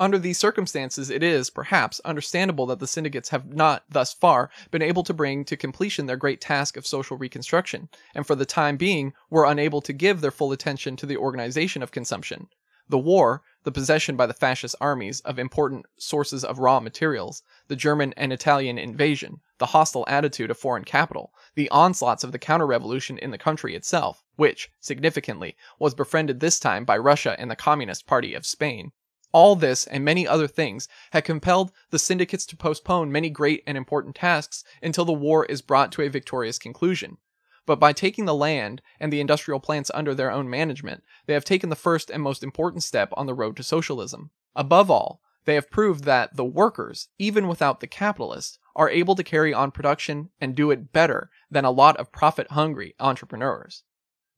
Under 0.00 0.18
these 0.18 0.36
circumstances, 0.36 1.08
it 1.08 1.22
is, 1.22 1.50
perhaps, 1.50 2.00
understandable 2.00 2.66
that 2.66 2.80
the 2.80 2.88
syndicates 2.88 3.28
have 3.28 3.54
not, 3.54 3.84
thus 3.88 4.12
far, 4.12 4.50
been 4.72 4.82
able 4.82 5.04
to 5.04 5.14
bring 5.14 5.44
to 5.44 5.56
completion 5.56 6.06
their 6.06 6.16
great 6.16 6.40
task 6.40 6.76
of 6.76 6.84
social 6.84 7.16
reconstruction, 7.16 7.88
and 8.12 8.26
for 8.26 8.34
the 8.34 8.44
time 8.44 8.76
being 8.76 9.14
were 9.30 9.44
unable 9.44 9.80
to 9.80 9.92
give 9.92 10.20
their 10.20 10.32
full 10.32 10.50
attention 10.50 10.96
to 10.96 11.06
the 11.06 11.16
organization 11.16 11.80
of 11.80 11.92
consumption. 11.92 12.48
The 12.88 12.98
war, 12.98 13.42
the 13.64 13.72
possession 13.72 14.16
by 14.16 14.26
the 14.26 14.34
fascist 14.34 14.76
armies 14.80 15.20
of 15.20 15.38
important 15.38 15.86
sources 15.98 16.44
of 16.44 16.60
raw 16.60 16.78
materials, 16.78 17.42
the 17.66 17.74
German 17.74 18.12
and 18.16 18.32
Italian 18.32 18.78
invasion, 18.78 19.40
the 19.58 19.66
hostile 19.66 20.04
attitude 20.06 20.50
of 20.50 20.58
foreign 20.58 20.84
capital, 20.84 21.32
the 21.54 21.68
onslaughts 21.70 22.22
of 22.22 22.32
the 22.32 22.38
counter-revolution 22.38 23.18
in 23.18 23.32
the 23.32 23.38
country 23.38 23.74
itself, 23.74 24.22
which, 24.36 24.70
significantly, 24.80 25.56
was 25.78 25.94
befriended 25.94 26.38
this 26.38 26.60
time 26.60 26.84
by 26.84 26.96
Russia 26.96 27.34
and 27.38 27.50
the 27.50 27.56
Communist 27.56 28.06
Party 28.06 28.34
of 28.34 28.46
Spain, 28.46 28.92
all 29.32 29.56
this 29.56 29.86
and 29.88 30.04
many 30.04 30.26
other 30.26 30.46
things 30.46 30.88
had 31.10 31.24
compelled 31.24 31.72
the 31.90 31.98
syndicates 31.98 32.46
to 32.46 32.56
postpone 32.56 33.12
many 33.12 33.28
great 33.28 33.62
and 33.66 33.76
important 33.76 34.14
tasks 34.14 34.64
until 34.82 35.04
the 35.04 35.12
war 35.12 35.44
is 35.44 35.60
brought 35.60 35.92
to 35.92 36.02
a 36.02 36.08
victorious 36.08 36.58
conclusion. 36.58 37.18
But 37.66 37.80
by 37.80 37.92
taking 37.92 38.24
the 38.24 38.34
land 38.34 38.80
and 39.00 39.12
the 39.12 39.20
industrial 39.20 39.60
plants 39.60 39.90
under 39.92 40.14
their 40.14 40.30
own 40.30 40.48
management, 40.48 41.02
they 41.26 41.34
have 41.34 41.44
taken 41.44 41.68
the 41.68 41.76
first 41.76 42.10
and 42.10 42.22
most 42.22 42.42
important 42.42 42.84
step 42.84 43.10
on 43.16 43.26
the 43.26 43.34
road 43.34 43.56
to 43.56 43.62
socialism. 43.62 44.30
Above 44.54 44.90
all, 44.90 45.20
they 45.44 45.54
have 45.54 45.70
proved 45.70 46.04
that 46.04 46.36
the 46.36 46.44
workers, 46.44 47.08
even 47.18 47.48
without 47.48 47.80
the 47.80 47.86
capitalists, 47.86 48.58
are 48.74 48.90
able 48.90 49.14
to 49.14 49.24
carry 49.24 49.52
on 49.52 49.70
production 49.70 50.30
and 50.40 50.54
do 50.54 50.70
it 50.70 50.92
better 50.92 51.30
than 51.50 51.64
a 51.64 51.70
lot 51.70 51.96
of 51.96 52.12
profit 52.12 52.50
hungry 52.52 52.94
entrepreneurs. 53.00 53.82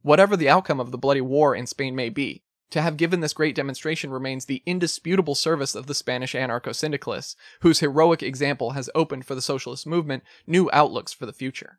Whatever 0.02 0.36
the 0.36 0.48
outcome 0.48 0.80
of 0.80 0.90
the 0.90 0.98
bloody 0.98 1.20
war 1.20 1.54
in 1.54 1.66
Spain 1.66 1.94
may 1.94 2.08
be, 2.08 2.44
to 2.70 2.82
have 2.82 2.98
given 2.98 3.20
this 3.20 3.32
great 3.32 3.54
demonstration 3.54 4.10
remains 4.10 4.44
the 4.44 4.62
indisputable 4.66 5.34
service 5.34 5.74
of 5.74 5.86
the 5.86 5.94
Spanish 5.94 6.34
anarcho 6.34 6.74
syndicalists, 6.74 7.34
whose 7.60 7.80
heroic 7.80 8.22
example 8.22 8.72
has 8.72 8.90
opened 8.94 9.24
for 9.24 9.34
the 9.34 9.42
socialist 9.42 9.86
movement 9.86 10.22
new 10.46 10.68
outlooks 10.72 11.12
for 11.12 11.24
the 11.24 11.32
future. 11.32 11.78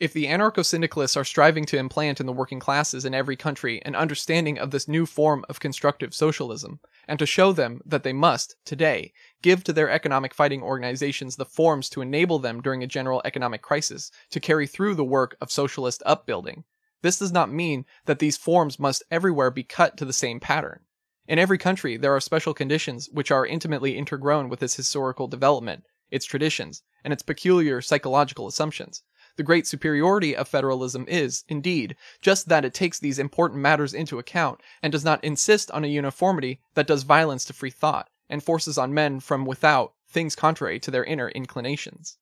If 0.00 0.12
the 0.12 0.26
anarcho 0.26 0.64
syndicalists 0.64 1.16
are 1.16 1.24
striving 1.24 1.64
to 1.66 1.78
implant 1.78 2.18
in 2.18 2.26
the 2.26 2.32
working 2.32 2.58
classes 2.58 3.04
in 3.04 3.14
every 3.14 3.36
country 3.36 3.80
an 3.84 3.94
understanding 3.94 4.58
of 4.58 4.72
this 4.72 4.88
new 4.88 5.06
form 5.06 5.44
of 5.48 5.60
constructive 5.60 6.12
socialism, 6.12 6.80
and 7.06 7.16
to 7.20 7.26
show 7.26 7.52
them 7.52 7.80
that 7.86 8.02
they 8.02 8.12
must, 8.12 8.56
today, 8.64 9.12
give 9.40 9.62
to 9.64 9.72
their 9.72 9.88
economic 9.88 10.34
fighting 10.34 10.64
organizations 10.64 11.36
the 11.36 11.44
forms 11.44 11.88
to 11.90 12.00
enable 12.00 12.40
them 12.40 12.60
during 12.60 12.82
a 12.82 12.88
general 12.88 13.22
economic 13.24 13.62
crisis 13.62 14.10
to 14.30 14.40
carry 14.40 14.66
through 14.66 14.96
the 14.96 15.04
work 15.04 15.36
of 15.40 15.52
socialist 15.52 16.02
upbuilding, 16.04 16.64
this 17.02 17.18
does 17.18 17.32
not 17.32 17.52
mean 17.52 17.84
that 18.06 18.18
these 18.18 18.38
forms 18.38 18.80
must 18.80 19.02
everywhere 19.10 19.50
be 19.50 19.62
cut 19.62 19.96
to 19.98 20.04
the 20.04 20.12
same 20.12 20.40
pattern. 20.40 20.80
In 21.28 21.38
every 21.38 21.58
country, 21.58 21.98
there 21.98 22.16
are 22.16 22.20
special 22.20 22.52
conditions 22.52 23.10
which 23.12 23.30
are 23.30 23.46
intimately 23.46 23.94
intergrown 23.94 24.48
with 24.48 24.62
its 24.62 24.74
historical 24.74 25.28
development, 25.28 25.84
its 26.10 26.24
traditions, 26.24 26.82
and 27.04 27.12
its 27.12 27.22
peculiar 27.22 27.80
psychological 27.80 28.48
assumptions 28.48 29.02
the 29.36 29.42
great 29.42 29.66
superiority 29.66 30.36
of 30.36 30.46
federalism 30.48 31.04
is, 31.08 31.44
indeed, 31.48 31.96
just 32.22 32.48
that 32.48 32.64
it 32.64 32.72
takes 32.72 32.98
these 32.98 33.18
important 33.18 33.60
matters 33.60 33.92
into 33.92 34.18
account 34.18 34.60
and 34.82 34.92
does 34.92 35.04
not 35.04 35.22
insist 35.24 35.70
on 35.72 35.84
a 35.84 35.88
uniformity 35.88 36.60
that 36.74 36.86
does 36.86 37.02
violence 37.02 37.44
to 37.44 37.52
free 37.52 37.70
thought 37.70 38.08
and 38.28 38.42
forces 38.42 38.78
on 38.78 38.94
men 38.94 39.20
from 39.20 39.44
without 39.44 39.94
things 40.08 40.36
contrary 40.36 40.78
to 40.78 40.90
their 40.90 41.04
inner 41.04 41.28
inclinations. 41.30 42.18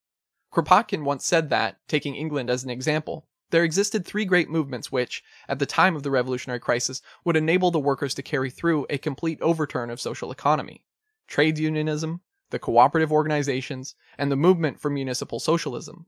Kropotkin 0.52 1.04
once 1.04 1.24
said 1.24 1.50
that, 1.50 1.78
taking 1.86 2.14
England 2.14 2.50
as 2.50 2.64
an 2.64 2.70
example, 2.70 3.26
there 3.50 3.64
existed 3.64 4.04
three 4.04 4.24
great 4.24 4.48
movements 4.48 4.90
which, 4.90 5.22
at 5.48 5.58
the 5.58 5.66
time 5.66 5.94
of 5.94 6.02
the 6.02 6.10
revolutionary 6.10 6.60
crisis, 6.60 7.02
would 7.24 7.36
enable 7.36 7.70
the 7.70 7.78
workers 7.78 8.14
to 8.14 8.22
carry 8.22 8.48
through 8.48 8.86
a 8.88 8.96
complete 8.96 9.40
overturn 9.42 9.90
of 9.90 10.00
social 10.00 10.32
economy 10.32 10.84
trade 11.28 11.58
unionism, 11.58 12.20
the 12.50 12.58
cooperative 12.58 13.12
organizations, 13.12 13.94
and 14.18 14.30
the 14.30 14.36
movement 14.36 14.78
for 14.80 14.90
municipal 14.90 15.38
socialism 15.38 16.06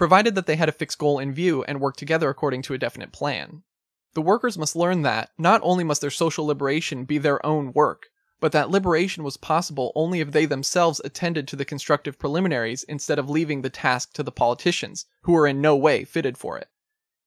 provided 0.00 0.34
that 0.34 0.46
they 0.46 0.56
had 0.56 0.70
a 0.70 0.72
fixed 0.72 0.96
goal 0.96 1.18
in 1.18 1.30
view 1.30 1.62
and 1.64 1.78
worked 1.78 1.98
together 1.98 2.30
according 2.30 2.62
to 2.62 2.72
a 2.72 2.78
definite 2.78 3.12
plan. 3.12 3.62
The 4.14 4.22
workers 4.22 4.56
must 4.56 4.74
learn 4.74 5.02
that 5.02 5.28
not 5.36 5.60
only 5.62 5.84
must 5.84 6.00
their 6.00 6.10
social 6.10 6.46
liberation 6.46 7.04
be 7.04 7.18
their 7.18 7.44
own 7.44 7.74
work, 7.74 8.06
but 8.40 8.50
that 8.52 8.70
liberation 8.70 9.24
was 9.24 9.36
possible 9.36 9.92
only 9.94 10.20
if 10.20 10.32
they 10.32 10.46
themselves 10.46 11.02
attended 11.04 11.46
to 11.48 11.54
the 11.56 11.66
constructive 11.66 12.18
preliminaries 12.18 12.82
instead 12.84 13.18
of 13.18 13.28
leaving 13.28 13.60
the 13.60 13.68
task 13.68 14.14
to 14.14 14.22
the 14.22 14.32
politicians, 14.32 15.04
who 15.24 15.32
were 15.32 15.46
in 15.46 15.60
no 15.60 15.76
way 15.76 16.04
fitted 16.04 16.38
for 16.38 16.56
it. 16.56 16.68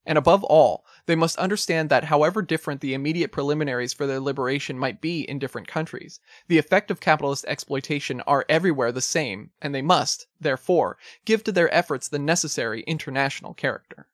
And 0.05 0.17
above 0.17 0.43
all, 0.43 0.85
they 1.05 1.15
must 1.15 1.37
understand 1.37 1.89
that 1.89 2.05
however 2.05 2.41
different 2.41 2.81
the 2.81 2.93
immediate 2.93 3.31
preliminaries 3.31 3.93
for 3.93 4.05
their 4.05 4.19
liberation 4.19 4.77
might 4.77 4.99
be 4.99 5.21
in 5.21 5.39
different 5.39 5.67
countries, 5.67 6.19
the 6.49 6.57
effect 6.57 6.91
of 6.91 6.99
capitalist 6.99 7.45
exploitation 7.47 8.19
are 8.21 8.45
everywhere 8.49 8.91
the 8.91 9.01
same, 9.01 9.51
and 9.61 9.73
they 9.73 9.81
must, 9.81 10.27
therefore, 10.41 10.97
give 11.23 11.43
to 11.45 11.53
their 11.53 11.73
efforts 11.73 12.09
the 12.09 12.19
necessary 12.19 12.81
international 12.81 13.53
character. 13.53 14.07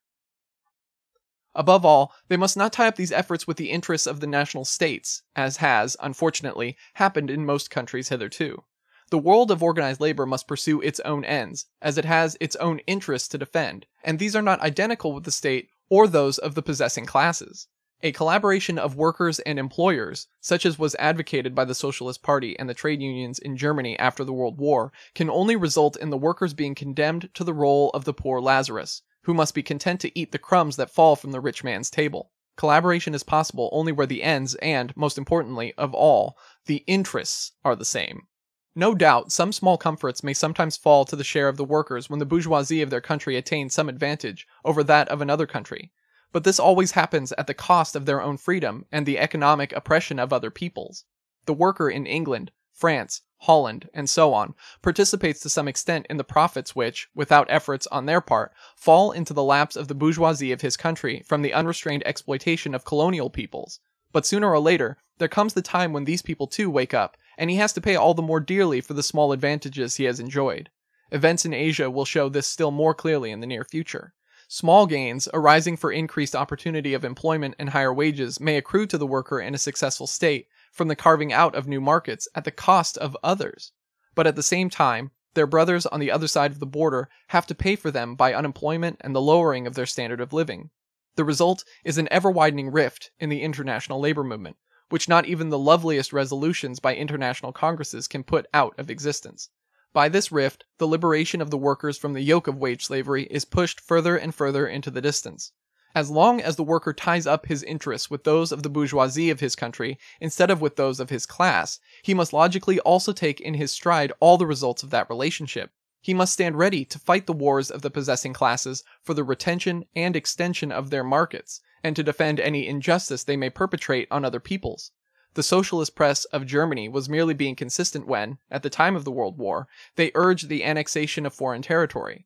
Above 1.56 1.84
all, 1.84 2.14
they 2.28 2.38
must 2.38 2.56
not 2.56 2.72
tie 2.72 2.88
up 2.88 2.96
these 2.96 3.12
efforts 3.12 3.48
with 3.48 3.58
the 3.58 3.72
interests 3.72 4.06
of 4.06 4.20
the 4.20 4.28
national 4.28 4.66
states, 4.66 5.24
as 5.36 5.58
has, 5.58 5.98
unfortunately, 6.00 6.78
happened 6.94 7.32
in 7.32 7.46
most 7.46 7.72
countries 7.72 8.10
hitherto. 8.10 8.64
The 9.10 9.18
world 9.18 9.50
of 9.50 9.64
organized 9.64 10.00
labor 10.00 10.28
must 10.28 10.48
pursue 10.48 10.82
its 10.82 11.00
own 11.00 11.26
ends, 11.26 11.66
as 11.82 11.98
it 11.98 12.06
has 12.06 12.38
its 12.40 12.56
own 12.58 12.78
interests 12.86 13.28
to 13.30 13.40
defend, 13.40 13.88
and 14.04 14.20
these 14.20 14.36
are 14.36 14.44
not 14.44 14.62
identical 14.62 15.12
with 15.12 15.24
the 15.24 15.32
state 15.32 15.72
or 15.90 16.08
those 16.08 16.38
of 16.38 16.56
the 16.56 16.62
possessing 16.62 17.06
classes. 17.06 17.68
A 18.02 18.14
collaboration 18.14 18.80
of 18.80 18.96
workers 18.96 19.40
and 19.40 19.60
employers, 19.60 20.28
such 20.40 20.66
as 20.66 20.80
was 20.80 20.96
advocated 21.00 21.54
by 21.54 21.66
the 21.66 21.76
Socialist 21.76 22.24
Party 22.24 22.58
and 22.58 22.70
the 22.70 22.74
trade 22.74 23.02
unions 23.02 23.40
in 23.40 23.58
Germany 23.58 24.00
after 24.00 24.24
the 24.24 24.32
World 24.32 24.58
War, 24.58 24.94
can 25.14 25.30
only 25.30 25.58
result 25.58 25.98
in 25.98 26.10
the 26.10 26.18
workers 26.18 26.54
being 26.54 26.76
condemned 26.76 27.30
to 27.34 27.44
the 27.44 27.54
role 27.54 27.90
of 27.90 28.06
the 28.06 28.14
poor 28.14 28.40
Lazarus, 28.40 29.02
who 29.24 29.34
must 29.34 29.54
be 29.54 29.62
content 29.62 30.00
to 30.00 30.18
eat 30.18 30.32
the 30.32 30.40
crumbs 30.40 30.78
that 30.78 30.90
fall 30.90 31.18
from 31.18 31.32
the 31.32 31.42
rich 31.42 31.62
man's 31.62 31.90
table. 31.90 32.32
Collaboration 32.56 33.14
is 33.14 33.24
possible 33.24 33.70
only 33.74 33.92
where 33.92 34.08
the 34.08 34.24
ends 34.24 34.56
and, 34.56 34.96
most 34.96 35.18
importantly 35.18 35.74
of 35.78 35.94
all, 35.94 36.38
the 36.68 36.86
interests 36.88 37.52
are 37.66 37.76
the 37.76 37.84
same. 37.84 38.28
No 38.76 38.94
doubt, 38.94 39.32
some 39.32 39.52
small 39.52 39.78
comforts 39.78 40.24
may 40.24 40.34
sometimes 40.34 40.78
fall 40.78 41.04
to 41.06 41.16
the 41.16 41.24
share 41.24 41.48
of 41.48 41.58
the 41.58 41.66
workers 41.66 42.10
when 42.10 42.20
the 42.20 42.26
bourgeoisie 42.26 42.82
of 42.82 42.90
their 42.90 43.02
country 43.02 43.36
attain 43.36 43.70
some 43.70 43.90
advantage 43.90 44.48
over 44.64 44.84
that 44.84 45.10
of 45.10 45.22
another 45.22 45.48
country, 45.48 45.92
but 46.32 46.44
this 46.44 46.60
always 46.60 46.92
happens 46.92 47.32
at 47.34 47.48
the 47.48 47.54
cost 47.54 47.96
of 47.96 48.06
their 48.06 48.22
own 48.22 48.38
freedom 48.38 48.86
and 48.92 49.06
the 49.06 49.18
economic 49.18 49.74
oppression 49.74 50.20
of 50.20 50.32
other 50.32 50.52
peoples. 50.52 51.06
The 51.46 51.54
worker 51.54 51.90
in 51.90 52.06
England, 52.06 52.52
France, 52.72 53.22
Holland, 53.44 53.90
and 53.94 54.10
so 54.10 54.34
on, 54.34 54.54
participates 54.82 55.40
to 55.42 55.50
some 55.50 55.68
extent 55.68 56.06
in 56.10 56.18
the 56.18 56.24
profits 56.24 56.76
which, 56.76 57.08
without 57.16 57.48
efforts 57.50 57.88
on 57.88 58.06
their 58.06 58.22
part, 58.22 58.54
fall 58.76 59.12
into 59.12 59.34
the 59.34 59.44
laps 59.44 59.76
of 59.76 59.88
the 59.88 59.96
bourgeoisie 59.96 60.52
of 60.52 60.62
his 60.62 60.78
country 60.78 61.24
from 61.26 61.42
the 61.42 61.54
unrestrained 61.54 62.04
exploitation 62.06 62.76
of 62.76 62.86
colonial 62.86 63.30
peoples. 63.30 63.80
But 64.12 64.26
sooner 64.26 64.52
or 64.52 64.60
later, 64.60 64.98
there 65.18 65.28
comes 65.28 65.54
the 65.54 65.62
time 65.62 65.94
when 65.94 66.06
these 66.06 66.22
people 66.22 66.48
too 66.48 66.70
wake 66.70 66.94
up 66.94 67.18
and 67.40 67.50
he 67.50 67.56
has 67.56 67.72
to 67.72 67.82
pay 67.82 67.96
all 67.96 68.14
the 68.14 68.22
more 68.22 68.42
dearly 68.42 68.82
for 68.82 68.94
the 68.94 69.02
small 69.02 69.32
advantages 69.32 69.96
he 69.96 70.04
has 70.04 70.20
enjoyed. 70.20 70.70
Events 71.10 71.46
in 71.46 71.54
Asia 71.54 71.90
will 71.90 72.04
show 72.04 72.28
this 72.28 72.46
still 72.46 72.70
more 72.70 72.94
clearly 72.94 73.32
in 73.32 73.40
the 73.40 73.48
near 73.48 73.64
future. 73.64 74.14
Small 74.50 74.86
gains 74.86 75.30
arising 75.34 75.78
for 75.78 75.92
increased 75.92 76.36
opportunity 76.36 76.94
of 76.94 77.06
employment 77.06 77.56
and 77.58 77.70
higher 77.70 77.94
wages 77.94 78.42
may 78.42 78.58
accrue 78.58 78.86
to 78.88 78.98
the 78.98 79.08
worker 79.08 79.40
in 79.40 79.56
a 79.56 79.60
successful 79.60 80.06
state 80.06 80.48
from 80.74 80.90
the 80.90 80.98
carving 80.98 81.32
out 81.32 81.56
of 81.56 81.68
new 81.68 81.80
markets 81.80 82.28
at 82.36 82.44
the 82.44 82.52
cost 82.52 82.98
of 82.98 83.16
others. 83.24 83.72
But 84.16 84.28
at 84.28 84.36
the 84.36 84.44
same 84.44 84.70
time, 84.70 85.12
their 85.34 85.48
brothers 85.48 85.86
on 85.86 86.02
the 86.02 86.12
other 86.12 86.28
side 86.28 86.52
of 86.52 86.60
the 86.60 86.66
border 86.66 87.08
have 87.28 87.48
to 87.48 87.56
pay 87.56 87.78
for 87.78 87.90
them 87.90 88.16
by 88.16 88.34
unemployment 88.34 88.98
and 89.00 89.16
the 89.16 89.22
lowering 89.22 89.66
of 89.66 89.76
their 89.76 89.86
standard 89.86 90.20
of 90.20 90.34
living. 90.34 90.72
The 91.16 91.24
result 91.24 91.64
is 91.86 91.98
an 91.98 92.10
ever 92.12 92.30
widening 92.30 92.70
rift 92.70 93.12
in 93.18 93.30
the 93.30 93.44
international 93.44 94.02
labor 94.02 94.24
movement, 94.24 94.58
which 94.90 95.10
not 95.10 95.26
even 95.26 95.50
the 95.50 95.58
loveliest 95.58 96.12
resolutions 96.12 96.80
by 96.80 96.96
international 96.96 97.52
congresses 97.52 98.08
can 98.08 98.24
put 98.24 98.46
out 98.54 98.74
of 98.78 98.90
existence. 98.90 99.50
By 99.94 100.10
this 100.10 100.32
rift, 100.32 100.66
the 100.78 100.88
liberation 100.88 101.42
of 101.42 101.50
the 101.50 101.58
workers 101.58 101.98
from 101.98 102.14
the 102.14 102.22
yoke 102.22 102.48
of 102.48 102.58
wage 102.58 102.86
slavery 102.86 103.24
is 103.32 103.46
pushed 103.46 103.80
further 103.80 104.18
and 104.18 104.34
further 104.36 104.68
into 104.68 104.92
the 104.92 105.02
distance. 105.02 105.52
As 105.96 106.12
long 106.12 106.40
as 106.40 106.56
the 106.56 106.64
worker 106.64 106.94
ties 106.94 107.26
up 107.26 107.48
his 107.48 107.64
interests 107.64 108.12
with 108.12 108.24
those 108.24 108.52
of 108.52 108.62
the 108.62 108.70
bourgeoisie 108.70 109.32
of 109.32 109.40
his 109.40 109.56
country 109.56 109.98
instead 110.22 110.52
of 110.52 110.62
with 110.62 110.76
those 110.76 111.00
of 111.00 111.10
his 111.10 111.26
class, 111.26 111.80
he 112.04 112.14
must 112.14 112.34
logically 112.34 112.80
also 112.82 113.12
take 113.12 113.42
in 113.42 113.56
his 113.56 113.72
stride 113.72 114.14
all 114.20 114.38
the 114.38 114.46
results 114.46 114.84
of 114.84 114.92
that 114.92 115.10
relationship. 115.10 115.72
He 116.10 116.16
must 116.16 116.34
stand 116.34 116.58
ready 116.58 116.86
to 116.86 116.98
fight 116.98 117.28
the 117.28 117.34
wars 117.34 117.70
of 117.70 117.84
the 117.84 117.92
possessing 117.92 118.34
classes 118.34 118.84
for 119.04 119.14
the 119.14 119.24
retention 119.24 119.86
and 119.96 120.16
extension 120.16 120.72
of 120.72 120.90
their 120.90 121.04
markets, 121.04 121.62
and 121.84 121.96
to 121.96 122.02
defend 122.02 122.40
any 122.40 122.66
injustice 122.66 123.24
they 123.24 123.38
may 123.38 123.52
perpetrate 123.52 124.08
on 124.10 124.26
other 124.26 124.40
peoples. 124.40 124.92
The 125.36 125.44
socialist 125.44 125.94
press 125.94 126.26
of 126.26 126.48
Germany 126.48 126.90
was 126.90 127.08
merely 127.08 127.36
being 127.36 127.56
consistent 127.56 128.08
when, 128.08 128.40
at 128.50 128.64
the 128.64 128.72
time 128.72 128.96
of 128.96 129.04
the 129.04 129.12
World 129.12 129.38
War, 129.38 129.68
they 129.98 130.12
urged 130.16 130.50
the 130.50 130.64
annexation 130.64 131.28
of 131.28 131.34
foreign 131.36 131.62
territory. 131.62 132.26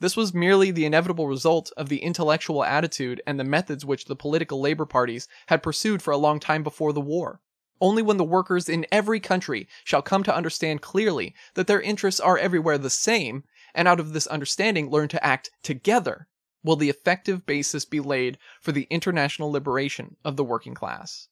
This 0.00 0.16
was 0.16 0.34
merely 0.34 0.72
the 0.72 0.84
inevitable 0.84 1.28
result 1.28 1.70
of 1.76 1.88
the 1.88 2.02
intellectual 2.02 2.64
attitude 2.64 3.22
and 3.28 3.38
the 3.38 3.44
methods 3.44 3.84
which 3.84 4.06
the 4.06 4.16
political 4.16 4.60
labor 4.60 4.86
parties 4.86 5.28
had 5.46 5.62
pursued 5.62 6.02
for 6.02 6.10
a 6.10 6.16
long 6.16 6.40
time 6.40 6.64
before 6.64 6.92
the 6.92 7.00
war. 7.00 7.40
Only 7.80 8.02
when 8.02 8.18
the 8.18 8.24
workers 8.24 8.68
in 8.68 8.86
every 8.92 9.20
country 9.20 9.66
shall 9.84 10.02
come 10.02 10.22
to 10.24 10.34
understand 10.34 10.82
clearly 10.82 11.34
that 11.54 11.66
their 11.66 11.80
interests 11.80 12.20
are 12.20 12.36
everywhere 12.36 12.78
the 12.78 12.90
same, 12.90 13.44
and 13.74 13.88
out 13.88 14.00
of 14.00 14.12
this 14.12 14.26
understanding 14.26 14.90
learn 14.90 15.08
to 15.08 15.24
act 15.24 15.50
together, 15.62 16.28
will 16.62 16.76
the 16.76 16.90
effective 16.90 17.46
basis 17.46 17.84
be 17.84 18.00
laid 18.00 18.38
for 18.60 18.72
the 18.72 18.86
international 18.90 19.50
liberation 19.50 20.16
of 20.24 20.36
the 20.36 20.44
working 20.44 20.74
class. 20.74 21.28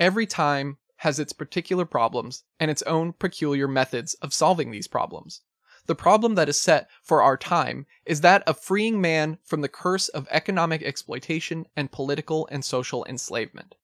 Every 0.00 0.26
time 0.26 0.78
has 0.96 1.20
its 1.20 1.32
particular 1.32 1.84
problems 1.84 2.42
and 2.58 2.70
its 2.70 2.82
own 2.82 3.12
peculiar 3.12 3.68
methods 3.68 4.14
of 4.14 4.34
solving 4.34 4.70
these 4.70 4.88
problems. 4.88 5.42
The 5.86 5.94
problem 5.94 6.34
that 6.34 6.48
is 6.48 6.58
set 6.58 6.88
for 7.02 7.22
our 7.22 7.36
time 7.36 7.86
is 8.04 8.20
that 8.20 8.42
of 8.42 8.58
freeing 8.58 9.00
man 9.00 9.38
from 9.44 9.60
the 9.60 9.68
curse 9.68 10.08
of 10.08 10.28
economic 10.30 10.82
exploitation 10.82 11.66
and 11.76 11.92
political 11.92 12.48
and 12.50 12.64
social 12.64 13.04
enslavement. 13.08 13.76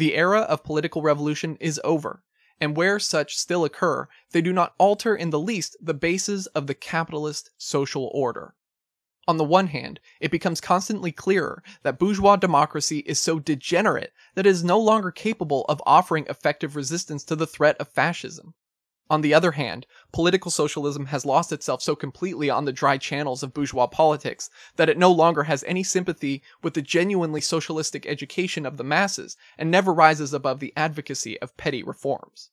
The 0.00 0.14
era 0.14 0.40
of 0.40 0.64
political 0.64 1.02
revolution 1.02 1.58
is 1.60 1.78
over, 1.84 2.22
and 2.58 2.74
where 2.74 2.98
such 2.98 3.36
still 3.36 3.66
occur, 3.66 4.08
they 4.30 4.40
do 4.40 4.50
not 4.50 4.72
alter 4.78 5.14
in 5.14 5.28
the 5.28 5.38
least 5.38 5.76
the 5.78 5.92
bases 5.92 6.46
of 6.46 6.66
the 6.66 6.74
capitalist 6.74 7.50
social 7.58 8.10
order. 8.14 8.54
On 9.28 9.36
the 9.36 9.44
one 9.44 9.66
hand, 9.66 10.00
it 10.18 10.30
becomes 10.30 10.58
constantly 10.58 11.12
clearer 11.12 11.62
that 11.82 11.98
bourgeois 11.98 12.36
democracy 12.36 13.00
is 13.00 13.18
so 13.18 13.38
degenerate 13.38 14.14
that 14.36 14.46
it 14.46 14.50
is 14.50 14.64
no 14.64 14.80
longer 14.80 15.10
capable 15.10 15.66
of 15.68 15.82
offering 15.84 16.24
effective 16.30 16.76
resistance 16.76 17.22
to 17.24 17.36
the 17.36 17.46
threat 17.46 17.76
of 17.76 17.86
fascism. 17.86 18.54
On 19.10 19.22
the 19.22 19.34
other 19.34 19.50
hand, 19.52 19.86
political 20.12 20.52
socialism 20.52 21.06
has 21.06 21.26
lost 21.26 21.50
itself 21.50 21.82
so 21.82 21.96
completely 21.96 22.48
on 22.48 22.64
the 22.64 22.72
dry 22.72 22.96
channels 22.96 23.42
of 23.42 23.52
bourgeois 23.52 23.88
politics 23.88 24.48
that 24.76 24.88
it 24.88 24.96
no 24.96 25.10
longer 25.10 25.42
has 25.42 25.64
any 25.64 25.82
sympathy 25.82 26.44
with 26.62 26.74
the 26.74 26.80
genuinely 26.80 27.40
socialistic 27.40 28.06
education 28.06 28.64
of 28.64 28.76
the 28.76 28.84
masses 28.84 29.36
and 29.58 29.68
never 29.68 29.92
rises 29.92 30.32
above 30.32 30.60
the 30.60 30.72
advocacy 30.76 31.40
of 31.40 31.56
petty 31.56 31.82
reforms. 31.82 32.50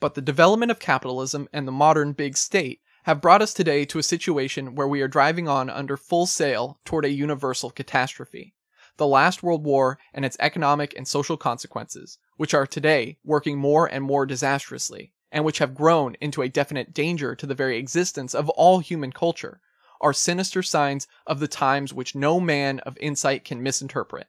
But 0.00 0.14
the 0.14 0.20
development 0.20 0.70
of 0.70 0.78
capitalism 0.78 1.48
and 1.50 1.66
the 1.66 1.72
modern 1.72 2.12
big 2.12 2.36
state 2.36 2.82
have 3.04 3.22
brought 3.22 3.40
us 3.40 3.54
today 3.54 3.86
to 3.86 3.98
a 3.98 4.02
situation 4.02 4.74
where 4.74 4.86
we 4.86 5.00
are 5.00 5.08
driving 5.08 5.48
on 5.48 5.70
under 5.70 5.96
full 5.96 6.26
sail 6.26 6.78
toward 6.84 7.06
a 7.06 7.10
universal 7.10 7.70
catastrophe 7.70 8.54
the 8.96 9.06
last 9.06 9.42
World 9.42 9.64
War 9.64 9.98
and 10.12 10.24
its 10.24 10.36
economic 10.40 10.94
and 10.96 11.06
social 11.06 11.36
consequences, 11.36 12.18
which 12.36 12.54
are 12.54 12.66
today 12.66 13.18
working 13.24 13.58
more 13.58 13.86
and 13.86 14.04
more 14.04 14.26
disastrously, 14.26 15.12
and 15.30 15.44
which 15.44 15.58
have 15.58 15.74
grown 15.74 16.14
into 16.20 16.42
a 16.42 16.48
definite 16.48 16.92
danger 16.92 17.34
to 17.34 17.46
the 17.46 17.54
very 17.54 17.78
existence 17.78 18.34
of 18.34 18.48
all 18.50 18.80
human 18.80 19.12
culture, 19.12 19.60
are 20.00 20.12
sinister 20.12 20.62
signs 20.62 21.06
of 21.26 21.40
the 21.40 21.48
times 21.48 21.94
which 21.94 22.14
no 22.14 22.40
man 22.40 22.80
of 22.80 22.98
insight 22.98 23.44
can 23.44 23.62
misinterpret. 23.62 24.26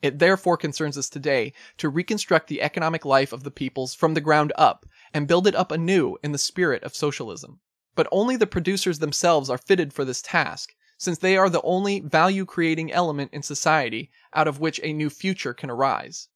It 0.00 0.20
therefore 0.20 0.56
concerns 0.56 0.96
us 0.96 1.08
today 1.08 1.52
to 1.78 1.88
reconstruct 1.88 2.46
the 2.46 2.62
economic 2.62 3.04
life 3.04 3.32
of 3.32 3.42
the 3.42 3.50
peoples 3.50 3.94
from 3.94 4.14
the 4.14 4.20
ground 4.20 4.52
up 4.56 4.86
and 5.12 5.26
build 5.26 5.48
it 5.48 5.56
up 5.56 5.72
anew 5.72 6.16
in 6.22 6.30
the 6.30 6.38
spirit 6.38 6.84
of 6.84 6.94
socialism. 6.94 7.60
But 7.96 8.06
only 8.12 8.36
the 8.36 8.46
producers 8.46 9.00
themselves 9.00 9.50
are 9.50 9.58
fitted 9.58 9.92
for 9.92 10.04
this 10.04 10.22
task, 10.22 10.72
since 10.98 11.18
they 11.18 11.36
are 11.36 11.48
the 11.48 11.62
only 11.62 12.00
value 12.00 12.44
creating 12.44 12.92
element 12.92 13.32
in 13.32 13.42
society 13.42 14.10
out 14.34 14.48
of 14.48 14.60
which 14.60 14.80
a 14.82 14.92
new 14.92 15.08
future 15.08 15.54
can 15.54 15.70
arise. 15.70 16.28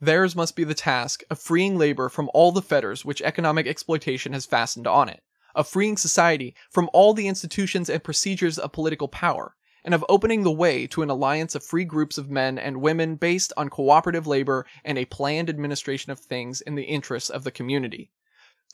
Theirs 0.00 0.36
must 0.36 0.54
be 0.54 0.62
the 0.62 0.74
task 0.74 1.24
of 1.28 1.40
freeing 1.40 1.76
labor 1.76 2.08
from 2.08 2.30
all 2.32 2.52
the 2.52 2.62
fetters 2.62 3.04
which 3.04 3.22
economic 3.22 3.66
exploitation 3.66 4.32
has 4.32 4.46
fastened 4.46 4.86
on 4.86 5.08
it, 5.08 5.24
of 5.56 5.66
freeing 5.66 5.96
society 5.96 6.54
from 6.70 6.88
all 6.92 7.14
the 7.14 7.26
institutions 7.26 7.90
and 7.90 8.04
procedures 8.04 8.58
of 8.58 8.70
political 8.70 9.08
power, 9.08 9.56
and 9.82 9.94
of 9.94 10.04
opening 10.08 10.42
the 10.42 10.52
way 10.52 10.86
to 10.86 11.02
an 11.02 11.10
alliance 11.10 11.54
of 11.54 11.64
free 11.64 11.84
groups 11.84 12.18
of 12.18 12.30
men 12.30 12.58
and 12.58 12.82
women 12.82 13.16
based 13.16 13.52
on 13.56 13.70
cooperative 13.70 14.26
labor 14.26 14.66
and 14.84 14.98
a 14.98 15.04
planned 15.06 15.48
administration 15.48 16.12
of 16.12 16.20
things 16.20 16.60
in 16.60 16.74
the 16.74 16.84
interests 16.84 17.30
of 17.30 17.42
the 17.42 17.50
community. 17.50 18.10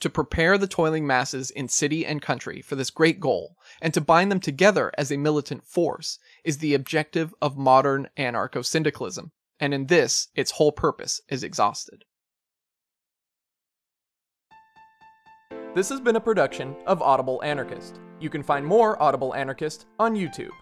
To 0.01 0.11
prepare 0.11 0.59
the 0.59 0.66
toiling 0.66 1.07
masses 1.07 1.51
in 1.51 1.68
city 1.68 2.05
and 2.05 2.20
country 2.20 2.61
for 2.61 2.74
this 2.74 2.90
great 2.90 3.20
goal, 3.20 3.57
and 3.80 3.95
to 3.95 4.01
bind 4.01 4.30
them 4.30 4.40
together 4.40 4.92
as 4.99 5.11
a 5.11 5.16
militant 5.16 5.64
force, 5.64 6.18
is 6.42 6.59
the 6.59 6.74
objective 6.74 7.34
of 7.40 7.57
modern 7.57 8.09
anarcho 8.18 8.64
syndicalism, 8.64 9.32
and 9.61 9.72
in 9.72 9.86
this 9.86 10.28
its 10.34 10.53
whole 10.53 10.72
purpose 10.72 11.20
is 11.28 11.42
exhausted. 11.42 12.05
This 15.74 15.88
has 15.88 16.01
been 16.01 16.16
a 16.16 16.20
production 16.20 16.76
of 16.86 17.03
Audible 17.03 17.42
Anarchist. 17.42 17.99
You 18.20 18.30
can 18.30 18.42
find 18.42 18.64
more 18.64 19.01
Audible 19.03 19.34
Anarchist 19.34 19.86
on 19.99 20.14
YouTube. 20.14 20.53